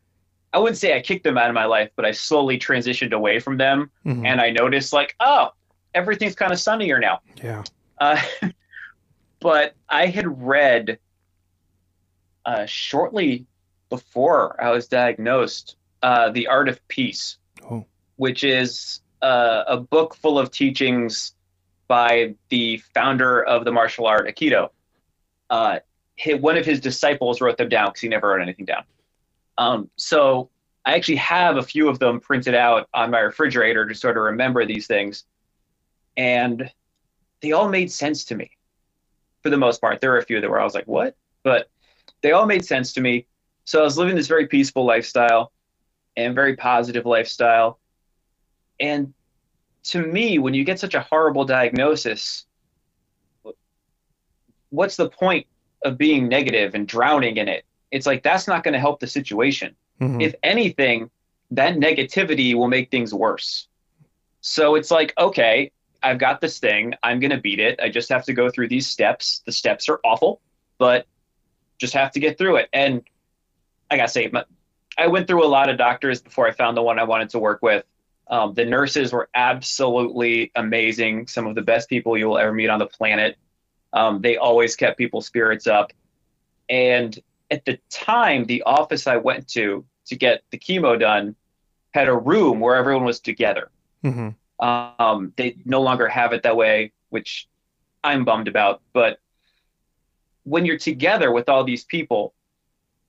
I 0.53 0.61
wouldn't 0.61 0.79
say 0.79 0.97
I 0.97 1.01
kicked 1.01 1.25
them 1.25 1.37
out 1.37 1.49
of 1.49 1.55
my 1.55 1.65
life, 1.65 1.91
but 1.97 2.05
I 2.05 2.13
slowly 2.13 2.61
transitioned 2.61 3.13
away 3.13 3.41
from 3.41 3.57
them, 3.57 3.91
mm-hmm. 4.07 4.25
and 4.25 4.41
I 4.41 4.51
noticed 4.51 4.93
like, 4.93 5.17
oh, 5.19 5.49
everything's 5.97 6.37
kind 6.37 6.53
of 6.53 6.61
sunnier 6.61 7.01
now. 7.01 7.23
Yeah. 7.43 7.65
Uh, 7.99 8.23
but 9.41 9.75
I 9.89 10.07
had 10.07 10.41
read 10.41 11.01
uh, 12.45 12.67
shortly 12.67 13.47
before 13.91 14.63
I 14.63 14.71
was 14.71 14.89
diagnosed 14.89 15.77
uh, 16.03 16.31
The 16.31 16.47
Art 16.47 16.69
of 16.69 16.87
Peace, 16.89 17.39
oh. 17.71 17.85
which 18.17 18.45
is 18.45 19.01
uh, 19.23 19.65
a 19.67 19.77
book 19.77 20.15
full 20.15 20.39
of 20.39 20.51
teachings 20.51 21.35
by 21.89 22.35
the 22.51 22.79
founder 22.95 23.43
of 23.43 23.65
the 23.65 23.73
martial 23.73 24.07
art 24.07 24.27
Aikido. 24.27 24.71
Uh, 25.51 25.79
one 26.41 26.57
of 26.57 26.67
his 26.67 26.81
disciples 26.81 27.41
wrote 27.41 27.57
them 27.57 27.69
down 27.69 27.89
because 27.89 28.01
he 28.01 28.09
never 28.09 28.29
wrote 28.29 28.43
anything 28.43 28.67
down. 28.67 28.85
Um, 29.57 29.91
so 29.97 30.51
I 30.85 30.95
actually 30.95 31.17
have 31.17 31.57
a 31.57 31.63
few 31.63 31.89
of 31.89 31.99
them 31.99 32.21
printed 32.21 32.55
out 32.55 32.89
on 32.93 33.11
my 33.11 33.21
refrigerator 33.21 33.87
to 33.87 33.95
sort 33.95 34.17
of 34.17 34.25
remember 34.25 34.65
these 34.65 34.87
things. 34.87 35.25
And 36.17 36.71
they 37.41 37.53
all 37.53 37.69
made 37.69 37.91
sense 37.91 38.25
to 38.27 38.35
me 38.35 38.51
for 39.43 39.51
the 39.51 39.57
most 39.57 39.81
part. 39.81 40.01
There 40.01 40.11
were 40.11 40.19
a 40.19 40.25
few 40.25 40.41
that 40.41 40.51
were 40.51 40.61
I 40.61 40.65
was 40.65 40.75
like, 40.75 40.87
what? 40.87 41.17
But 41.43 41.69
they 42.23 42.33
all 42.33 42.47
made 42.47 42.65
sense 42.65 42.93
to 42.95 43.01
me. 43.01 43.27
So 43.65 43.81
I 43.81 43.83
was 43.83 43.99
living 43.99 44.17
this 44.17 44.27
very 44.27 44.47
peaceful 44.47 44.85
lifestyle 44.85 45.53
and 46.17 46.35
very 46.35 46.57
positive 46.57 47.07
lifestyle. 47.07 47.79
And 48.81 49.13
to 49.85 50.05
me, 50.05 50.39
when 50.39 50.55
you 50.55 50.65
get 50.65 50.79
such 50.79 50.95
a 50.95 51.01
horrible 51.01 51.45
diagnosis, 51.45 52.47
what's 54.71 54.97
the 54.97 55.09
point 55.09 55.47
of 55.83 55.97
being 55.97 56.29
negative 56.29 56.75
and 56.75 56.87
drowning 56.87 57.37
in 57.37 57.49
it? 57.49 57.65
It's 57.91 58.07
like 58.07 58.23
that's 58.23 58.47
not 58.47 58.65
going 58.65 58.75
to 58.75 58.81
help 58.81 59.01
the 59.01 59.07
situation. 59.07 59.75
Mm-hmm. 60.01 60.21
If 60.21 60.35
anything, 60.43 61.11
that 61.51 61.77
negativity 61.77 62.55
will 62.55 62.69
make 62.69 62.91
things 62.91 63.15
worse. 63.15 63.69
So 64.41 64.75
it's 64.75 64.91
like, 64.91 65.15
okay, 65.19 65.73
I've 66.03 66.19
got 66.19 66.41
this 66.41 66.59
thing. 66.59 66.95
I'm 67.03 67.21
going 67.21 67.31
to 67.31 67.41
beat 67.41 67.61
it. 67.61 67.81
I 67.83 67.89
just 67.89 68.09
have 68.11 68.25
to 68.25 68.33
go 68.33 68.51
through 68.51 68.69
these 68.69 68.87
steps. 68.87 69.43
The 69.47 69.53
steps 69.53 69.89
are 69.89 70.01
awful, 70.05 70.41
but 70.79 71.07
just 71.79 71.95
have 71.95 72.13
to 72.13 72.21
get 72.21 72.39
through 72.39 72.57
it. 72.57 72.69
And 72.73 73.03
I 73.91 73.97
got 73.97 74.07
to 74.07 74.13
say, 74.13 74.31
I 74.99 75.07
went 75.07 75.27
through 75.27 75.45
a 75.45 75.49
lot 75.49 75.71
of 75.71 75.79
doctors 75.79 76.21
before 76.21 76.47
I 76.47 76.53
found 76.53 76.77
the 76.77 76.83
one 76.83 76.99
I 76.99 77.05
wanted 77.05 77.31
to 77.31 77.39
work 77.39 77.63
with. 77.63 77.85
Um, 78.29 78.53
the 78.53 78.65
nurses 78.65 79.13
were 79.13 79.31
absolutely 79.35 80.53
amazing. 80.55 81.29
Some 81.29 81.47
of 81.47 81.55
the 81.55 81.63
best 81.63 81.89
people 81.89 82.19
you 82.19 82.27
will 82.29 82.39
ever 82.39 82.53
meet 82.53 82.69
on 82.69 82.79
the 82.79 82.87
planet. 82.87 83.39
Um, 83.93 84.21
they 84.21 84.37
always 84.37 84.77
kept 84.77 84.99
people's 84.99 85.27
spirits 85.27 85.67
up. 85.67 85.93
And 86.69 87.19
at 87.51 87.65
the 87.65 87.79
time, 87.89 88.45
the 88.45 88.63
office 88.65 89.07
I 89.07 89.17
went 89.17 89.49
to 89.49 89.85
to 90.07 90.17
get 90.17 90.43
the 90.51 90.59
chemo 90.59 90.99
done 90.99 91.37
had 91.93 92.09
a 92.09 92.17
room 92.17 92.61
where 92.61 92.77
everyone 92.77 93.05
was 93.05 93.21
together. 93.21 93.71
Mm-hmm. 94.05 94.67
Um, 94.67 95.33
they 95.37 95.57
no 95.65 95.81
longer 95.81 96.09
have 96.09 96.33
it 96.33 96.43
that 96.43 96.57
way, 96.57 96.93
which 97.09 97.49
I'm 98.05 98.25
bummed 98.25 98.49
about. 98.49 98.83
But 98.93 99.21
when 100.49 100.65
you're 100.65 100.79
together 100.79 101.31
with 101.31 101.49
all 101.49 101.65
these 101.65 101.85
people, 101.85 102.35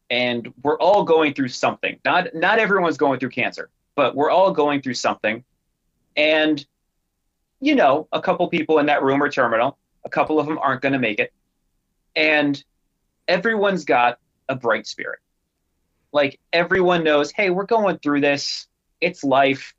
and 0.10 0.52
we're 0.64 0.80
all 0.80 1.04
going 1.04 1.34
through 1.34 1.50
something. 1.50 2.00
Not 2.04 2.34
not 2.34 2.60
everyone's 2.60 2.98
going 2.98 3.20
through 3.20 3.30
cancer, 3.30 3.70
but 3.96 4.16
we're 4.16 4.32
all 4.32 4.52
going 4.52 4.82
through 4.82 4.96
something. 4.96 5.44
And 6.16 6.66
you 7.62 7.76
know, 7.76 8.08
a 8.12 8.22
couple 8.22 8.48
people 8.48 8.80
in 8.80 8.86
that 8.88 9.04
room 9.04 9.22
are 9.22 9.30
terminal. 9.30 9.78
A 10.06 10.10
couple 10.10 10.40
of 10.40 10.48
them 10.48 10.58
aren't 10.58 10.82
going 10.82 10.94
to 10.94 11.00
make 11.00 11.20
it. 11.20 11.34
And 12.16 12.62
everyone's 13.28 13.86
got 13.86 14.18
a 14.48 14.56
bright 14.56 14.88
spirit. 14.88 15.20
Like 16.12 16.40
everyone 16.54 17.04
knows, 17.04 17.32
hey, 17.32 17.50
we're 17.50 17.66
going 17.66 18.00
through 18.00 18.22
this. 18.22 18.68
It's 19.02 19.24
life. 19.24 19.76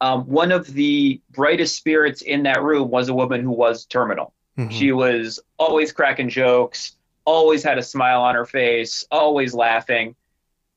Um, 0.00 0.24
one 0.24 0.50
of 0.52 0.66
the 0.66 1.20
brightest 1.30 1.76
spirits 1.76 2.22
in 2.22 2.42
that 2.42 2.62
room 2.62 2.90
was 2.90 3.08
a 3.08 3.14
woman 3.14 3.40
who 3.40 3.52
was 3.52 3.84
terminal. 3.86 4.34
Mm-hmm. 4.58 4.70
She 4.70 4.92
was 4.92 5.40
always 5.58 5.92
cracking 5.92 6.28
jokes, 6.28 6.96
always 7.24 7.62
had 7.62 7.78
a 7.78 7.82
smile 7.82 8.22
on 8.22 8.34
her 8.34 8.44
face, 8.44 9.04
always 9.10 9.54
laughing. 9.54 10.14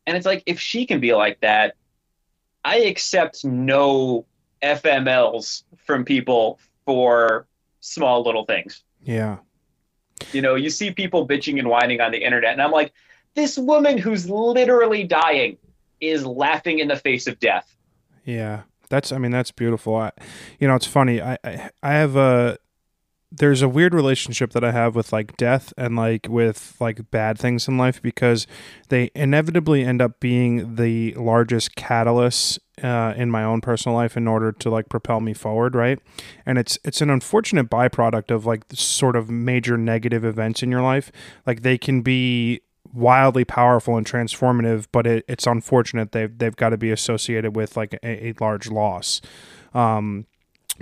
And 0.08 0.16
it's 0.16 0.26
like, 0.26 0.44
if 0.46 0.60
she 0.60 0.86
can 0.86 1.00
be 1.00 1.14
like 1.14 1.40
that, 1.42 1.76
I 2.64 2.78
accept 2.80 3.44
no 3.44 4.26
FMLs 4.62 5.64
from 5.86 6.06
people 6.06 6.60
for 6.86 7.48
small 7.80 8.24
little 8.24 8.46
things. 8.46 8.84
Yeah. 9.04 9.38
You 10.32 10.42
know, 10.42 10.56
you 10.56 10.70
see 10.70 10.92
people 10.92 11.28
bitching 11.28 11.60
and 11.60 11.68
whining 11.68 12.02
on 12.02 12.12
the 12.12 12.24
internet, 12.24 12.54
and 12.54 12.62
I'm 12.62 12.72
like, 12.72 12.94
this 13.36 13.58
woman 13.58 13.98
who's 13.98 14.30
literally 14.30 15.04
dying 15.04 15.58
is 16.00 16.26
laughing 16.26 16.80
in 16.80 16.88
the 16.88 16.96
face 16.96 17.28
of 17.28 17.40
death. 17.40 17.76
Yeah. 18.24 18.62
That's 18.90 19.12
I 19.12 19.18
mean 19.18 19.32
that's 19.32 19.52
beautiful. 19.52 19.96
I, 19.96 20.12
you 20.60 20.68
know, 20.68 20.76
it's 20.76 20.86
funny. 20.86 21.22
I, 21.22 21.38
I 21.44 21.70
I 21.82 21.94
have 21.94 22.16
a 22.16 22.58
there's 23.38 23.62
a 23.62 23.70
weird 23.70 23.94
relationship 23.94 24.52
that 24.52 24.64
I 24.64 24.72
have 24.72 24.96
with 24.96 25.12
like 25.12 25.36
death 25.38 25.74
and 25.78 25.96
like 25.96 26.28
with 26.30 26.76
like 26.80 27.12
bad 27.12 27.38
things 27.38 27.68
in 27.68 27.78
life 27.78 28.02
because 28.02 28.48
they 28.90 29.12
inevitably 29.16 29.84
end 29.84 30.02
up 30.02 30.20
being 30.20 30.76
the 30.76 31.14
largest 31.14 31.76
catalyst 31.76 32.60
uh, 32.84 33.14
in 33.16 33.32
my 33.32 33.44
own 33.44 33.62
personal 33.62 33.96
life 33.96 34.18
in 34.18 34.28
order 34.28 34.52
to 34.52 34.70
like 34.70 34.90
propel 34.90 35.20
me 35.20 35.34
forward, 35.34 35.76
right? 35.76 36.00
And 36.46 36.58
it's 36.58 36.78
it's 36.84 37.02
an 37.02 37.10
unfortunate 37.10 37.70
byproduct 37.70 38.32
of 38.32 38.46
like 38.46 38.64
sort 38.74 39.16
of 39.16 39.30
major 39.30 39.78
negative 39.78 40.24
events 40.24 40.64
in 40.64 40.72
your 40.72 40.82
life. 40.82 41.12
Like 41.46 41.62
they 41.62 41.78
can 41.78 42.02
be 42.02 42.62
wildly 42.94 43.46
powerful 43.46 43.98
and 43.98 44.06
transformative, 44.06 44.88
but 44.92 45.06
it, 45.08 45.26
it's 45.28 45.48
unfortunate 45.48 46.12
they've 46.12 46.38
they've 46.38 46.56
got 46.56 46.70
to 46.70 46.78
be 46.78 46.92
associated 46.92 47.56
with 47.56 47.76
like 47.78 47.94
a, 48.04 48.28
a 48.28 48.34
large 48.40 48.70
loss. 48.70 49.22
Um, 49.74 50.26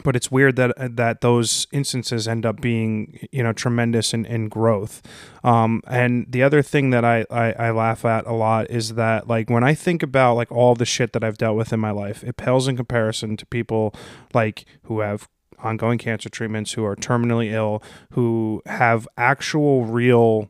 but 0.03 0.15
it's 0.15 0.31
weird 0.31 0.55
that 0.55 0.95
that 0.95 1.21
those 1.21 1.67
instances 1.71 2.27
end 2.27 2.45
up 2.45 2.59
being 2.59 3.27
you 3.31 3.43
know 3.43 3.53
tremendous 3.53 4.13
in, 4.13 4.25
in 4.25 4.49
growth. 4.49 5.01
Um, 5.43 5.81
and 5.87 6.25
the 6.29 6.41
other 6.41 6.61
thing 6.61 6.89
that 6.91 7.05
I, 7.05 7.25
I, 7.29 7.51
I 7.53 7.71
laugh 7.71 8.05
at 8.05 8.25
a 8.25 8.33
lot 8.33 8.69
is 8.69 8.95
that 8.95 9.27
like 9.27 9.49
when 9.49 9.63
i 9.63 9.73
think 9.73 10.01
about 10.01 10.35
like 10.35 10.51
all 10.51 10.73
the 10.73 10.85
shit 10.85 11.13
that 11.13 11.23
i've 11.23 11.37
dealt 11.37 11.57
with 11.57 11.73
in 11.73 11.79
my 11.79 11.91
life 11.91 12.23
it 12.23 12.37
pales 12.37 12.67
in 12.67 12.77
comparison 12.77 13.35
to 13.37 13.45
people 13.45 13.93
like 14.33 14.65
who 14.83 15.01
have 15.01 15.27
ongoing 15.59 15.97
cancer 15.97 16.29
treatments 16.29 16.73
who 16.73 16.85
are 16.85 16.95
terminally 16.95 17.51
ill 17.51 17.81
who 18.11 18.61
have 18.65 19.07
actual 19.17 19.85
real 19.85 20.49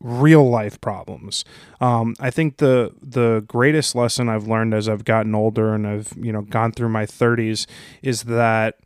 real 0.00 0.48
life 0.48 0.80
problems. 0.80 1.44
Um, 1.80 2.16
I 2.18 2.30
think 2.30 2.56
the 2.56 2.92
the 3.02 3.44
greatest 3.46 3.94
lesson 3.94 4.28
I've 4.28 4.46
learned 4.46 4.74
as 4.74 4.88
I've 4.88 5.04
gotten 5.04 5.34
older 5.34 5.74
and 5.74 5.86
I've 5.86 6.12
you 6.16 6.32
know 6.32 6.42
gone 6.42 6.72
through 6.72 6.88
my 6.88 7.06
30s 7.06 7.66
is 8.02 8.24
that 8.24 8.76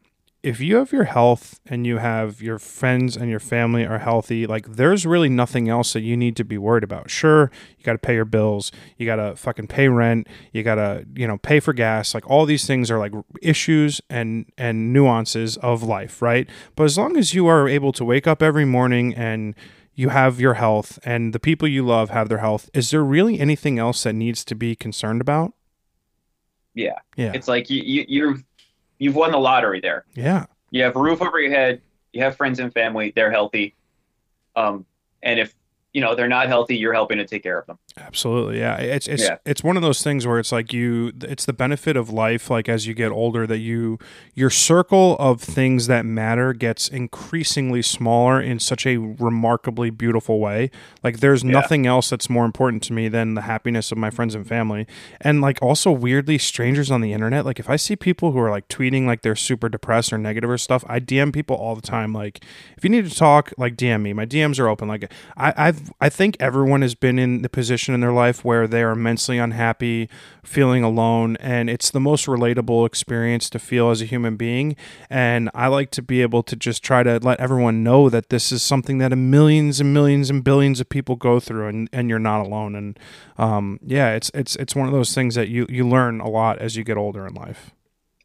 if 0.45 0.61
you 0.61 0.77
have 0.77 0.93
your 0.93 1.05
health 1.05 1.59
and 1.65 1.87
you 1.87 1.97
have 1.97 2.43
your 2.43 2.59
friends 2.59 3.17
and 3.17 3.31
your 3.31 3.41
family 3.41 3.87
are 3.87 3.99
healthy, 3.99 4.47
like 4.47 4.77
there's 4.77 5.07
really 5.07 5.31
nothing 5.31 5.71
else 5.71 5.95
that 5.95 6.03
you 6.03 6.19
need 6.19 6.37
to 6.37 6.45
be 6.45 6.59
worried 6.59 6.85
about. 6.85 7.09
Sure, 7.09 7.51
you 7.79 7.83
got 7.85 7.93
to 7.93 7.99
pay 7.99 8.15
your 8.15 8.27
bills, 8.27 8.71
you 8.99 9.07
got 9.07 9.17
to 9.17 9.37
fucking 9.37 9.69
pay 9.69 9.89
rent, 9.89 10.27
you 10.53 10.63
got 10.63 10.75
to, 10.75 11.07
you 11.15 11.27
know, 11.27 11.39
pay 11.39 11.61
for 11.61 11.73
gas. 11.73 12.13
Like 12.13 12.29
all 12.29 12.45
these 12.45 12.67
things 12.67 12.91
are 12.91 12.99
like 12.99 13.13
issues 13.41 14.03
and 14.11 14.45
and 14.59 14.93
nuances 14.93 15.57
of 15.59 15.83
life, 15.83 16.21
right? 16.21 16.47
But 16.77 16.85
as 16.85 16.99
long 16.99 17.17
as 17.17 17.33
you 17.33 17.47
are 17.47 17.67
able 17.67 17.93
to 17.93 18.05
wake 18.05 18.27
up 18.27 18.43
every 18.43 18.67
morning 18.67 19.15
and 19.15 19.55
you 19.95 20.09
have 20.09 20.41
your 20.41 20.55
health 20.55 20.99
and 21.05 21.33
the 21.33 21.39
people 21.39 21.69
you 21.69 21.85
love 21.85 22.11
have 22.11 22.29
their 22.29 22.39
health, 22.39 22.69
is 22.75 22.91
there 22.91 23.05
really 23.05 23.39
anything 23.39 23.79
else 23.79 24.03
that 24.03 24.13
needs 24.13 24.45
to 24.47 24.55
be 24.55 24.75
concerned 24.75 25.21
about? 25.21 25.55
Yeah. 26.75 26.99
Yeah. 27.17 27.33
It's 27.35 27.49
like 27.49 27.71
you, 27.71 27.83
you 27.83 28.05
you've 28.09 28.45
you've 28.99 29.15
won 29.15 29.31
the 29.31 29.39
lottery 29.39 29.81
there. 29.81 30.05
Yeah. 30.15 30.47
You 30.71 30.83
have 30.83 30.97
a 30.97 31.01
roof 31.01 31.23
over 31.23 31.39
your 31.41 31.53
head, 31.53 31.81
you 32.13 32.23
have 32.23 32.37
friends 32.37 32.59
and 32.59 32.73
family, 32.73 33.13
they're 33.15 33.31
healthy. 33.31 33.75
Um 34.57 34.85
and 35.23 35.39
if 35.39 35.55
you 35.95 36.01
know 36.01 36.15
they're 36.15 36.29
not 36.29 36.49
healthy 36.49 36.77
you're 36.77 36.93
helping 36.93 37.17
to 37.19 37.25
take 37.25 37.43
care 37.43 37.59
of 37.59 37.67
them. 37.67 37.79
Absolutely 37.97 38.59
yeah. 38.59 38.77
It's 38.77 39.07
it's 39.09 39.23
Yeah. 39.23 39.37
it's 39.47 39.63
one 39.65 39.77
of 39.77 39.83
those 39.83 40.03
things 40.03 40.27
where 40.27 40.39
it's 40.39 40.53
like 40.53 40.73
you 40.73 41.13
it's 41.23 41.45
the 41.47 41.53
benefit 41.53 41.97
of 41.97 42.11
life 42.11 42.51
like 42.51 42.69
as 42.69 42.87
you 42.87 42.95
get 42.95 43.11
older 43.13 43.47
that 43.47 43.59
you 43.59 43.99
your 44.35 44.51
circle 44.51 45.17
of 45.19 45.41
things 45.41 45.87
that 45.87 46.05
matter 46.05 46.53
gets 46.53 46.89
increasingly 46.89 47.81
smaller 47.81 48.41
in 48.41 48.59
such 48.59 48.87
a 48.87 48.97
remarkably 48.99 49.89
beautiful 49.91 50.41
way. 50.41 50.71
Like 51.03 51.21
there's 51.21 51.45
Yeah. 51.45 51.53
nothing 51.53 51.87
else 51.87 52.11
that's 52.11 52.29
more 52.29 52.45
important 52.45 52.83
to 52.85 52.93
me 52.93 53.09
than 53.09 53.35
the 53.35 53.43
happiness 53.43 53.93
of 53.93 53.99
my 53.99 54.11
friends 54.11 54.35
and 54.35 54.47
family. 54.47 54.87
And 55.21 55.41
like 55.41 55.59
also 55.63 55.91
weirdly 55.93 56.39
strangers 56.39 56.91
on 56.91 57.01
the 57.01 57.13
internet 57.13 57.45
like 57.47 57.61
if 57.61 57.71
i 57.71 57.77
see 57.77 57.95
people 57.95 58.33
who 58.33 58.39
are 58.41 58.51
like 58.51 58.67
tweeting 58.69 59.07
like 59.07 59.23
they're 59.23 59.37
super 59.37 59.69
depressed 59.69 60.13
or 60.13 60.19
negative 60.19 60.51
or 60.51 60.59
stuff 60.59 60.85
i 60.89 60.99
dm 60.99 61.33
people 61.33 61.55
all 61.57 61.75
the 61.77 61.83
time 61.83 62.13
like 62.13 62.43
if 62.77 62.83
you 62.85 62.91
need 62.91 63.09
to 63.09 63.15
talk 63.17 63.53
like 63.57 63.77
dm 63.77 64.03
me. 64.03 64.13
My 64.13 64.27
dms 64.27 64.59
are 64.59 64.69
open. 64.69 64.89
Like 64.89 65.11
I, 65.37 65.53
I've 65.57 65.84
I 66.01 66.09
think 66.09 66.37
everyone 66.41 66.83
has 66.83 66.95
been 66.95 67.19
in 67.19 67.43
the 67.43 67.49
position 67.49 67.95
in 67.95 68.01
their 68.01 68.13
life 68.13 68.45
where 68.45 68.67
they 68.67 68.83
are 68.83 68.93
immensely 68.93 69.39
unhappy, 69.39 70.09
feeling 70.43 70.83
alone, 70.83 71.37
and 71.37 71.69
it's 71.71 71.91
the 71.91 72.01
most 72.01 72.27
relatable 72.27 72.87
experience 72.87 73.49
to 73.51 73.59
feel 73.59 73.91
as 73.91 74.03
a 74.03 74.05
human 74.05 74.37
being. 74.37 74.77
And 75.09 75.51
I 75.55 75.69
like 75.69 75.91
to 75.93 76.03
be 76.03 76.23
able 76.23 76.43
to 76.45 76.57
just 76.57 76.83
try 76.83 77.03
to 77.03 77.19
let 77.23 77.41
everyone 77.41 77.83
know 77.83 78.09
that 78.09 78.29
this 78.29 78.53
is 78.53 78.63
something 78.63 78.99
that 78.99 79.17
millions 79.17 79.81
and 79.81 79.93
millions 79.95 80.31
and 80.31 80.43
billions 80.43 80.81
of 80.81 80.89
people 80.89 81.17
go 81.17 81.41
through, 81.41 81.69
and, 81.69 81.89
and 81.93 82.09
you're 82.09 82.19
not 82.19 82.41
alone. 82.41 82.75
And 82.75 82.99
um, 83.39 83.79
yeah, 83.85 84.15
it's 84.15 84.31
it's 84.35 84.57
it's 84.57 84.75
one 84.75 84.87
of 84.87 84.93
those 84.93 85.15
things 85.15 85.35
that 85.35 85.49
you 85.49 85.67
you 85.69 85.87
learn 85.89 86.21
a 86.21 86.29
lot 86.29 86.59
as 86.59 86.77
you 86.77 86.85
get 86.85 86.97
older 86.97 87.27
in 87.27 87.35
life. 87.35 87.71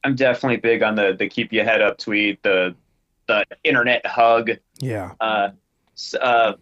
i'm 0.04 0.16
definitely 0.16 0.58
big 0.58 0.82
on 0.82 0.96
the 0.96 1.16
the 1.18 1.28
keep 1.28 1.52
your 1.52 1.64
head 1.66 1.82
up 1.82 1.98
tweet 1.98 2.42
the 2.44 2.74
the 3.28 3.46
internet 3.64 4.06
hug 4.06 4.52
Yeah, 4.80 5.12
uh, 5.20 5.50
uh, 6.20 6.54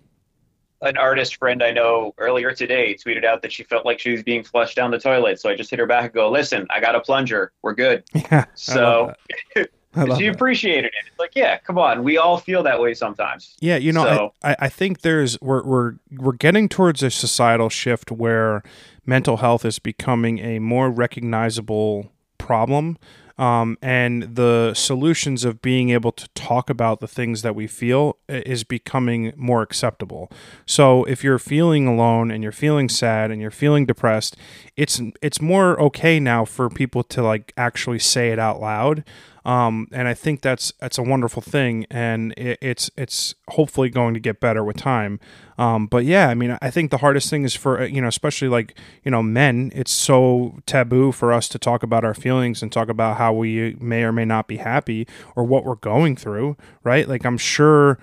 an 0.82 0.98
artist 0.98 1.38
friend 1.38 1.64
I 1.64 1.72
know 1.72 2.14
earlier 2.18 2.54
today 2.54 2.96
tweeted 2.96 3.26
out 3.26 3.42
that 3.42 3.52
she 3.52 3.64
felt 3.64 3.86
like 3.86 4.00
she 4.00 4.12
was 4.12 4.24
being 4.24 4.44
flushed 4.44 4.76
down 4.76 4.92
the 4.92 5.00
toilet. 5.00 5.40
So 5.40 5.50
I 5.50 5.56
just 5.56 5.70
hit 5.70 5.80
her 5.80 5.88
back 5.88 6.06
and 6.06 6.14
go, 6.14 6.30
listen, 6.30 6.68
I 6.70 6.80
got 6.80 6.96
a 6.96 7.00
plunger. 7.02 7.52
We're 7.64 7.74
good. 7.74 8.04
yeah. 8.14 8.46
So 8.54 8.82
I 8.82 8.84
love 9.08 9.16
that. 9.56 9.70
I 9.96 10.04
love 10.04 10.18
she 10.20 10.26
that. 10.28 10.36
appreciated 10.36 10.86
it. 10.86 10.94
It's 11.08 11.18
like, 11.20 11.32
yeah, 11.36 11.58
come 11.58 11.78
on. 11.80 12.04
We 12.04 12.18
all 12.18 12.38
feel 12.38 12.62
that 12.64 12.80
way 12.80 12.94
sometimes. 12.94 13.56
Yeah, 13.60 13.78
you 13.78 13.92
know, 13.92 14.04
So- 14.04 14.34
I, 14.44 14.52
I 14.52 14.56
I 14.62 14.70
think 14.70 15.02
there's 15.02 15.40
we're 15.42 15.64
we're 15.64 15.94
we're 16.12 16.34
getting 16.34 16.70
towards 16.70 17.02
a 17.02 17.10
societal 17.10 17.70
shift 17.70 18.12
where 18.12 18.62
mental 19.06 19.38
health 19.38 19.66
is 19.66 19.80
becoming 19.80 20.38
a 20.40 20.60
more 20.60 20.92
recognizable 20.92 22.12
problem. 22.38 22.98
Um, 23.38 23.78
and 23.82 24.36
the 24.36 24.74
solutions 24.74 25.46
of 25.46 25.62
being 25.62 25.92
able 25.92 26.12
to 26.12 26.28
talk 26.30 26.70
about 26.70 27.00
the 27.00 27.08
things 27.08 27.44
that 27.44 27.56
we 27.56 27.68
feel 27.68 28.18
is 28.28 28.64
becoming 28.64 29.34
more 29.36 29.62
acceptable. 29.62 30.32
So 30.66 31.04
if 31.04 31.24
you're 31.24 31.38
feeling 31.40 31.86
alone 31.86 32.32
and 32.32 32.42
you're 32.42 32.52
feeling 32.52 32.90
sad 32.90 33.30
and 33.30 33.40
you're 33.40 33.52
feeling 33.52 33.86
depressed, 33.86 34.36
it's 34.76 35.02
it's 35.22 35.40
more 35.40 35.80
okay 35.80 36.20
now 36.20 36.46
for 36.46 36.70
people 36.70 37.04
to 37.04 37.22
like 37.22 37.54
actually 37.58 38.00
say 38.00 38.32
it 38.32 38.40
out 38.40 38.60
loud. 38.60 39.04
Um, 39.48 39.88
and 39.94 40.10
I 40.10 40.14
think 40.14 40.42
that's 40.42 40.74
that's 40.80 40.98
a 40.98 41.04
wonderful 41.04 41.42
thing, 41.42 41.86
and 41.90 42.34
it, 42.36 42.60
it's 42.62 42.92
it's 42.98 43.34
hopefully 43.52 43.90
going 43.90 44.14
to 44.14 44.20
get 44.20 44.42
better 44.42 44.62
with 44.62 44.76
time. 44.76 45.22
Um, 45.58 45.88
but 45.88 46.04
yeah, 46.04 46.28
I 46.28 46.34
mean, 46.34 46.58
I 46.62 46.70
think 46.70 46.92
the 46.92 46.98
hardest 46.98 47.30
thing 47.30 47.46
is 47.46 47.56
for 47.56 47.80
uh, 47.80 47.86
you 47.86 48.02
know, 48.02 48.10
especially 48.10 48.50
like 48.50 48.78
you 49.06 49.12
know, 49.12 49.24
men. 49.24 49.72
It's 49.74 49.92
so 49.92 50.60
taboo 50.66 51.14
for 51.14 51.32
us 51.32 51.48
to 51.48 51.58
talk 51.58 51.82
about 51.82 52.04
our 52.04 52.14
feelings 52.14 52.62
and 52.62 52.74
talk 52.74 52.90
about 52.90 53.16
how 53.18 53.32
we 53.32 53.78
may 53.80 54.04
or 54.04 54.12
may 54.12 54.26
not 54.26 54.50
be 54.50 54.58
happy 54.58 55.08
or 55.34 55.46
what 55.46 55.64
we're 55.64 55.76
going 55.76 56.18
through, 56.18 56.58
right? 56.84 57.08
Like 57.08 57.26
I'm 57.26 57.38
sure 57.38 58.00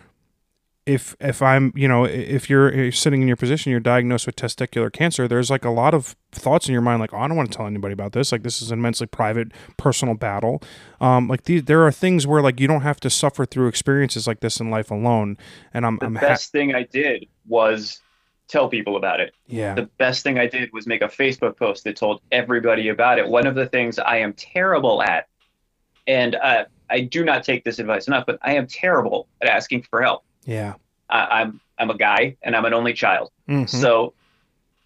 if 0.87 1.17
if 1.19 1.41
I'm 1.41 1.73
you 1.75 1.89
know 1.89 2.05
if 2.05 2.51
you're, 2.51 2.69
if 2.69 2.77
you're 2.77 2.93
sitting 2.93 3.23
in 3.23 3.29
your 3.29 3.37
position, 3.37 3.71
you're 3.71 3.81
diagnosed 3.81 4.27
with 4.27 4.37
testicular 4.37 4.93
cancer. 4.93 5.27
There's 5.27 5.51
like 5.51 5.65
a 5.65 5.71
lot 5.71 5.95
of 5.95 6.15
thoughts 6.33 6.69
in 6.69 6.73
your 6.73 6.83
mind, 6.83 7.01
like 7.01 7.15
oh, 7.15 7.19
I 7.19 7.29
don't 7.29 7.37
want 7.37 7.51
to 7.51 7.57
tell 7.57 7.67
anybody 7.67 7.93
about 7.93 8.13
this. 8.13 8.33
Like 8.33 8.43
this 8.43 8.61
is 8.61 8.71
an 8.71 8.79
immensely 8.79 9.07
private, 9.07 9.53
personal 9.79 10.15
battle. 10.15 10.63
Um, 11.01 11.29
like 11.29 11.45
these, 11.45 11.65
there 11.65 11.87
are 11.87 11.93
things 11.93 12.27
where 12.27 12.43
like 12.43 12.61
you 12.61 12.69
don't 12.69 12.83
have 12.83 13.01
to 13.01 13.11
suffer 13.11 13.47
through 13.47 13.69
experiences 13.69 14.27
like 14.27 14.41
this 14.41 14.61
in 14.61 14.71
life 14.71 14.91
alone. 14.91 15.39
And 15.73 15.87
I'm 15.87 15.99
the 15.99 16.07
I'm 16.07 16.15
best 16.15 16.53
thing 16.53 16.75
I 16.75 16.83
did 16.83 17.27
was 17.49 18.01
tell 18.49 18.69
people 18.69 18.97
about 18.97 19.21
it. 19.21 19.35
yeah 19.47 19.75
The 19.75 19.89
best 19.99 20.23
thing 20.23 20.39
I 20.39 20.47
did 20.47 20.71
was 20.73 20.87
make 20.87 21.03
a 21.03 21.09
Facebook 21.09 21.57
post 21.57 21.85
that 21.85 21.97
told 21.97 22.21
everybody 22.31 22.89
about 22.89 23.19
it. 23.19 23.27
One 23.27 23.47
of 23.47 23.55
the 23.55 23.67
things 23.67 23.99
I 23.99 24.19
am 24.19 24.35
terrible 24.35 25.03
at, 25.03 25.29
and 26.07 26.35
uh, 26.37 26.65
I 26.91 27.01
do 27.01 27.25
not 27.25 27.43
take 27.43 27.65
this 27.65 27.79
advice 27.79 28.07
enough, 28.07 28.25
but 28.27 28.39
I 28.43 28.55
am 28.55 28.67
terrible 28.67 29.29
at 29.41 29.49
asking 29.49 29.85
for 29.85 30.03
help. 30.03 30.25
Yeah 30.45 30.75
I, 31.11 31.41
I'm 31.43 31.61
I'm 31.79 31.91
a 31.91 31.97
guy 31.97 32.37
and 32.43 32.55
I'm 32.57 32.65
an 32.65 32.75
only 32.75 32.93
child, 32.95 33.31
Mhm. 33.49 33.69
so 33.69 34.15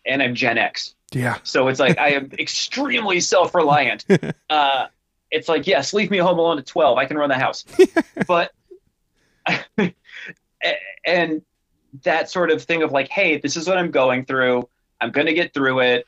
and 0.06 0.22
I'm 0.22 0.34
Gen 0.34 0.58
X, 0.58 0.94
yeah 1.12 1.38
so 1.42 1.68
it's 1.68 1.80
like 1.80 1.98
I 1.98 2.10
am 2.10 2.30
extremely 2.38 3.20
self-reliant. 3.20 4.04
Uh, 4.50 4.86
it's 5.30 5.46
like 5.48 5.66
yes, 5.66 5.92
leave 5.92 6.10
me 6.10 6.16
home 6.18 6.38
alone 6.38 6.58
at 6.58 6.64
12. 6.66 6.96
I 6.96 7.04
can 7.04 7.18
run 7.18 7.28
the 7.28 7.34
house, 7.38 7.64
but 8.26 8.50
and 11.04 11.42
that 12.04 12.30
sort 12.30 12.50
of 12.50 12.62
thing 12.62 12.82
of 12.82 12.92
like, 12.92 13.08
hey, 13.08 13.38
this 13.38 13.56
is 13.56 13.66
what 13.68 13.78
I'm 13.78 13.90
going 13.90 14.24
through. 14.24 14.68
I'm 15.00 15.10
going 15.10 15.26
to 15.26 15.34
get 15.34 15.54
through 15.54 15.80
it. 15.80 16.06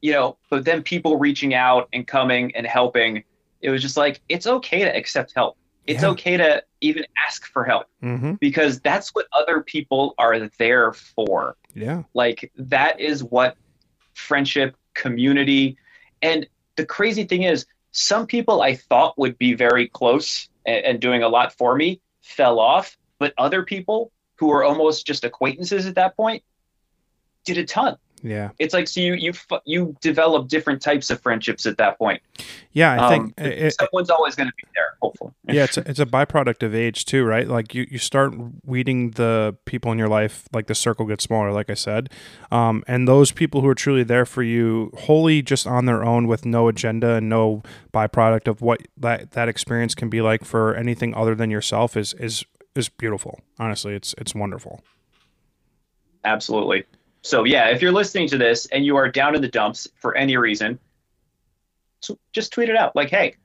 You 0.00 0.12
know, 0.12 0.36
but 0.50 0.64
then 0.64 0.82
people 0.82 1.16
reaching 1.18 1.54
out 1.54 1.88
and 1.92 2.06
coming 2.06 2.54
and 2.54 2.66
helping, 2.66 3.24
it 3.62 3.70
was 3.70 3.80
just 3.80 3.96
like, 3.96 4.20
it's 4.28 4.46
okay 4.46 4.80
to 4.80 4.94
accept 4.94 5.32
help. 5.34 5.56
It's 5.86 6.02
Yeah. 6.02 6.10
okay 6.10 6.36
to 6.36 6.62
even 6.80 7.04
ask 7.26 7.46
for 7.46 7.64
help 7.64 7.86
hmm 8.00 8.34
because 8.40 8.80
that's 8.80 9.10
what 9.14 9.26
other 9.32 9.62
people 9.62 10.14
are 10.18 10.48
there 10.58 10.92
for. 10.92 11.56
yeah 11.74 12.02
Like, 12.14 12.52
that 12.56 13.00
is 13.00 13.22
what 13.24 13.56
friendship, 14.14 14.76
community, 14.94 15.76
and 16.22 16.46
the 16.76 16.86
crazy 16.86 17.24
thing 17.24 17.42
is, 17.42 17.66
some 17.92 18.26
people 18.26 18.60
I 18.62 18.74
thought 18.74 19.16
would 19.18 19.38
be 19.38 19.54
very 19.54 19.88
close 19.88 20.48
and, 20.66 20.84
and 20.84 21.00
doing 21.00 21.22
a 21.22 21.28
lot 21.28 21.52
for 21.56 21.76
me 21.76 22.00
fell 22.22 22.58
off, 22.58 22.96
but 23.18 23.32
other 23.38 23.62
people 23.62 24.10
who 24.36 24.46
were 24.48 24.64
almost 24.64 25.06
just 25.06 25.24
acquaintances 25.24 25.86
at 25.86 25.94
that 25.94 26.16
point 26.16 26.42
did 27.44 27.58
a 27.58 27.64
ton. 27.64 27.96
Yeah 28.24 28.50
It's 28.58 28.72
like 28.74 28.88
so 28.88 29.00
you 29.00 29.14
you 29.14 29.32
you 29.66 29.94
develop 30.00 30.48
different 30.48 30.80
types 30.82 31.10
of 31.10 31.20
friendships 31.20 31.66
at 31.66 31.76
that 31.76 31.98
point. 31.98 32.20
yeah. 32.72 33.04
I 33.04 33.08
think 33.10 33.34
Um, 33.38 33.46
it, 33.46 33.74
Someone's 33.78 34.08
always 34.10 34.34
going 34.34 34.48
to 34.48 34.54
be 34.56 34.66
there, 34.74 34.96
hopefully. 35.02 35.30
yeah 35.46 35.64
it's 35.64 35.76
a, 35.76 35.88
it's 35.88 36.00
a 36.00 36.06
byproduct 36.06 36.62
of 36.62 36.74
age 36.74 37.04
too 37.04 37.22
right 37.24 37.46
like 37.46 37.74
you, 37.74 37.86
you 37.90 37.98
start 37.98 38.32
weeding 38.64 39.10
the 39.12 39.54
people 39.66 39.92
in 39.92 39.98
your 39.98 40.08
life 40.08 40.48
like 40.52 40.66
the 40.68 40.74
circle 40.74 41.04
gets 41.06 41.22
smaller 41.24 41.52
like 41.52 41.68
i 41.70 41.74
said 41.74 42.08
um, 42.50 42.82
and 42.88 43.06
those 43.06 43.30
people 43.30 43.60
who 43.60 43.68
are 43.68 43.74
truly 43.74 44.02
there 44.02 44.24
for 44.26 44.42
you 44.42 44.90
wholly 45.00 45.42
just 45.42 45.66
on 45.66 45.84
their 45.84 46.02
own 46.02 46.26
with 46.26 46.46
no 46.46 46.66
agenda 46.68 47.10
and 47.16 47.28
no 47.28 47.62
byproduct 47.92 48.48
of 48.48 48.62
what 48.62 48.80
that, 48.96 49.32
that 49.32 49.48
experience 49.48 49.94
can 49.94 50.08
be 50.08 50.20
like 50.22 50.44
for 50.44 50.74
anything 50.74 51.14
other 51.14 51.34
than 51.34 51.50
yourself 51.50 51.94
is 51.96 52.14
is 52.14 52.44
is 52.74 52.88
beautiful 52.88 53.40
honestly 53.58 53.94
it's 53.94 54.14
it's 54.18 54.34
wonderful 54.34 54.82
Absolutely. 56.24 56.84
So 57.24 57.44
yeah, 57.44 57.70
if 57.70 57.80
you're 57.80 57.90
listening 57.90 58.28
to 58.28 58.38
this 58.38 58.66
and 58.66 58.84
you 58.84 58.96
are 58.96 59.08
down 59.08 59.34
in 59.34 59.40
the 59.40 59.48
dumps 59.48 59.88
for 59.96 60.14
any 60.14 60.36
reason, 60.36 60.78
so 62.00 62.18
just 62.32 62.52
tweet 62.52 62.68
it 62.68 62.76
out. 62.76 62.94
Like, 62.94 63.08
hey, 63.08 63.36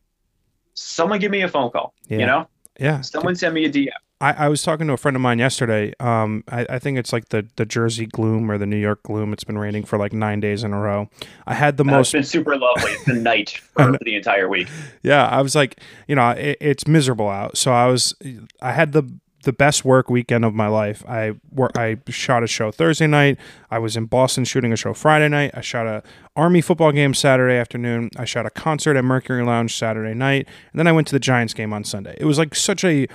someone 0.74 1.20
give 1.20 1.32
me 1.32 1.42
a 1.42 1.48
phone 1.48 1.72
call. 1.72 1.94
Yeah. 2.10 2.18
You 2.18 2.26
know, 2.26 2.48
yeah 2.78 3.02
someone 3.02 3.36
send 3.36 3.54
me 3.54 3.64
a 3.66 3.72
DM. 3.72 3.88
I, 4.22 4.34
I 4.34 4.48
was 4.50 4.64
talking 4.64 4.86
to 4.88 4.94
a 4.94 4.98
friend 4.98 5.16
of 5.16 5.22
mine 5.22 5.40
yesterday. 5.40 5.94
Um, 6.02 6.44
I, 6.50 6.66
I 6.72 6.80
think 6.80 6.98
it's 6.98 7.14
like 7.14 7.30
the, 7.30 7.48
the 7.56 7.66
Jersey 7.66 8.06
gloom 8.06 8.52
or 8.52 8.58
the 8.58 8.66
New 8.66 8.76
York 8.76 9.02
gloom. 9.04 9.32
It's 9.32 9.46
been 9.46 9.58
raining 9.58 9.86
for 9.86 9.98
like 9.98 10.12
nine 10.12 10.42
days 10.42 10.62
in 10.66 10.74
a 10.74 10.80
row. 10.80 11.10
I 11.48 11.54
had 11.54 11.78
the 11.78 11.86
most 11.86 12.08
it's 12.08 12.12
been 12.12 12.24
super 12.24 12.58
lovely. 12.58 12.92
It's 12.92 13.06
been 13.06 13.24
night 13.24 13.52
for 13.52 13.98
the 14.02 14.16
entire 14.16 14.50
week. 14.50 14.68
Yeah, 15.04 15.26
I 15.26 15.42
was 15.42 15.56
like, 15.56 15.80
you 16.06 16.16
know, 16.16 16.32
it, 16.32 16.58
it's 16.60 16.86
miserable 16.86 17.30
out. 17.30 17.56
So 17.56 17.72
I 17.72 17.88
was, 17.88 18.14
I 18.62 18.74
had 18.74 18.92
the 18.92 19.10
the 19.44 19.54
best 19.54 19.86
work 19.86 20.10
weekend 20.10 20.44
of 20.44 20.54
my 20.54 20.68
life. 20.68 21.04
I 21.08 21.36
wor- 21.52 21.72
I 21.76 21.98
shot 22.10 22.44
a 22.44 22.48
show 22.48 22.72
Thursday 22.72 23.08
night. 23.08 23.38
I 23.72 23.80
was 23.80 23.96
in 23.96 24.06
Boston 24.06 24.44
shooting 24.46 24.74
a 24.74 24.76
show 24.76 24.94
Friday 24.94 25.30
night. 25.30 25.52
I 25.54 25.62
shot 25.62 25.88
a 25.88 26.04
Army 26.36 26.62
football 26.62 26.92
game 26.92 27.14
Saturday 27.14 27.56
afternoon. 27.56 28.10
I 28.18 28.26
shot 28.26 28.46
a 28.46 28.50
concert 28.50 28.98
at 28.98 29.04
Mercury 29.04 29.44
Lounge 29.44 29.76
Saturday 29.76 30.14
night, 30.14 30.48
and 30.72 30.80
then 30.80 30.88
I 30.88 30.92
went 30.92 31.08
to 31.08 31.14
the 31.14 31.20
Giants 31.20 31.54
game 31.54 31.74
on 31.74 31.84
Sunday. 31.84 32.16
It 32.20 32.26
was 32.26 32.38
like 32.38 32.56
such 32.56 32.84
a 32.84 33.08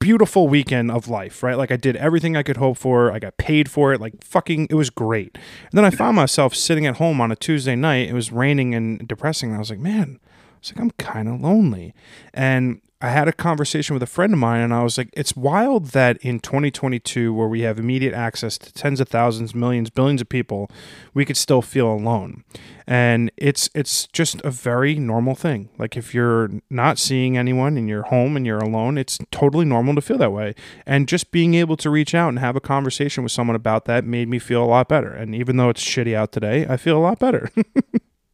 beautiful 0.00 0.48
weekend 0.48 0.90
of 0.90 1.08
life, 1.08 1.42
right? 1.42 1.56
Like 1.58 1.70
I 1.70 1.76
did 1.76 1.94
everything 1.96 2.36
I 2.36 2.42
could 2.42 2.56
hope 2.56 2.78
for. 2.78 3.12
I 3.12 3.18
got 3.18 3.36
paid 3.36 3.70
for 3.70 3.92
it. 3.92 4.00
Like 4.00 4.24
fucking, 4.24 4.68
it 4.70 4.74
was 4.74 4.90
great. 4.90 5.34
And 5.34 5.72
then 5.72 5.84
I 5.84 5.90
found 5.90 6.16
myself 6.16 6.54
sitting 6.54 6.86
at 6.86 6.96
home 6.96 7.20
on 7.20 7.30
a 7.30 7.36
Tuesday 7.36 7.76
night. 7.76 8.08
It 8.08 8.14
was 8.14 8.32
raining 8.32 8.74
and 8.74 9.06
depressing. 9.06 9.50
And 9.50 9.56
I 9.56 9.58
was 9.60 9.70
like, 9.70 9.78
man, 9.78 10.18
I 10.24 10.56
was 10.58 10.72
like, 10.72 10.80
I'm 10.80 10.90
kind 10.92 11.28
of 11.28 11.40
lonely. 11.40 11.94
And 12.32 12.80
I 13.02 13.08
had 13.08 13.28
a 13.28 13.32
conversation 13.32 13.94
with 13.94 14.02
a 14.02 14.06
friend 14.06 14.34
of 14.34 14.38
mine, 14.38 14.60
and 14.60 14.74
I 14.74 14.82
was 14.82 14.98
like, 14.98 15.08
it's 15.14 15.34
wild 15.34 15.86
that 15.86 16.18
in 16.18 16.38
2022, 16.38 17.32
where 17.32 17.48
we 17.48 17.62
have 17.62 17.78
immediate 17.78 18.12
access 18.12 18.58
to 18.58 18.72
tens 18.72 19.00
of 19.00 19.08
thousands, 19.08 19.54
millions, 19.54 19.88
billions 19.88 20.20
of 20.20 20.28
people, 20.28 20.70
we 21.14 21.24
could 21.24 21.38
still 21.38 21.62
feel 21.62 21.90
alone. 21.90 22.44
And 22.86 23.30
it's 23.36 23.70
it's 23.74 24.06
just 24.08 24.40
a 24.42 24.50
very 24.50 24.96
normal 24.96 25.34
thing. 25.34 25.70
Like 25.78 25.96
if 25.96 26.12
you're 26.12 26.50
not 26.68 26.98
seeing 26.98 27.38
anyone 27.38 27.76
and 27.78 27.88
you're 27.88 28.02
home 28.02 28.36
and 28.36 28.44
you're 28.44 28.58
alone, 28.58 28.98
it's 28.98 29.18
totally 29.30 29.64
normal 29.64 29.94
to 29.94 30.00
feel 30.00 30.18
that 30.18 30.32
way. 30.32 30.54
And 30.84 31.08
just 31.08 31.30
being 31.30 31.54
able 31.54 31.76
to 31.78 31.88
reach 31.88 32.14
out 32.14 32.30
and 32.30 32.38
have 32.38 32.56
a 32.56 32.60
conversation 32.60 33.22
with 33.22 33.32
someone 33.32 33.56
about 33.56 33.84
that 33.86 34.04
made 34.04 34.28
me 34.28 34.38
feel 34.38 34.62
a 34.62 34.66
lot 34.66 34.88
better. 34.88 35.12
And 35.12 35.34
even 35.34 35.56
though 35.56 35.68
it's 35.70 35.82
shitty 35.84 36.14
out 36.14 36.32
today, 36.32 36.66
I 36.68 36.76
feel 36.76 36.98
a 36.98 37.00
lot 37.00 37.18
better. 37.18 37.50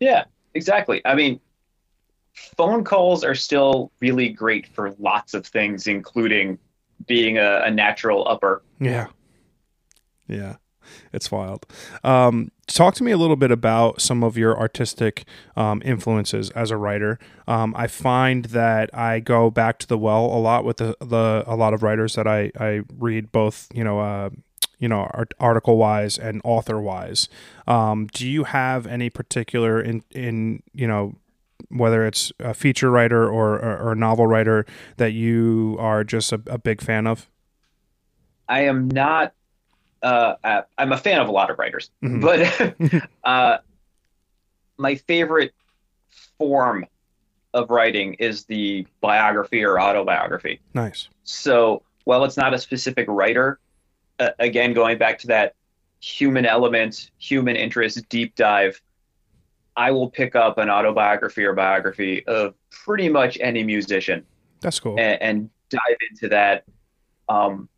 Yeah, 0.00 0.24
exactly. 0.54 1.00
I 1.04 1.14
mean, 1.14 1.40
phone 2.56 2.84
calls 2.84 3.24
are 3.24 3.34
still 3.34 3.90
really 4.00 4.28
great 4.28 4.66
for 4.68 4.94
lots 4.98 5.34
of 5.34 5.46
things, 5.46 5.86
including 5.86 6.58
being 7.06 7.38
a, 7.38 7.62
a 7.64 7.70
natural 7.70 8.26
upper. 8.28 8.62
Yeah. 8.80 9.06
Yeah. 10.28 10.56
It's 11.12 11.32
wild. 11.32 11.66
Um, 12.04 12.50
talk 12.66 12.94
to 12.96 13.04
me 13.04 13.10
a 13.10 13.16
little 13.16 13.36
bit 13.36 13.50
about 13.50 14.00
some 14.00 14.22
of 14.22 14.36
your 14.36 14.56
artistic 14.58 15.24
um, 15.56 15.82
influences 15.84 16.50
as 16.50 16.70
a 16.70 16.76
writer. 16.76 17.18
Um, 17.48 17.74
I 17.76 17.86
find 17.86 18.46
that 18.46 18.96
I 18.96 19.20
go 19.20 19.50
back 19.50 19.78
to 19.80 19.86
the 19.86 19.98
well 19.98 20.26
a 20.26 20.38
lot 20.38 20.64
with 20.64 20.76
the, 20.76 20.96
the 21.00 21.44
a 21.46 21.56
lot 21.56 21.74
of 21.74 21.82
writers 21.82 22.14
that 22.14 22.26
I, 22.26 22.52
I 22.58 22.82
read, 22.96 23.32
both 23.32 23.68
you 23.74 23.82
know 23.82 23.98
uh, 23.98 24.30
you 24.78 24.88
know 24.88 25.10
art, 25.12 25.34
article 25.40 25.76
wise 25.76 26.18
and 26.18 26.40
author 26.44 26.80
wise. 26.80 27.28
Um, 27.66 28.06
do 28.12 28.28
you 28.28 28.44
have 28.44 28.86
any 28.86 29.10
particular 29.10 29.80
in 29.80 30.02
in 30.12 30.62
you 30.72 30.86
know 30.86 31.16
whether 31.68 32.06
it's 32.06 32.32
a 32.38 32.54
feature 32.54 32.90
writer 32.90 33.24
or, 33.28 33.54
or, 33.54 33.78
or 33.78 33.92
a 33.92 33.96
novel 33.96 34.26
writer 34.26 34.64
that 34.96 35.12
you 35.12 35.76
are 35.78 36.04
just 36.04 36.32
a, 36.32 36.40
a 36.46 36.58
big 36.58 36.80
fan 36.80 37.06
of? 37.06 37.28
I 38.48 38.62
am 38.62 38.88
not. 38.88 39.32
Uh, 40.02 40.34
uh, 40.44 40.62
I'm 40.78 40.92
a 40.92 40.96
fan 40.98 41.20
of 41.20 41.28
a 41.28 41.32
lot 41.32 41.50
of 41.50 41.58
writers, 41.58 41.90
Mhm. 42.04 42.20
but 42.20 43.02
uh, 43.24 43.58
my 44.78 44.94
favorite 44.94 45.52
form 46.38 46.86
of 47.54 47.70
writing 47.70 48.14
is 48.14 48.44
the 48.44 48.86
biography 49.00 49.64
or 49.64 49.80
autobiography. 49.80 50.60
Nice. 50.74 51.08
So, 51.24 51.82
while 52.04 52.24
it's 52.24 52.36
not 52.36 52.54
a 52.54 52.58
specific 52.58 53.06
writer, 53.08 53.58
uh, 54.20 54.30
again, 54.38 54.74
going 54.74 54.98
back 54.98 55.18
to 55.20 55.26
that 55.28 55.54
human 56.00 56.44
element, 56.46 57.10
human 57.18 57.56
interest 57.56 58.06
deep 58.08 58.34
dive, 58.36 58.80
I 59.76 59.90
will 59.90 60.08
pick 60.10 60.34
up 60.34 60.58
an 60.58 60.70
autobiography 60.70 61.44
or 61.44 61.52
biography 61.52 62.26
of 62.26 62.54
pretty 62.70 63.08
much 63.08 63.36
any 63.40 63.62
musician 63.62 64.24
That's 64.60 64.80
cool. 64.80 64.98
and, 64.98 65.20
and 65.22 65.50
dive 65.68 65.96
into 66.10 66.28
that. 66.30 66.64
Um, 67.28 67.68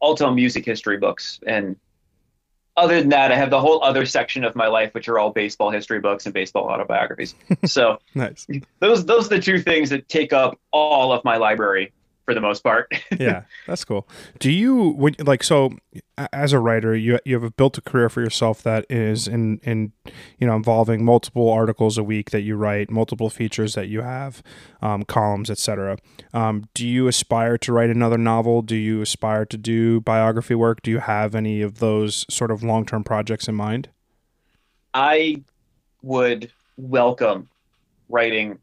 also, 0.00 0.30
music 0.32 0.64
history 0.64 0.96
books. 0.96 1.38
And 1.46 1.76
other 2.76 2.98
than 2.98 3.10
that, 3.10 3.30
I 3.30 3.36
have 3.36 3.50
the 3.50 3.60
whole 3.60 3.82
other 3.84 4.06
section 4.06 4.42
of 4.44 4.56
my 4.56 4.66
life, 4.66 4.94
which 4.94 5.08
are 5.08 5.18
all 5.18 5.30
baseball 5.30 5.70
history 5.70 6.00
books 6.00 6.24
and 6.24 6.32
baseball 6.32 6.64
autobiographies. 6.68 7.34
so 7.66 7.98
Nice. 8.14 8.46
those 8.80 9.04
those 9.04 9.26
are 9.26 9.36
the 9.36 9.40
two 9.42 9.58
things 9.60 9.90
that 9.90 10.08
take 10.08 10.32
up 10.32 10.58
all 10.72 11.12
of 11.12 11.22
my 11.24 11.36
library 11.36 11.92
for 12.24 12.34
the 12.34 12.40
most 12.40 12.62
part. 12.62 12.92
yeah, 13.18 13.42
that's 13.66 13.84
cool. 13.84 14.08
Do 14.38 14.50
you 14.50 14.90
when 14.90 15.14
like 15.18 15.42
so 15.42 15.72
as 16.32 16.52
a 16.52 16.58
writer, 16.58 16.94
you 16.94 17.18
you 17.24 17.40
have 17.40 17.56
built 17.56 17.78
a 17.78 17.80
career 17.80 18.08
for 18.08 18.20
yourself 18.20 18.62
that 18.62 18.86
is 18.88 19.26
in 19.26 19.58
in 19.62 19.92
you 20.38 20.46
know 20.46 20.54
involving 20.54 21.04
multiple 21.04 21.50
articles 21.50 21.98
a 21.98 22.04
week 22.04 22.30
that 22.30 22.42
you 22.42 22.56
write, 22.56 22.90
multiple 22.90 23.30
features 23.30 23.74
that 23.74 23.88
you 23.88 24.02
have, 24.02 24.42
um, 24.80 25.04
columns, 25.04 25.50
etc. 25.50 25.98
Um, 26.32 26.68
do 26.74 26.86
you 26.86 27.08
aspire 27.08 27.58
to 27.58 27.72
write 27.72 27.90
another 27.90 28.18
novel? 28.18 28.62
Do 28.62 28.76
you 28.76 29.02
aspire 29.02 29.44
to 29.46 29.56
do 29.56 30.00
biography 30.00 30.54
work? 30.54 30.82
Do 30.82 30.90
you 30.90 30.98
have 30.98 31.34
any 31.34 31.62
of 31.62 31.78
those 31.78 32.26
sort 32.30 32.50
of 32.50 32.62
long 32.62 32.86
term 32.86 33.04
projects 33.04 33.48
in 33.48 33.54
mind? 33.54 33.88
I 34.94 35.42
would 36.02 36.50
welcome 36.76 37.48
writing 38.08 38.58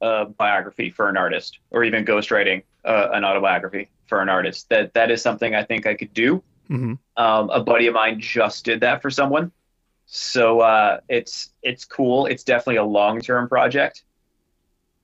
a 0.00 0.26
biography 0.26 0.90
for 0.90 1.08
an 1.08 1.16
artist 1.16 1.58
or 1.70 1.84
even 1.84 2.04
ghostwriting 2.04 2.62
uh, 2.84 3.08
an 3.12 3.24
autobiography 3.24 3.90
for 4.06 4.20
an 4.20 4.28
artist. 4.28 4.68
That 4.68 4.94
that 4.94 5.10
is 5.10 5.22
something 5.22 5.54
I 5.54 5.64
think 5.64 5.86
I 5.86 5.94
could 5.94 6.12
do. 6.14 6.42
hmm 6.68 6.94
Um, 7.16 7.50
a 7.50 7.60
buddy 7.60 7.86
of 7.86 7.94
mine 7.94 8.20
just 8.20 8.64
did 8.64 8.80
that 8.80 9.02
for 9.02 9.10
someone, 9.10 9.52
so 10.06 10.60
uh, 10.60 11.00
it's 11.08 11.52
it's 11.62 11.84
cool. 11.84 12.26
It's 12.26 12.44
definitely 12.44 12.76
a 12.76 12.84
long 12.84 13.20
term 13.20 13.48
project. 13.48 14.04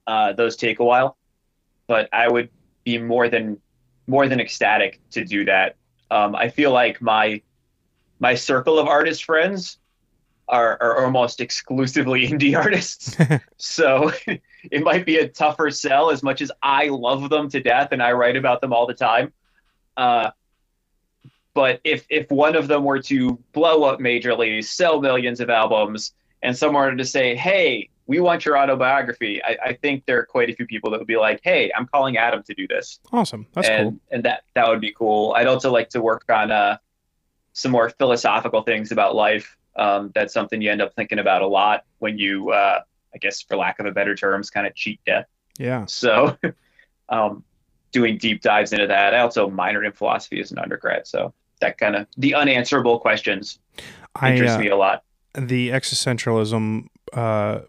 Uh, 0.05 0.33
those 0.33 0.55
take 0.55 0.79
a 0.79 0.83
while, 0.85 1.17
but 1.87 2.07
I 2.13 2.27
would 2.29 2.49
be 2.83 2.97
more 2.97 3.29
than 3.29 3.59
more 4.07 4.27
than 4.27 4.39
ecstatic 4.39 5.01
to 5.11 5.25
do 5.25 5.45
that. 5.45 5.75
Um, 6.09 6.35
I 6.35 6.49
feel 6.49 6.71
like 6.71 7.01
my 7.01 7.41
my 8.19 8.35
circle 8.35 8.79
of 8.79 8.87
artist 8.87 9.25
friends 9.25 9.77
are, 10.47 10.77
are 10.81 11.03
almost 11.03 11.41
exclusively 11.41 12.27
indie 12.29 12.57
artists. 12.57 13.15
so 13.57 14.11
it 14.71 14.83
might 14.83 15.05
be 15.05 15.17
a 15.17 15.27
tougher 15.27 15.71
sell 15.71 16.09
as 16.09 16.23
much 16.23 16.41
as 16.41 16.51
I 16.61 16.87
love 16.87 17.29
them 17.29 17.49
to 17.49 17.61
death 17.61 17.89
and 17.91 18.01
I 18.01 18.11
write 18.11 18.35
about 18.35 18.61
them 18.61 18.73
all 18.73 18.85
the 18.85 18.93
time. 18.93 19.33
Uh, 19.95 20.31
but 21.53 21.81
if, 21.83 22.05
if 22.09 22.29
one 22.29 22.55
of 22.55 22.67
them 22.67 22.83
were 22.83 23.01
to 23.03 23.39
blow 23.53 23.83
up 23.83 23.99
majorly, 23.99 24.63
sell 24.63 25.01
millions 25.01 25.39
of 25.39 25.49
albums, 25.49 26.13
and 26.43 26.55
someone 26.55 26.83
were 26.91 26.95
to 26.95 27.05
say, 27.05 27.35
hey, 27.35 27.89
we 28.05 28.19
want 28.19 28.45
your 28.45 28.57
autobiography, 28.57 29.43
I, 29.43 29.57
I 29.65 29.73
think 29.73 30.05
there 30.05 30.19
are 30.19 30.25
quite 30.25 30.49
a 30.49 30.53
few 30.53 30.65
people 30.67 30.91
that 30.91 30.99
would 30.99 31.07
be 31.07 31.17
like, 31.17 31.41
hey, 31.43 31.71
I'm 31.75 31.87
calling 31.87 32.17
Adam 32.17 32.43
to 32.43 32.53
do 32.53 32.67
this 32.67 32.99
Awesome. 33.11 33.47
That's 33.53 33.67
and 33.67 33.89
cool. 33.89 33.99
and 34.11 34.23
that 34.23 34.43
that 34.53 34.67
would 34.67 34.79
be 34.79 34.93
cool. 34.93 35.33
I'd 35.35 35.47
also 35.47 35.71
like 35.71 35.89
to 35.89 36.01
work 36.01 36.23
on 36.29 36.51
uh, 36.51 36.77
some 37.53 37.71
more 37.71 37.89
philosophical 37.89 38.61
things 38.61 38.91
about 38.91 39.15
life. 39.15 39.57
Um, 39.75 40.11
that's 40.15 40.33
something 40.33 40.61
you 40.61 40.71
end 40.71 40.81
up 40.81 40.93
thinking 40.95 41.19
about 41.19 41.41
a 41.41 41.47
lot 41.47 41.85
when 41.99 42.17
you, 42.17 42.51
uh, 42.51 42.81
I 43.17 43.19
guess, 43.19 43.41
for 43.41 43.57
lack 43.57 43.79
of 43.79 43.87
a 43.87 43.91
better 43.91 44.15
terms, 44.15 44.51
kind 44.51 44.67
of 44.67 44.75
cheat 44.75 44.99
death. 45.07 45.25
Yeah. 45.57 45.85
So, 45.87 46.37
um, 47.09 47.43
doing 47.91 48.19
deep 48.19 48.43
dives 48.43 48.73
into 48.73 48.85
that. 48.85 49.15
I 49.15 49.19
also 49.19 49.49
minored 49.49 49.87
in 49.87 49.91
philosophy 49.91 50.39
as 50.39 50.51
an 50.51 50.59
undergrad, 50.59 51.07
so 51.07 51.33
that 51.61 51.79
kind 51.79 51.95
of 51.95 52.05
the 52.15 52.35
unanswerable 52.35 52.99
questions 52.99 53.57
I 54.15 54.33
interest 54.33 54.57
uh, 54.57 54.59
me 54.59 54.67
a 54.67 54.75
lot. 54.75 55.03
the 55.33 55.69
existentialism 55.69 56.85
uh, 57.13 57.61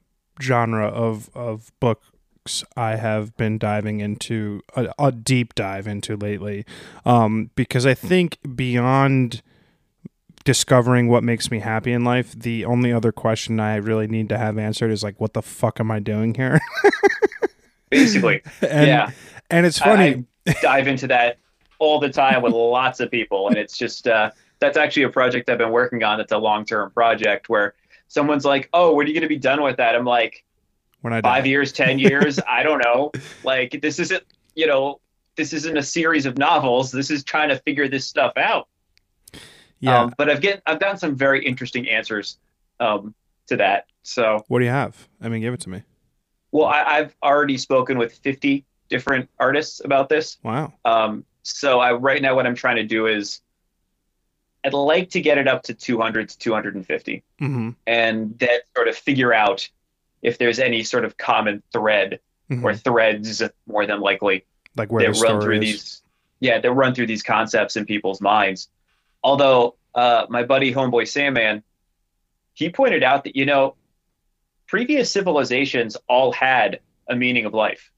genre 0.43 0.89
of 0.89 1.31
of 1.35 1.73
books 1.81 2.65
I 2.77 2.97
have 2.97 3.35
been 3.39 3.57
diving 3.57 4.01
into 4.01 4.61
a, 4.77 4.93
a 4.99 5.13
deep 5.13 5.55
dive 5.55 5.87
into 5.87 6.15
lately, 6.15 6.67
um, 7.07 7.51
because 7.55 7.87
I 7.87 7.95
think 7.95 8.39
beyond 8.55 9.43
discovering 10.49 11.09
what 11.09 11.23
makes 11.23 11.51
me 11.51 11.59
happy 11.59 11.93
in 11.93 12.05
life, 12.05 12.33
the 12.33 12.65
only 12.65 12.91
other 12.91 13.13
question 13.13 13.61
I 13.61 13.77
really 13.77 14.07
need 14.07 14.31
to 14.31 14.39
have 14.39 14.57
answered 14.57 14.91
is 14.91 15.03
like, 15.03 15.21
what 15.21 15.35
the 15.35 15.43
fuck 15.43 15.79
am 15.79 15.91
I 15.91 15.99
doing 15.99 16.33
here? 16.33 16.59
Basically, 17.91 18.41
and, 18.63 18.87
yeah. 18.87 19.11
and 19.51 19.67
it's 19.67 19.79
funny. 19.79 20.25
I 20.47 20.57
dive 20.63 20.89
into 20.89 21.07
that 21.09 21.37
all 21.79 22.01
the 22.01 22.09
time 22.09 22.41
with 22.41 22.55
lots 22.55 22.99
of 23.01 23.11
people, 23.11 23.49
and 23.49 23.59
it's 23.59 23.77
just 23.77 24.09
uh, 24.09 24.31
that's 24.59 24.79
actually 24.79 25.03
a 25.03 25.11
project 25.11 25.51
I've 25.51 25.59
been 25.59 25.71
working 25.71 26.03
on. 26.03 26.19
It's 26.19 26.33
a 26.33 26.39
long 26.39 26.65
term 26.65 26.93
project 26.93 27.51
where 27.51 27.75
someone's 28.07 28.47
like, 28.47 28.71
"Oh, 28.73 28.95
when 28.95 29.05
are 29.05 29.09
you 29.09 29.15
going 29.15 29.23
to 29.23 29.29
be 29.29 29.39
done 29.39 29.63
with 29.63 29.77
that?" 29.77 29.95
I'm 29.95 30.07
like, 30.07 30.47
when 31.03 31.13
I 31.13 31.21
five 31.21 31.45
die. 31.45 31.51
years, 31.51 31.73
ten 31.73 31.99
years, 31.99 32.41
I 32.49 32.63
don't 32.63 32.83
know. 32.83 33.13
Like 33.45 33.81
this 33.83 33.99
isn't, 33.99 34.25
you 34.55 34.67
know, 34.67 35.01
this 35.37 35.53
isn't 35.53 35.77
a 35.77 35.83
series 35.83 36.25
of 36.25 36.39
novels. 36.39 36.91
This 36.91 37.11
is 37.11 37.23
trying 37.23 37.51
to 37.51 37.59
figure 37.59 37.87
this 37.87 38.07
stuff 38.07 38.33
out. 38.39 38.67
Yeah. 39.81 40.01
Um, 40.03 40.15
but 40.19 40.29
I've 40.31 40.41
get 40.41 40.63
I've 40.67 40.81
gotten 40.81 40.97
some 40.99 41.15
very 41.17 41.45
interesting 41.45 41.89
answers 41.89 42.39
um, 42.81 43.15
to 43.49 43.57
that. 43.57 43.87
So, 44.03 44.45
what 44.49 44.59
do 44.61 44.65
you 44.65 44.71
have? 44.71 45.09
I 45.21 45.29
mean, 45.29 45.41
give 45.41 45.55
it 45.55 45.61
to 45.61 45.69
me. 45.71 45.83
well, 46.53 46.67
I, 46.67 46.83
I've 46.83 47.17
already 47.23 47.59
spoken 47.59 47.99
with 47.99 48.15
50 48.15 48.65
different 48.89 49.29
artists 49.39 49.81
about 49.85 50.09
this. 50.09 50.39
Wow. 50.43 50.73
Um, 50.85 51.25
so 51.43 51.81
I 51.81 51.93
right 51.93 52.21
now 52.23 52.35
what 52.35 52.47
I'm 52.47 52.55
trying 52.55 52.77
to 52.77 52.85
do 52.85 53.07
is 53.07 53.41
I'd 54.65 54.75
like 54.75 55.11
to 55.11 55.21
get 55.21 55.39
it 55.39 55.47
up 55.49 55.63
to 55.65 55.75
200 55.75 56.29
to 56.31 56.39
250 56.39 57.23
hmm 57.39 57.71
and 57.87 58.39
then 58.39 58.59
sort 58.77 58.89
of 58.89 58.97
figure 58.97 59.33
out 59.33 59.69
if 60.23 60.37
there's 60.39 60.59
any 60.59 60.83
sort 60.83 61.05
of 61.05 61.17
common 61.17 61.63
thread 61.73 62.21
hmm 62.49 62.65
or 62.65 62.75
threads 62.75 63.43
more 63.67 63.87
than 63.87 64.01
likely 64.01 64.45
Like 64.77 64.91
where 64.91 65.05
that 65.07 65.15
the 65.15 65.21
run 65.21 65.41
through 65.41 65.57
is. 65.57 65.61
these 65.61 66.03
yeah 66.41 66.59
that 66.61 66.73
run 66.73 66.95
through 66.95 67.07
these 67.07 67.23
concepts 67.23 67.77
in 67.77 67.85
people's 67.87 68.21
minds. 68.21 68.69
Although 69.23 69.77
uh, 69.95 70.27
my 70.29 70.43
buddy 70.45 70.73
Homeboy 70.73 71.09
Sandman, 71.09 71.63
he 72.55 72.71
pointed 72.71 73.03
out 73.03 73.25
that 73.25 73.37
you 73.37 73.47
know 73.47 73.75
previous 74.67 75.11
civilizations 75.11 75.97
all 76.09 76.33
had 76.33 76.81
a 77.09 77.17
meaning 77.17 77.47
of 77.47 77.55
life. 77.55 77.91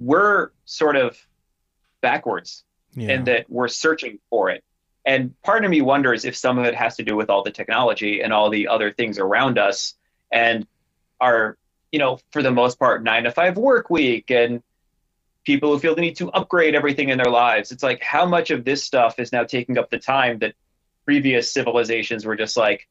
We're 0.00 0.50
sort 0.64 0.96
of 0.96 1.16
backwards 2.00 2.64
Yeah. 2.94 3.12
and 3.12 3.26
that 3.26 3.46
we're 3.48 3.68
searching 3.68 4.18
for 4.28 4.50
it. 4.50 4.64
And 5.04 5.40
part 5.42 5.64
of 5.64 5.70
me 5.70 5.80
wonders 5.80 6.24
if 6.24 6.36
some 6.36 6.58
of 6.58 6.64
it 6.64 6.74
has 6.74 6.96
to 6.96 7.04
do 7.04 7.16
with 7.16 7.30
all 7.30 7.42
the 7.42 7.50
technology 7.50 8.22
and 8.22 8.32
all 8.32 8.50
the 8.50 8.68
other 8.68 8.92
things 8.92 9.18
around 9.18 9.58
us 9.58 9.94
and 10.30 10.66
our, 11.20 11.56
you 11.92 11.98
know, 11.98 12.18
for 12.30 12.42
the 12.42 12.50
most 12.50 12.78
part, 12.78 13.02
nine 13.02 13.24
to 13.24 13.30
five 13.30 13.56
work 13.56 13.90
week 13.90 14.30
and 14.30 14.62
people 15.44 15.70
who 15.72 15.78
feel 15.78 15.94
the 15.94 16.00
need 16.00 16.16
to 16.16 16.30
upgrade 16.30 16.74
everything 16.74 17.08
in 17.08 17.18
their 17.18 17.32
lives. 17.32 17.72
It's 17.72 17.82
like 17.82 18.02
how 18.02 18.24
much 18.26 18.50
of 18.50 18.64
this 18.64 18.84
stuff 18.84 19.18
is 19.18 19.32
now 19.32 19.44
taking 19.44 19.78
up 19.78 19.90
the 19.90 19.98
time 19.98 20.38
that 20.38 20.54
previous 21.04 21.50
civilizations 21.50 22.24
were 22.24 22.36
just 22.36 22.56
like, 22.56 22.88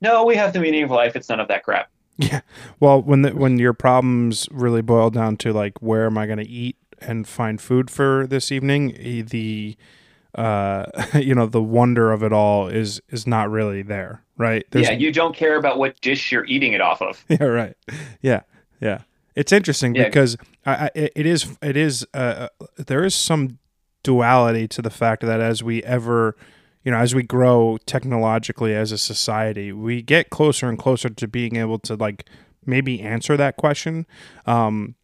no, 0.00 0.24
we 0.24 0.36
have 0.36 0.52
the 0.52 0.60
meaning 0.60 0.84
of 0.84 0.90
life. 0.90 1.16
It's 1.16 1.28
none 1.28 1.40
of 1.40 1.48
that 1.48 1.64
crap. 1.64 1.90
Yeah. 2.18 2.40
Well, 2.80 3.02
when 3.02 3.22
the, 3.22 3.30
when 3.30 3.58
your 3.58 3.74
problems 3.74 4.48
really 4.50 4.82
boil 4.82 5.10
down 5.10 5.36
to 5.38 5.52
like 5.52 5.80
where 5.82 6.06
am 6.06 6.16
I 6.16 6.26
going 6.26 6.38
to 6.38 6.48
eat 6.48 6.76
and 7.00 7.28
find 7.28 7.60
food 7.60 7.90
for 7.90 8.26
this 8.26 8.50
evening, 8.50 9.26
the 9.28 9.76
uh 10.34 10.84
you 11.14 11.34
know 11.34 11.46
the 11.46 11.62
wonder 11.62 12.12
of 12.12 12.22
it 12.22 12.32
all 12.32 12.68
is 12.68 13.00
is 13.10 13.26
not 13.26 13.50
really 13.50 13.82
there, 13.82 14.22
right? 14.36 14.64
yeah, 14.74 14.92
you 14.92 15.12
don't 15.12 15.36
care 15.36 15.56
about 15.56 15.78
what 15.78 16.00
dish 16.00 16.32
you're 16.32 16.46
eating 16.46 16.72
it 16.72 16.80
off 16.80 17.02
of. 17.02 17.22
yeah, 17.28 17.44
right. 17.44 17.76
Yeah, 18.22 18.42
yeah. 18.80 19.02
It's 19.36 19.52
interesting 19.52 19.94
Yeah. 19.94 20.04
because 20.04 20.36
I, 20.64 20.86
I, 20.86 20.90
it 20.94 21.26
is 21.26 21.56
it 21.62 21.76
is 21.76 22.06
uh, 22.14 22.48
there 22.76 23.04
is 23.04 23.14
some 23.14 23.58
duality 24.02 24.66
to 24.68 24.82
the 24.82 24.90
fact 24.90 25.22
that 25.22 25.40
as 25.40 25.62
we 25.62 25.82
ever 25.84 26.36
you 26.84 26.90
know 26.90 26.98
as 26.98 27.14
we 27.14 27.22
grow 27.22 27.78
technologically 27.86 28.74
as 28.74 28.92
a 28.92 28.98
society 28.98 29.72
we 29.72 30.00
get 30.00 30.30
closer 30.30 30.68
and 30.68 30.78
closer 30.78 31.08
to 31.08 31.28
being 31.28 31.56
able 31.56 31.78
to 31.80 31.96
like 31.96 32.24
maybe 32.64 33.00
answer 33.00 33.36
that 33.36 33.56
question 33.56 34.06
um 34.46 34.94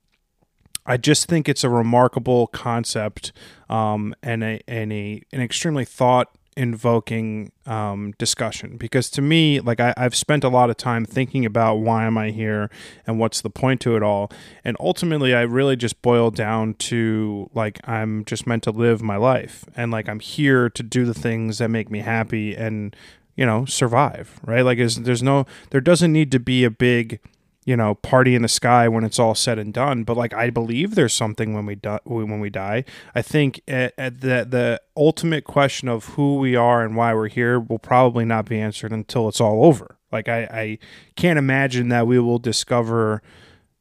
I 0.85 0.97
just 0.97 1.27
think 1.29 1.49
it's 1.49 1.63
a 1.63 1.69
remarkable 1.71 2.49
concept 2.49 3.33
um, 3.69 4.15
and 4.23 4.43
a 4.43 4.61
and 4.67 4.93
a 4.93 5.23
an 5.33 5.41
extremely 5.41 5.85
thought 5.85 6.29
invoking 6.57 7.53
um, 7.67 8.13
discussion. 8.19 8.77
Because 8.77 9.11
to 9.11 9.23
me 9.23 9.61
like 9.61 9.81
I, 9.81 9.95
I've 9.97 10.15
spent 10.15 10.45
a 10.45 10.49
lot 10.49 10.71
of 10.71 10.77
time 10.77 11.05
thinking 11.05 11.47
about 11.47 11.77
why 11.77 12.05
am 12.05 12.19
I 12.19 12.31
here 12.31 12.71
and 13.07 13.19
what's 13.19 13.41
the 13.41 13.51
point 13.51 13.81
to 13.83 13.97
it 13.97 14.03
all. 14.03 14.31
And 14.65 14.77
ultimately 14.81 15.35
I 15.35 15.43
really 15.43 15.77
just 15.77 16.03
boil 16.03 16.31
down 16.31 16.75
to 16.75 17.51
like 17.55 17.81
I'm 17.89 18.25
just 18.25 18.47
meant 18.47 18.63
to 18.65 18.71
live 18.71 19.03
my 19.03 19.17
life. 19.17 19.65
And 19.77 19.91
like 19.91 20.09
I'm 20.09 20.21
here 20.21 20.69
to 20.71 20.83
do 20.83 21.05
the 21.05 21.15
things 21.15 21.59
that 21.59 21.69
make 21.69 21.91
me 21.91 22.01
happy 22.01 22.55
and 22.55 22.95
you 23.37 23.47
know 23.47 23.65
survive 23.65 24.41
right? 24.45 24.63
Like 24.63 24.79
is 24.79 24.97
there's 24.97 25.23
no 25.23 25.47
there 25.71 25.81
doesn't 25.81 26.13
need 26.13 26.31
to 26.33 26.41
be 26.41 26.65
a 26.65 26.71
big 26.71 27.21
you 27.65 27.77
know 27.77 27.95
party 27.97 28.35
in 28.35 28.43
the 28.43 28.49
sky 28.49 28.89
when 28.89 29.05
it's 29.05 29.19
all 29.19 29.35
said 29.35 29.59
and 29.59 29.73
done. 29.73 30.05
But 30.05 30.17
like 30.17 30.35
i 30.35 30.51
believe 30.51 30.95
there's 30.95 31.15
something 31.15 31.55
when 31.55 31.67
we 31.67 31.75
die 31.75 32.01
when 32.05 32.41
we 32.41 32.51
die. 32.51 32.85
I 33.15 33.23
think 33.23 33.61
at, 33.69 33.95
at 33.97 34.21
the 34.21 34.47
the 34.49 34.81
ultimate 34.97 35.45
question 35.45 35.89
of 35.89 36.05
who 36.07 36.37
we 36.37 36.57
are 36.57 36.85
and 36.85 36.97
why 36.97 37.15
we're 37.15 37.29
here 37.29 37.61
will 37.61 37.79
probably 37.79 38.25
not 38.25 38.47
be 38.47 38.61
answered 38.61 38.93
until 38.93 39.29
it's 39.29 39.41
all 39.41 39.65
over. 39.65 39.97
Like 40.11 40.29
i 40.29 40.43
i 40.45 40.79
can't 41.17 41.39
imagine 41.39 41.89
that 41.89 42.07
we 42.07 42.19
will 42.19 42.39
discover 42.39 43.23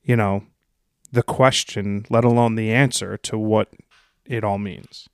you 0.04 0.16
know 0.16 0.44
the 1.12 1.24
question 1.24 2.06
let 2.10 2.24
alone 2.24 2.56
the 2.56 2.72
answer 2.72 3.18
to 3.18 3.38
what 3.38 3.70
it 4.26 4.44
all 4.44 4.58
means. 4.58 5.08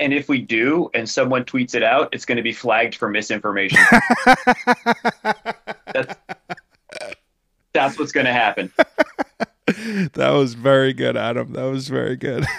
And 0.00 0.12
if 0.12 0.28
we 0.28 0.40
do, 0.40 0.90
and 0.94 1.08
someone 1.08 1.44
tweets 1.44 1.76
it 1.76 1.84
out, 1.84 2.08
it's 2.12 2.24
going 2.24 2.36
to 2.36 2.42
be 2.42 2.52
flagged 2.52 2.96
for 2.96 3.08
misinformation. 3.08 3.78
That's 5.92 6.16
that's 7.72 7.98
what's 7.98 8.12
going 8.12 8.26
to 8.26 8.32
happen. 8.32 8.72
that 10.14 10.30
was 10.30 10.54
very 10.54 10.92
good, 10.92 11.16
Adam. 11.16 11.52
That 11.52 11.64
was 11.64 11.88
very 11.88 12.16
good. 12.16 12.46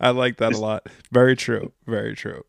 I 0.00 0.10
like 0.10 0.36
that 0.38 0.52
a 0.52 0.58
lot. 0.58 0.86
Very 1.10 1.36
true. 1.36 1.72
Very 1.86 2.14
true. 2.14 2.44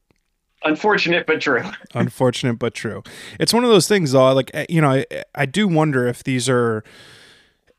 Unfortunate 0.63 1.25
but 1.27 1.41
true. 1.41 1.63
Unfortunate 1.93 2.55
but 2.55 2.73
true. 2.73 3.03
It's 3.39 3.53
one 3.53 3.63
of 3.63 3.69
those 3.69 3.87
things, 3.87 4.11
though. 4.11 4.33
Like 4.33 4.51
eh, 4.53 4.65
you 4.69 4.81
know, 4.81 4.91
I, 4.91 5.05
I 5.35 5.45
do 5.45 5.67
wonder 5.67 6.07
if 6.07 6.23
these 6.23 6.49
are 6.49 6.83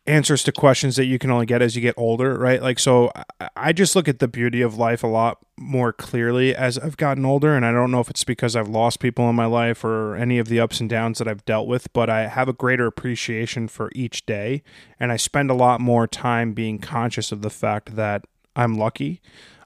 answers 0.08 0.42
to 0.44 0.52
questions 0.52 0.96
that 0.96 1.04
you 1.04 1.18
can 1.18 1.30
only 1.30 1.46
get 1.46 1.60
as 1.60 1.76
you 1.76 1.82
get 1.82 1.94
older, 1.96 2.38
right? 2.38 2.62
Like, 2.62 2.78
so 2.78 3.12
I, 3.54 3.72
just 3.72 3.94
look 3.94 4.08
at 4.08 4.18
the 4.18 4.26
beauty 4.26 4.62
of 4.62 4.76
life 4.76 5.04
a 5.04 5.06
lot 5.06 5.38
more 5.58 5.92
clearly 5.92 6.56
as 6.56 6.78
I've 6.78 6.96
gotten 6.96 7.24
older, 7.24 7.54
and 7.54 7.64
I 7.64 7.72
don't 7.72 7.90
know 7.90 8.00
if 8.00 8.08
it's 8.08 8.24
because 8.24 8.56
I've 8.56 8.68
lost 8.68 9.00
people 9.00 9.28
in 9.28 9.36
my 9.36 9.44
life 9.44 9.84
or 9.84 10.16
any 10.16 10.38
of 10.38 10.48
the 10.48 10.58
ups 10.58 10.80
and 10.80 10.88
downs 10.88 11.18
that 11.18 11.28
I've 11.28 11.44
dealt 11.44 11.68
with, 11.68 11.92
but 11.92 12.08
I 12.08 12.26
have 12.26 12.48
a 12.48 12.52
greater 12.52 12.86
appreciation 12.86 13.68
for 13.68 13.90
each 13.94 14.24
day, 14.24 14.62
and 14.98 15.12
I 15.12 15.16
spend 15.16 15.50
a 15.50 15.54
lot 15.54 15.80
more 15.80 16.06
time 16.06 16.54
being 16.54 16.78
conscious 16.78 17.30
of 17.30 17.42
the 17.42 17.50
fact 17.50 17.94
that 17.96 18.24
I'm 18.56 18.76
lucky. 18.76 19.20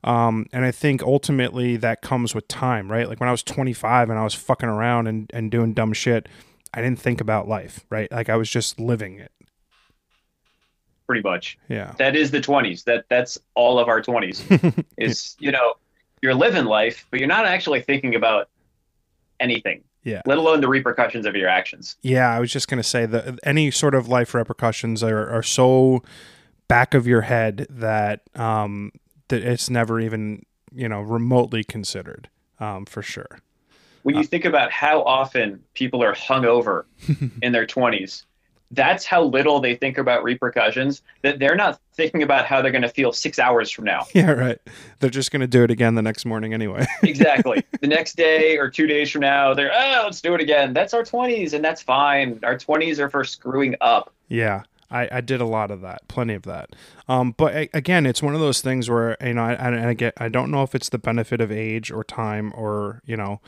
Um, 0.04 0.46
and 0.52 0.64
I 0.64 0.72
think 0.72 1.02
ultimately 1.02 1.76
that 1.76 2.02
comes 2.02 2.34
with 2.34 2.48
time, 2.48 2.90
right? 2.90 3.08
Like 3.08 3.20
when 3.20 3.28
I 3.28 3.32
was 3.32 3.44
25 3.44 4.10
and 4.10 4.18
I 4.18 4.24
was 4.24 4.34
fucking 4.34 4.68
around 4.68 5.06
and, 5.06 5.30
and 5.32 5.50
doing 5.50 5.74
dumb 5.74 5.92
shit, 5.92 6.28
I 6.74 6.82
didn't 6.82 6.98
think 6.98 7.20
about 7.20 7.48
life, 7.48 7.86
right? 7.88 8.10
Like 8.10 8.28
I 8.28 8.36
was 8.36 8.50
just 8.50 8.80
living 8.80 9.20
it. 9.20 9.30
Pretty 11.12 11.28
much. 11.28 11.58
Yeah. 11.68 11.92
That 11.98 12.16
is 12.16 12.30
the 12.30 12.40
20s. 12.40 12.84
That 12.84 13.04
that's 13.10 13.36
all 13.54 13.78
of 13.78 13.88
our 13.88 14.00
20s. 14.00 14.84
is, 14.96 15.36
you 15.38 15.52
know, 15.52 15.74
you're 16.22 16.34
living 16.34 16.64
life, 16.64 17.06
but 17.10 17.20
you're 17.20 17.28
not 17.28 17.44
actually 17.44 17.82
thinking 17.82 18.14
about 18.14 18.48
anything. 19.40 19.84
Yeah. 20.04 20.22
Let 20.24 20.38
alone 20.38 20.62
the 20.62 20.68
repercussions 20.68 21.26
of 21.26 21.36
your 21.36 21.50
actions. 21.50 21.96
Yeah, 22.00 22.34
I 22.34 22.40
was 22.40 22.50
just 22.50 22.66
going 22.66 22.78
to 22.82 22.88
say 22.88 23.04
that 23.04 23.38
any 23.42 23.70
sort 23.70 23.94
of 23.94 24.08
life 24.08 24.32
repercussions 24.32 25.02
are, 25.02 25.28
are 25.28 25.42
so 25.42 26.02
back 26.66 26.94
of 26.94 27.06
your 27.06 27.20
head 27.20 27.66
that 27.68 28.22
um, 28.34 28.90
that 29.28 29.42
it's 29.44 29.68
never 29.68 30.00
even 30.00 30.46
you 30.74 30.88
know 30.88 31.02
remotely 31.02 31.62
considered 31.62 32.30
um, 32.58 32.86
for 32.86 33.02
sure. 33.02 33.40
When 34.02 34.14
you 34.14 34.22
uh, 34.22 34.24
think 34.24 34.46
about 34.46 34.72
how 34.72 35.02
often 35.02 35.62
people 35.74 36.02
are 36.02 36.14
hungover 36.14 36.84
in 37.42 37.52
their 37.52 37.66
20s, 37.66 38.24
that's 38.72 39.04
how 39.04 39.22
little 39.22 39.60
they 39.60 39.76
think 39.76 39.98
about 39.98 40.22
repercussions 40.24 41.02
that 41.22 41.38
they're 41.38 41.54
not 41.54 41.78
thinking 41.94 42.22
about 42.22 42.46
how 42.46 42.62
they're 42.62 42.72
going 42.72 42.82
to 42.82 42.88
feel 42.88 43.12
six 43.12 43.38
hours 43.38 43.70
from 43.70 43.84
now. 43.84 44.06
Yeah 44.14 44.32
right. 44.32 44.58
They're 45.00 45.10
just 45.10 45.30
going 45.30 45.40
to 45.40 45.46
do 45.46 45.62
it 45.62 45.70
again 45.70 45.94
the 45.94 46.02
next 46.02 46.24
morning 46.24 46.54
anyway. 46.54 46.86
Exactly. 47.02 47.64
The 47.80 47.86
next 47.86 48.16
day 48.16 48.56
or 48.56 48.70
two 48.70 48.86
days 48.86 49.10
from 49.10 49.20
now 49.22 49.54
they're 49.54 49.72
oh 49.72 50.02
let's 50.04 50.20
do 50.20 50.34
it 50.34 50.40
again. 50.40 50.72
That's 50.72 50.94
our 50.94 51.02
20s 51.02 51.52
and 51.52 51.64
that's 51.64 51.82
fine. 51.82 52.40
Our 52.42 52.56
20s 52.56 52.98
are 52.98 53.10
for 53.10 53.24
screwing 53.24 53.76
up. 53.80 54.12
Yeah 54.28 54.62
I, 54.92 55.08
I 55.10 55.20
did 55.22 55.40
a 55.40 55.46
lot 55.46 55.70
of 55.70 55.80
that, 55.80 56.06
plenty 56.06 56.34
of 56.34 56.42
that. 56.42 56.70
Um, 57.08 57.34
but 57.36 57.56
I, 57.56 57.68
again, 57.72 58.04
it's 58.04 58.22
one 58.22 58.34
of 58.34 58.40
those 58.40 58.60
things 58.60 58.90
where 58.90 59.16
you 59.24 59.32
know, 59.32 59.42
I, 59.42 59.54
I, 59.54 59.88
I 59.88 59.94
get, 59.94 60.12
I 60.18 60.28
don't 60.28 60.50
know 60.50 60.62
if 60.62 60.74
it's 60.74 60.90
the 60.90 60.98
benefit 60.98 61.40
of 61.40 61.50
age 61.50 61.90
or 61.90 62.04
time 62.04 62.52
or 62.54 63.00
you 63.06 63.16
know, 63.16 63.40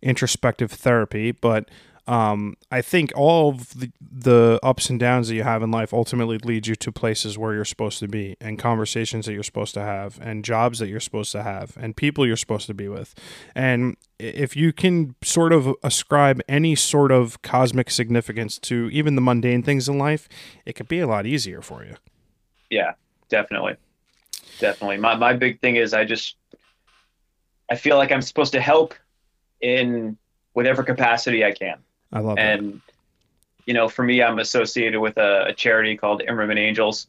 introspective 0.00 0.72
therapy, 0.72 1.32
but 1.32 1.68
um, 2.06 2.56
I 2.70 2.82
think 2.82 3.12
all 3.16 3.50
of 3.50 3.78
the, 3.78 3.90
the, 4.00 4.60
ups 4.62 4.90
and 4.90 4.98
downs 4.98 5.28
that 5.28 5.34
you 5.34 5.42
have 5.42 5.62
in 5.62 5.70
life 5.72 5.92
ultimately 5.92 6.38
lead 6.38 6.66
you 6.66 6.76
to 6.76 6.92
places 6.92 7.36
where 7.36 7.52
you're 7.52 7.64
supposed 7.64 7.98
to 7.98 8.08
be 8.08 8.36
and 8.40 8.58
conversations 8.58 9.26
that 9.26 9.32
you're 9.32 9.42
supposed 9.42 9.74
to 9.74 9.80
have 9.80 10.18
and 10.20 10.44
jobs 10.44 10.78
that 10.78 10.88
you're 10.88 11.00
supposed 11.00 11.32
to 11.32 11.42
have 11.42 11.76
and 11.76 11.96
people 11.96 12.24
you're 12.24 12.36
supposed 12.36 12.66
to 12.68 12.74
be 12.74 12.88
with. 12.88 13.14
And 13.54 13.96
if 14.20 14.56
you 14.56 14.72
can 14.72 15.16
sort 15.22 15.52
of 15.52 15.74
ascribe 15.82 16.40
any 16.48 16.76
sort 16.76 17.10
of 17.10 17.42
cosmic 17.42 17.90
significance 17.90 18.58
to 18.60 18.88
even 18.92 19.16
the 19.16 19.20
mundane 19.20 19.62
things 19.62 19.88
in 19.88 19.98
life, 19.98 20.28
it 20.64 20.74
could 20.74 20.88
be 20.88 21.00
a 21.00 21.08
lot 21.08 21.26
easier 21.26 21.60
for 21.60 21.84
you. 21.84 21.96
Yeah, 22.70 22.92
definitely. 23.28 23.76
Definitely. 24.60 24.98
My, 24.98 25.16
my 25.16 25.32
big 25.32 25.60
thing 25.60 25.76
is 25.76 25.92
I 25.92 26.04
just, 26.04 26.36
I 27.68 27.74
feel 27.74 27.96
like 27.96 28.12
I'm 28.12 28.22
supposed 28.22 28.52
to 28.52 28.60
help 28.60 28.94
in 29.60 30.16
whatever 30.52 30.84
capacity 30.84 31.44
I 31.44 31.50
can 31.50 31.78
I 32.16 32.20
love 32.20 32.38
and, 32.38 32.72
that. 32.72 32.80
you 33.66 33.74
know, 33.74 33.88
for 33.88 34.02
me, 34.02 34.22
I'm 34.22 34.38
associated 34.38 34.98
with 35.00 35.18
a, 35.18 35.48
a 35.48 35.52
charity 35.52 35.98
called 35.98 36.22
Imerman 36.26 36.56
Angels, 36.56 37.08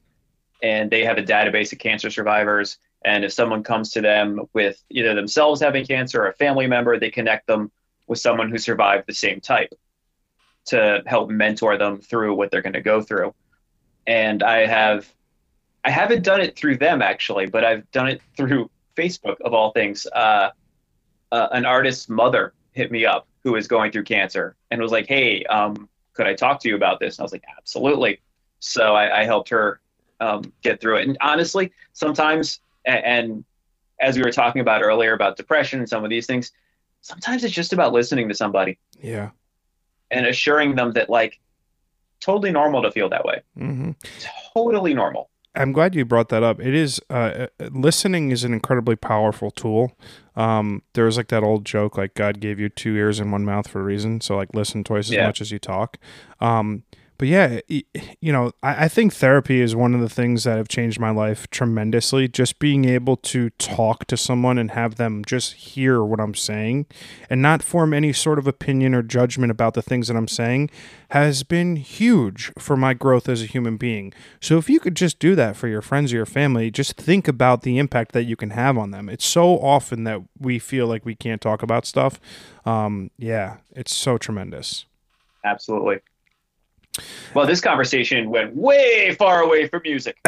and 0.61 0.91
they 0.91 1.05
have 1.05 1.17
a 1.17 1.23
database 1.23 1.71
of 1.71 1.79
cancer 1.79 2.09
survivors. 2.09 2.77
And 3.05 3.23
if 3.23 3.31
someone 3.31 3.63
comes 3.63 3.91
to 3.91 4.01
them 4.01 4.49
with 4.53 4.83
either 4.89 5.15
themselves 5.15 5.61
having 5.61 5.85
cancer 5.85 6.23
or 6.23 6.27
a 6.27 6.33
family 6.33 6.67
member, 6.67 6.99
they 6.99 7.09
connect 7.09 7.47
them 7.47 7.71
with 8.07 8.19
someone 8.19 8.49
who 8.51 8.57
survived 8.57 9.05
the 9.07 9.13
same 9.13 9.39
type 9.39 9.73
to 10.65 11.01
help 11.05 11.29
mentor 11.29 11.77
them 11.77 12.01
through 12.01 12.35
what 12.35 12.51
they're 12.51 12.61
going 12.61 12.73
to 12.73 12.81
go 12.81 13.01
through. 13.01 13.33
And 14.07 14.43
I 14.43 14.65
have, 14.65 15.09
I 15.85 15.89
haven't 15.89 16.23
done 16.23 16.41
it 16.41 16.57
through 16.57 16.77
them 16.77 17.01
actually, 17.01 17.45
but 17.45 17.63
I've 17.63 17.89
done 17.91 18.09
it 18.09 18.21
through 18.35 18.69
Facebook 18.97 19.39
of 19.39 19.53
all 19.53 19.71
things. 19.71 20.05
Uh, 20.07 20.49
uh, 21.31 21.47
an 21.51 21.65
artist's 21.65 22.09
mother 22.09 22.53
hit 22.73 22.91
me 22.91 23.05
up 23.05 23.25
who 23.47 23.53
was 23.53 23.65
going 23.65 23.93
through 23.93 24.03
cancer 24.03 24.57
and 24.71 24.81
was 24.81 24.91
like, 24.91 25.07
"Hey, 25.07 25.45
um, 25.45 25.87
could 26.11 26.27
I 26.27 26.33
talk 26.33 26.59
to 26.61 26.67
you 26.67 26.75
about 26.75 26.99
this?" 26.99 27.15
And 27.17 27.21
I 27.21 27.23
was 27.23 27.31
like, 27.31 27.45
"Absolutely." 27.57 28.19
So 28.59 28.93
I, 28.93 29.21
I 29.21 29.23
helped 29.23 29.47
her 29.49 29.79
um, 30.19 30.51
get 30.63 30.81
through 30.81 30.97
it. 30.97 31.07
And 31.07 31.17
honestly, 31.21 31.71
sometimes, 31.93 32.59
and, 32.85 33.05
and 33.05 33.45
as 34.01 34.17
we 34.17 34.23
were 34.23 34.31
talking 34.31 34.59
about 34.59 34.81
earlier 34.81 35.13
about 35.13 35.37
depression 35.37 35.79
and 35.79 35.87
some 35.87 36.03
of 36.03 36.09
these 36.09 36.25
things, 36.25 36.51
sometimes 36.99 37.45
it's 37.45 37.53
just 37.53 37.71
about 37.71 37.93
listening 37.93 38.27
to 38.27 38.35
somebody. 38.35 38.77
Yeah. 39.01 39.29
And 40.11 40.25
assuring 40.25 40.75
them 40.75 40.91
that 40.93 41.09
like 41.09 41.39
totally 42.19 42.51
normal 42.51 42.81
to 42.81 42.91
feel 42.91 43.07
that 43.09 43.23
way. 43.23 43.41
Mm-hmm. 43.57 43.91
Totally 44.53 44.93
normal. 44.93 45.29
I'm 45.57 45.71
glad 45.71 45.95
you 45.95 46.05
brought 46.05 46.29
that 46.29 46.43
up. 46.43 46.59
It 46.59 46.73
is 46.75 47.01
uh, 47.09 47.47
uh, 47.59 47.69
listening 47.71 48.31
is 48.31 48.43
an 48.43 48.53
incredibly 48.53 48.95
powerful 48.95 49.51
tool. 49.51 49.97
Um, 50.35 50.83
there's 50.93 51.17
like 51.17 51.29
that 51.29 51.43
old 51.43 51.65
joke, 51.65 51.97
like 51.97 52.13
God 52.13 52.39
gave 52.39 52.59
you 52.59 52.69
two 52.69 52.95
ears 52.95 53.19
and 53.19 53.31
one 53.31 53.43
mouth 53.43 53.67
for 53.67 53.81
a 53.81 53.83
reason. 53.83 54.21
So 54.21 54.35
like 54.35 54.53
listen 54.53 54.83
twice 54.83 55.07
as 55.07 55.15
yeah. 55.15 55.25
much 55.25 55.41
as 55.41 55.51
you 55.51 55.59
talk. 55.59 55.97
Um, 56.39 56.83
but 57.17 57.27
yeah, 57.27 57.59
you 57.67 58.31
know, 58.31 58.51
I, 58.61 58.85
I, 58.85 58.87
think 58.87 59.13
therapy 59.13 59.59
is 59.59 59.75
one 59.75 59.95
of 59.95 60.01
the 60.01 60.09
things 60.09 60.43
that 60.43 60.57
have 60.57 60.67
changed 60.67 60.99
my 60.99 61.09
life 61.09 61.49
tremendously. 61.49 62.27
Just 62.27 62.59
being 62.59 62.85
able 62.85 63.17
to 63.17 63.49
talk 63.51 64.05
to 64.05 64.17
someone 64.17 64.57
and 64.59 64.71
have 64.71 64.95
them 64.95 65.23
just 65.25 65.53
hear 65.53 66.03
what 66.03 66.19
I'm 66.19 66.35
saying 66.35 66.85
and 67.29 67.41
not 67.41 67.63
form 67.63 67.93
any 67.93 68.13
sort 68.13 68.37
of 68.37 68.45
opinion 68.45 68.93
or 68.93 69.01
judgment 69.01 69.51
about 69.51 69.73
the 69.73 69.81
things 69.81 70.07
that 70.07 70.17
I'm 70.17 70.27
saying 70.27 70.69
has 71.09 71.41
been 71.41 71.77
huge 71.77 72.51
for 72.59 72.77
my 72.77 72.93
growth 72.93 73.27
as 73.27 73.41
a 73.41 73.45
human 73.45 73.77
being. 73.77 74.13
So 74.39 74.57
if 74.57 74.69
you 74.69 74.79
could 74.79 74.95
just 74.95 75.17
do 75.17 75.33
that 75.35 75.55
for 75.55 75.67
your 75.67 75.81
friends 75.81 76.13
or 76.13 76.17
your 76.17 76.25
family, 76.25 76.69
just 76.69 76.97
think 76.97 77.27
about 77.27 77.63
the 77.63 77.79
impact 77.79 78.11
that 78.11 78.25
you 78.25 78.35
can 78.35 78.51
have 78.51 78.77
on 78.77 78.91
them. 78.91 79.09
It's 79.09 79.25
so 79.25 79.59
often 79.59 80.03
that 80.03 80.21
we 80.39 80.59
feel 80.59 80.85
like 80.85 81.03
we 81.03 81.15
can't 81.15 81.41
talk 81.41 81.63
about 81.63 81.85
stuff. 81.87 82.19
Um, 82.63 83.09
yeah, 83.17 83.57
it's 83.71 83.95
so 83.95 84.17
tremendous. 84.19 84.85
Absolutely. 85.43 85.99
Well, 87.33 87.45
this 87.45 87.61
conversation 87.61 88.29
went 88.29 88.55
way 88.55 89.15
far 89.15 89.41
away 89.41 89.67
from 89.67 89.81
music. 89.83 90.17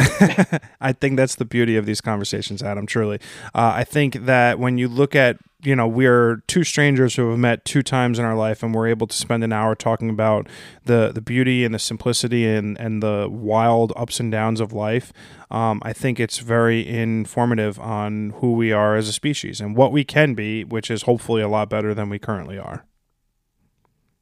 I 0.81 0.93
think 0.93 1.17
that's 1.17 1.35
the 1.35 1.45
beauty 1.45 1.75
of 1.75 1.85
these 1.85 2.01
conversations, 2.01 2.61
Adam. 2.61 2.85
Truly, 2.85 3.19
uh, 3.55 3.73
I 3.75 3.83
think 3.83 4.25
that 4.25 4.59
when 4.59 4.77
you 4.77 4.87
look 4.87 5.15
at 5.15 5.37
you 5.61 5.75
know 5.75 5.87
we're 5.87 6.37
two 6.47 6.63
strangers 6.63 7.15
who 7.15 7.29
have 7.29 7.39
met 7.39 7.65
two 7.65 7.83
times 7.83 8.19
in 8.19 8.25
our 8.25 8.35
life, 8.35 8.63
and 8.63 8.73
we're 8.73 8.87
able 8.87 9.07
to 9.07 9.15
spend 9.15 9.43
an 9.43 9.51
hour 9.51 9.75
talking 9.75 10.09
about 10.09 10.47
the 10.85 11.11
the 11.13 11.21
beauty 11.21 11.65
and 11.65 11.73
the 11.73 11.79
simplicity 11.79 12.45
and 12.45 12.79
and 12.79 13.01
the 13.01 13.27
wild 13.29 13.93
ups 13.95 14.19
and 14.19 14.31
downs 14.31 14.59
of 14.59 14.73
life. 14.73 15.11
Um, 15.51 15.81
I 15.83 15.93
think 15.93 16.19
it's 16.19 16.37
very 16.37 16.87
informative 16.87 17.79
on 17.79 18.31
who 18.37 18.53
we 18.53 18.71
are 18.71 18.95
as 18.95 19.07
a 19.07 19.13
species 19.13 19.59
and 19.59 19.75
what 19.75 19.91
we 19.91 20.03
can 20.03 20.35
be, 20.35 20.63
which 20.63 20.91
is 20.91 21.03
hopefully 21.03 21.41
a 21.41 21.47
lot 21.47 21.69
better 21.69 21.93
than 21.95 22.09
we 22.09 22.19
currently 22.19 22.59
are 22.59 22.85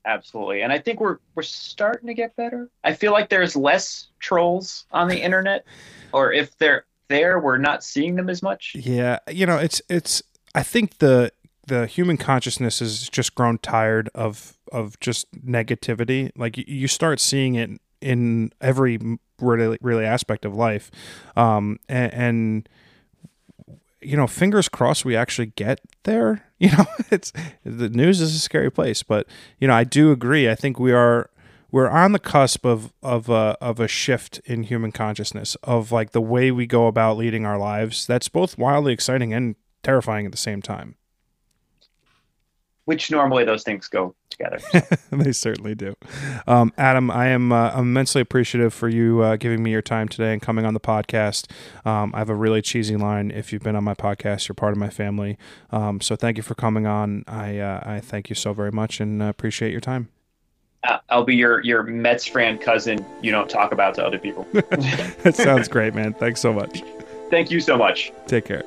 absolutely. 0.08 0.62
And 0.62 0.74
I 0.74 0.80
think 0.80 1.00
we're 1.00 1.18
we're 1.36 1.44
starting 1.44 2.08
to 2.08 2.14
get 2.14 2.36
better. 2.36 2.70
I 2.84 2.94
feel 2.94 3.12
like 3.12 3.30
there's 3.30 3.56
less 3.56 4.08
trolls 4.20 4.86
on 4.92 5.08
the 5.08 5.22
internet, 5.22 5.66
or 6.14 6.34
if 6.34 6.58
they're 6.58 6.86
there, 7.10 7.40
we're 7.40 7.58
not 7.58 7.84
seeing 7.84 8.16
them 8.16 8.30
as 8.30 8.42
much. 8.42 8.76
Yeah, 8.76 9.20
you 9.30 9.46
know, 9.46 9.58
it's 9.58 9.82
it's. 9.90 10.24
I 10.56 10.64
think 10.64 10.98
the 10.98 11.32
the 11.68 11.86
human 11.86 12.18
consciousness 12.18 12.80
has 12.80 13.10
just 13.10 13.36
grown 13.36 13.60
tired 13.60 14.10
of 14.16 14.58
of 14.72 15.00
just 15.00 15.32
negativity. 15.34 16.32
Like 16.36 16.58
you 16.58 16.88
start 16.88 17.20
seeing 17.20 17.56
it 17.56 17.70
in 18.02 18.52
every 18.62 19.00
really 19.40 19.78
really 19.82 20.06
aspect 20.06 20.46
of 20.46 20.56
life, 20.56 20.90
um, 21.36 21.78
and, 21.88 22.14
and 22.14 22.70
you 24.02 24.16
know, 24.16 24.28
fingers 24.28 24.70
crossed 24.70 25.06
we 25.06 25.16
actually 25.16 25.48
get 25.56 25.80
there. 26.04 26.44
You 26.60 26.72
know, 26.72 26.86
it's 27.12 27.32
the 27.64 27.88
news 27.88 28.20
is 28.20 28.34
a 28.34 28.40
scary 28.40 28.72
place, 28.72 29.04
but 29.04 29.28
you 29.60 29.68
know, 29.68 29.76
I 29.76 29.84
do 29.84 30.12
agree. 30.12 30.50
I 30.50 30.56
think 30.56 30.80
we 30.80 30.92
are 30.92 31.30
we're 31.70 31.88
on 31.88 32.14
the 32.14 32.20
cusp 32.20 32.66
of 32.66 32.92
of 33.04 33.30
a 33.30 33.56
of 33.62 33.80
a 33.80 33.88
shift 33.88 34.40
in 34.46 34.64
human 34.64 34.92
consciousness 34.92 35.54
of 35.62 35.92
like 35.92 36.14
the 36.14 36.20
way 36.20 36.50
we 36.50 36.66
go 36.66 36.88
about 36.88 37.16
leading 37.16 37.46
our 37.46 37.60
lives. 37.60 38.08
That's 38.08 38.28
both 38.28 38.58
wildly 38.58 38.92
exciting 38.92 39.36
and 39.36 39.56
terrifying 39.84 40.26
at 40.26 40.32
the 40.32 40.38
same 40.40 40.64
time 40.64 40.96
which 42.88 43.12
normally 43.12 43.44
those 43.44 43.64
things 43.64 43.90
go 43.90 44.16
together. 44.38 44.98
they 45.12 45.32
certainly 45.32 45.76
do. 45.76 45.96
Um, 46.46 46.74
Adam, 46.78 47.10
I 47.12 47.28
am 47.28 47.52
uh, 47.52 47.78
immensely 47.78 48.22
appreciative 48.22 48.74
for 48.74 48.88
you 48.90 49.22
uh, 49.22 49.36
giving 49.36 49.64
me 49.64 49.72
your 49.72 49.82
time 49.82 50.08
today 50.08 50.34
and 50.34 50.42
coming 50.42 50.66
on 50.66 50.74
the 50.74 50.80
podcast. 50.80 51.50
Um, 51.86 52.12
I 52.14 52.20
have 52.20 52.30
a 52.30 52.36
really 52.36 52.62
cheesy 52.62 52.96
line. 52.96 53.32
If 53.32 53.52
you've 53.52 53.64
been 53.64 53.76
on 53.76 53.84
my 53.84 53.94
podcast, 53.94 54.48
you're 54.48 54.56
part 54.56 54.74
of 54.74 54.78
my 54.78 54.90
family. 54.90 55.38
Um, 55.72 56.02
so 56.02 56.16
thank 56.16 56.38
you 56.38 56.44
for 56.44 56.56
coming 56.56 56.86
on. 56.86 57.24
I 57.28 57.60
uh, 57.60 57.82
I 57.86 58.00
thank 58.00 58.30
you 58.30 58.36
so 58.36 58.54
very 58.54 58.72
much 58.72 59.00
and 59.00 59.22
uh, 59.22 59.26
appreciate 59.26 59.72
your 59.72 59.82
time. 59.82 60.10
Uh, 60.84 61.00
I'll 61.10 61.24
be 61.24 61.36
your 61.36 61.64
your 61.64 61.84
Mets 61.84 62.28
fan 62.28 62.58
cousin. 62.58 63.06
You 63.22 63.32
don't 63.32 63.50
talk 63.50 63.72
about 63.72 63.96
to 63.96 64.06
other 64.06 64.20
people. 64.20 64.46
that 64.54 65.34
sounds 65.36 65.68
great, 65.68 65.94
man. 65.94 66.14
Thanks 66.14 66.42
so 66.42 66.54
much. 66.54 66.84
Thank 67.30 67.52
you 67.52 67.60
so 67.60 67.78
much. 67.78 68.12
Take 68.28 68.46
care. 68.46 68.64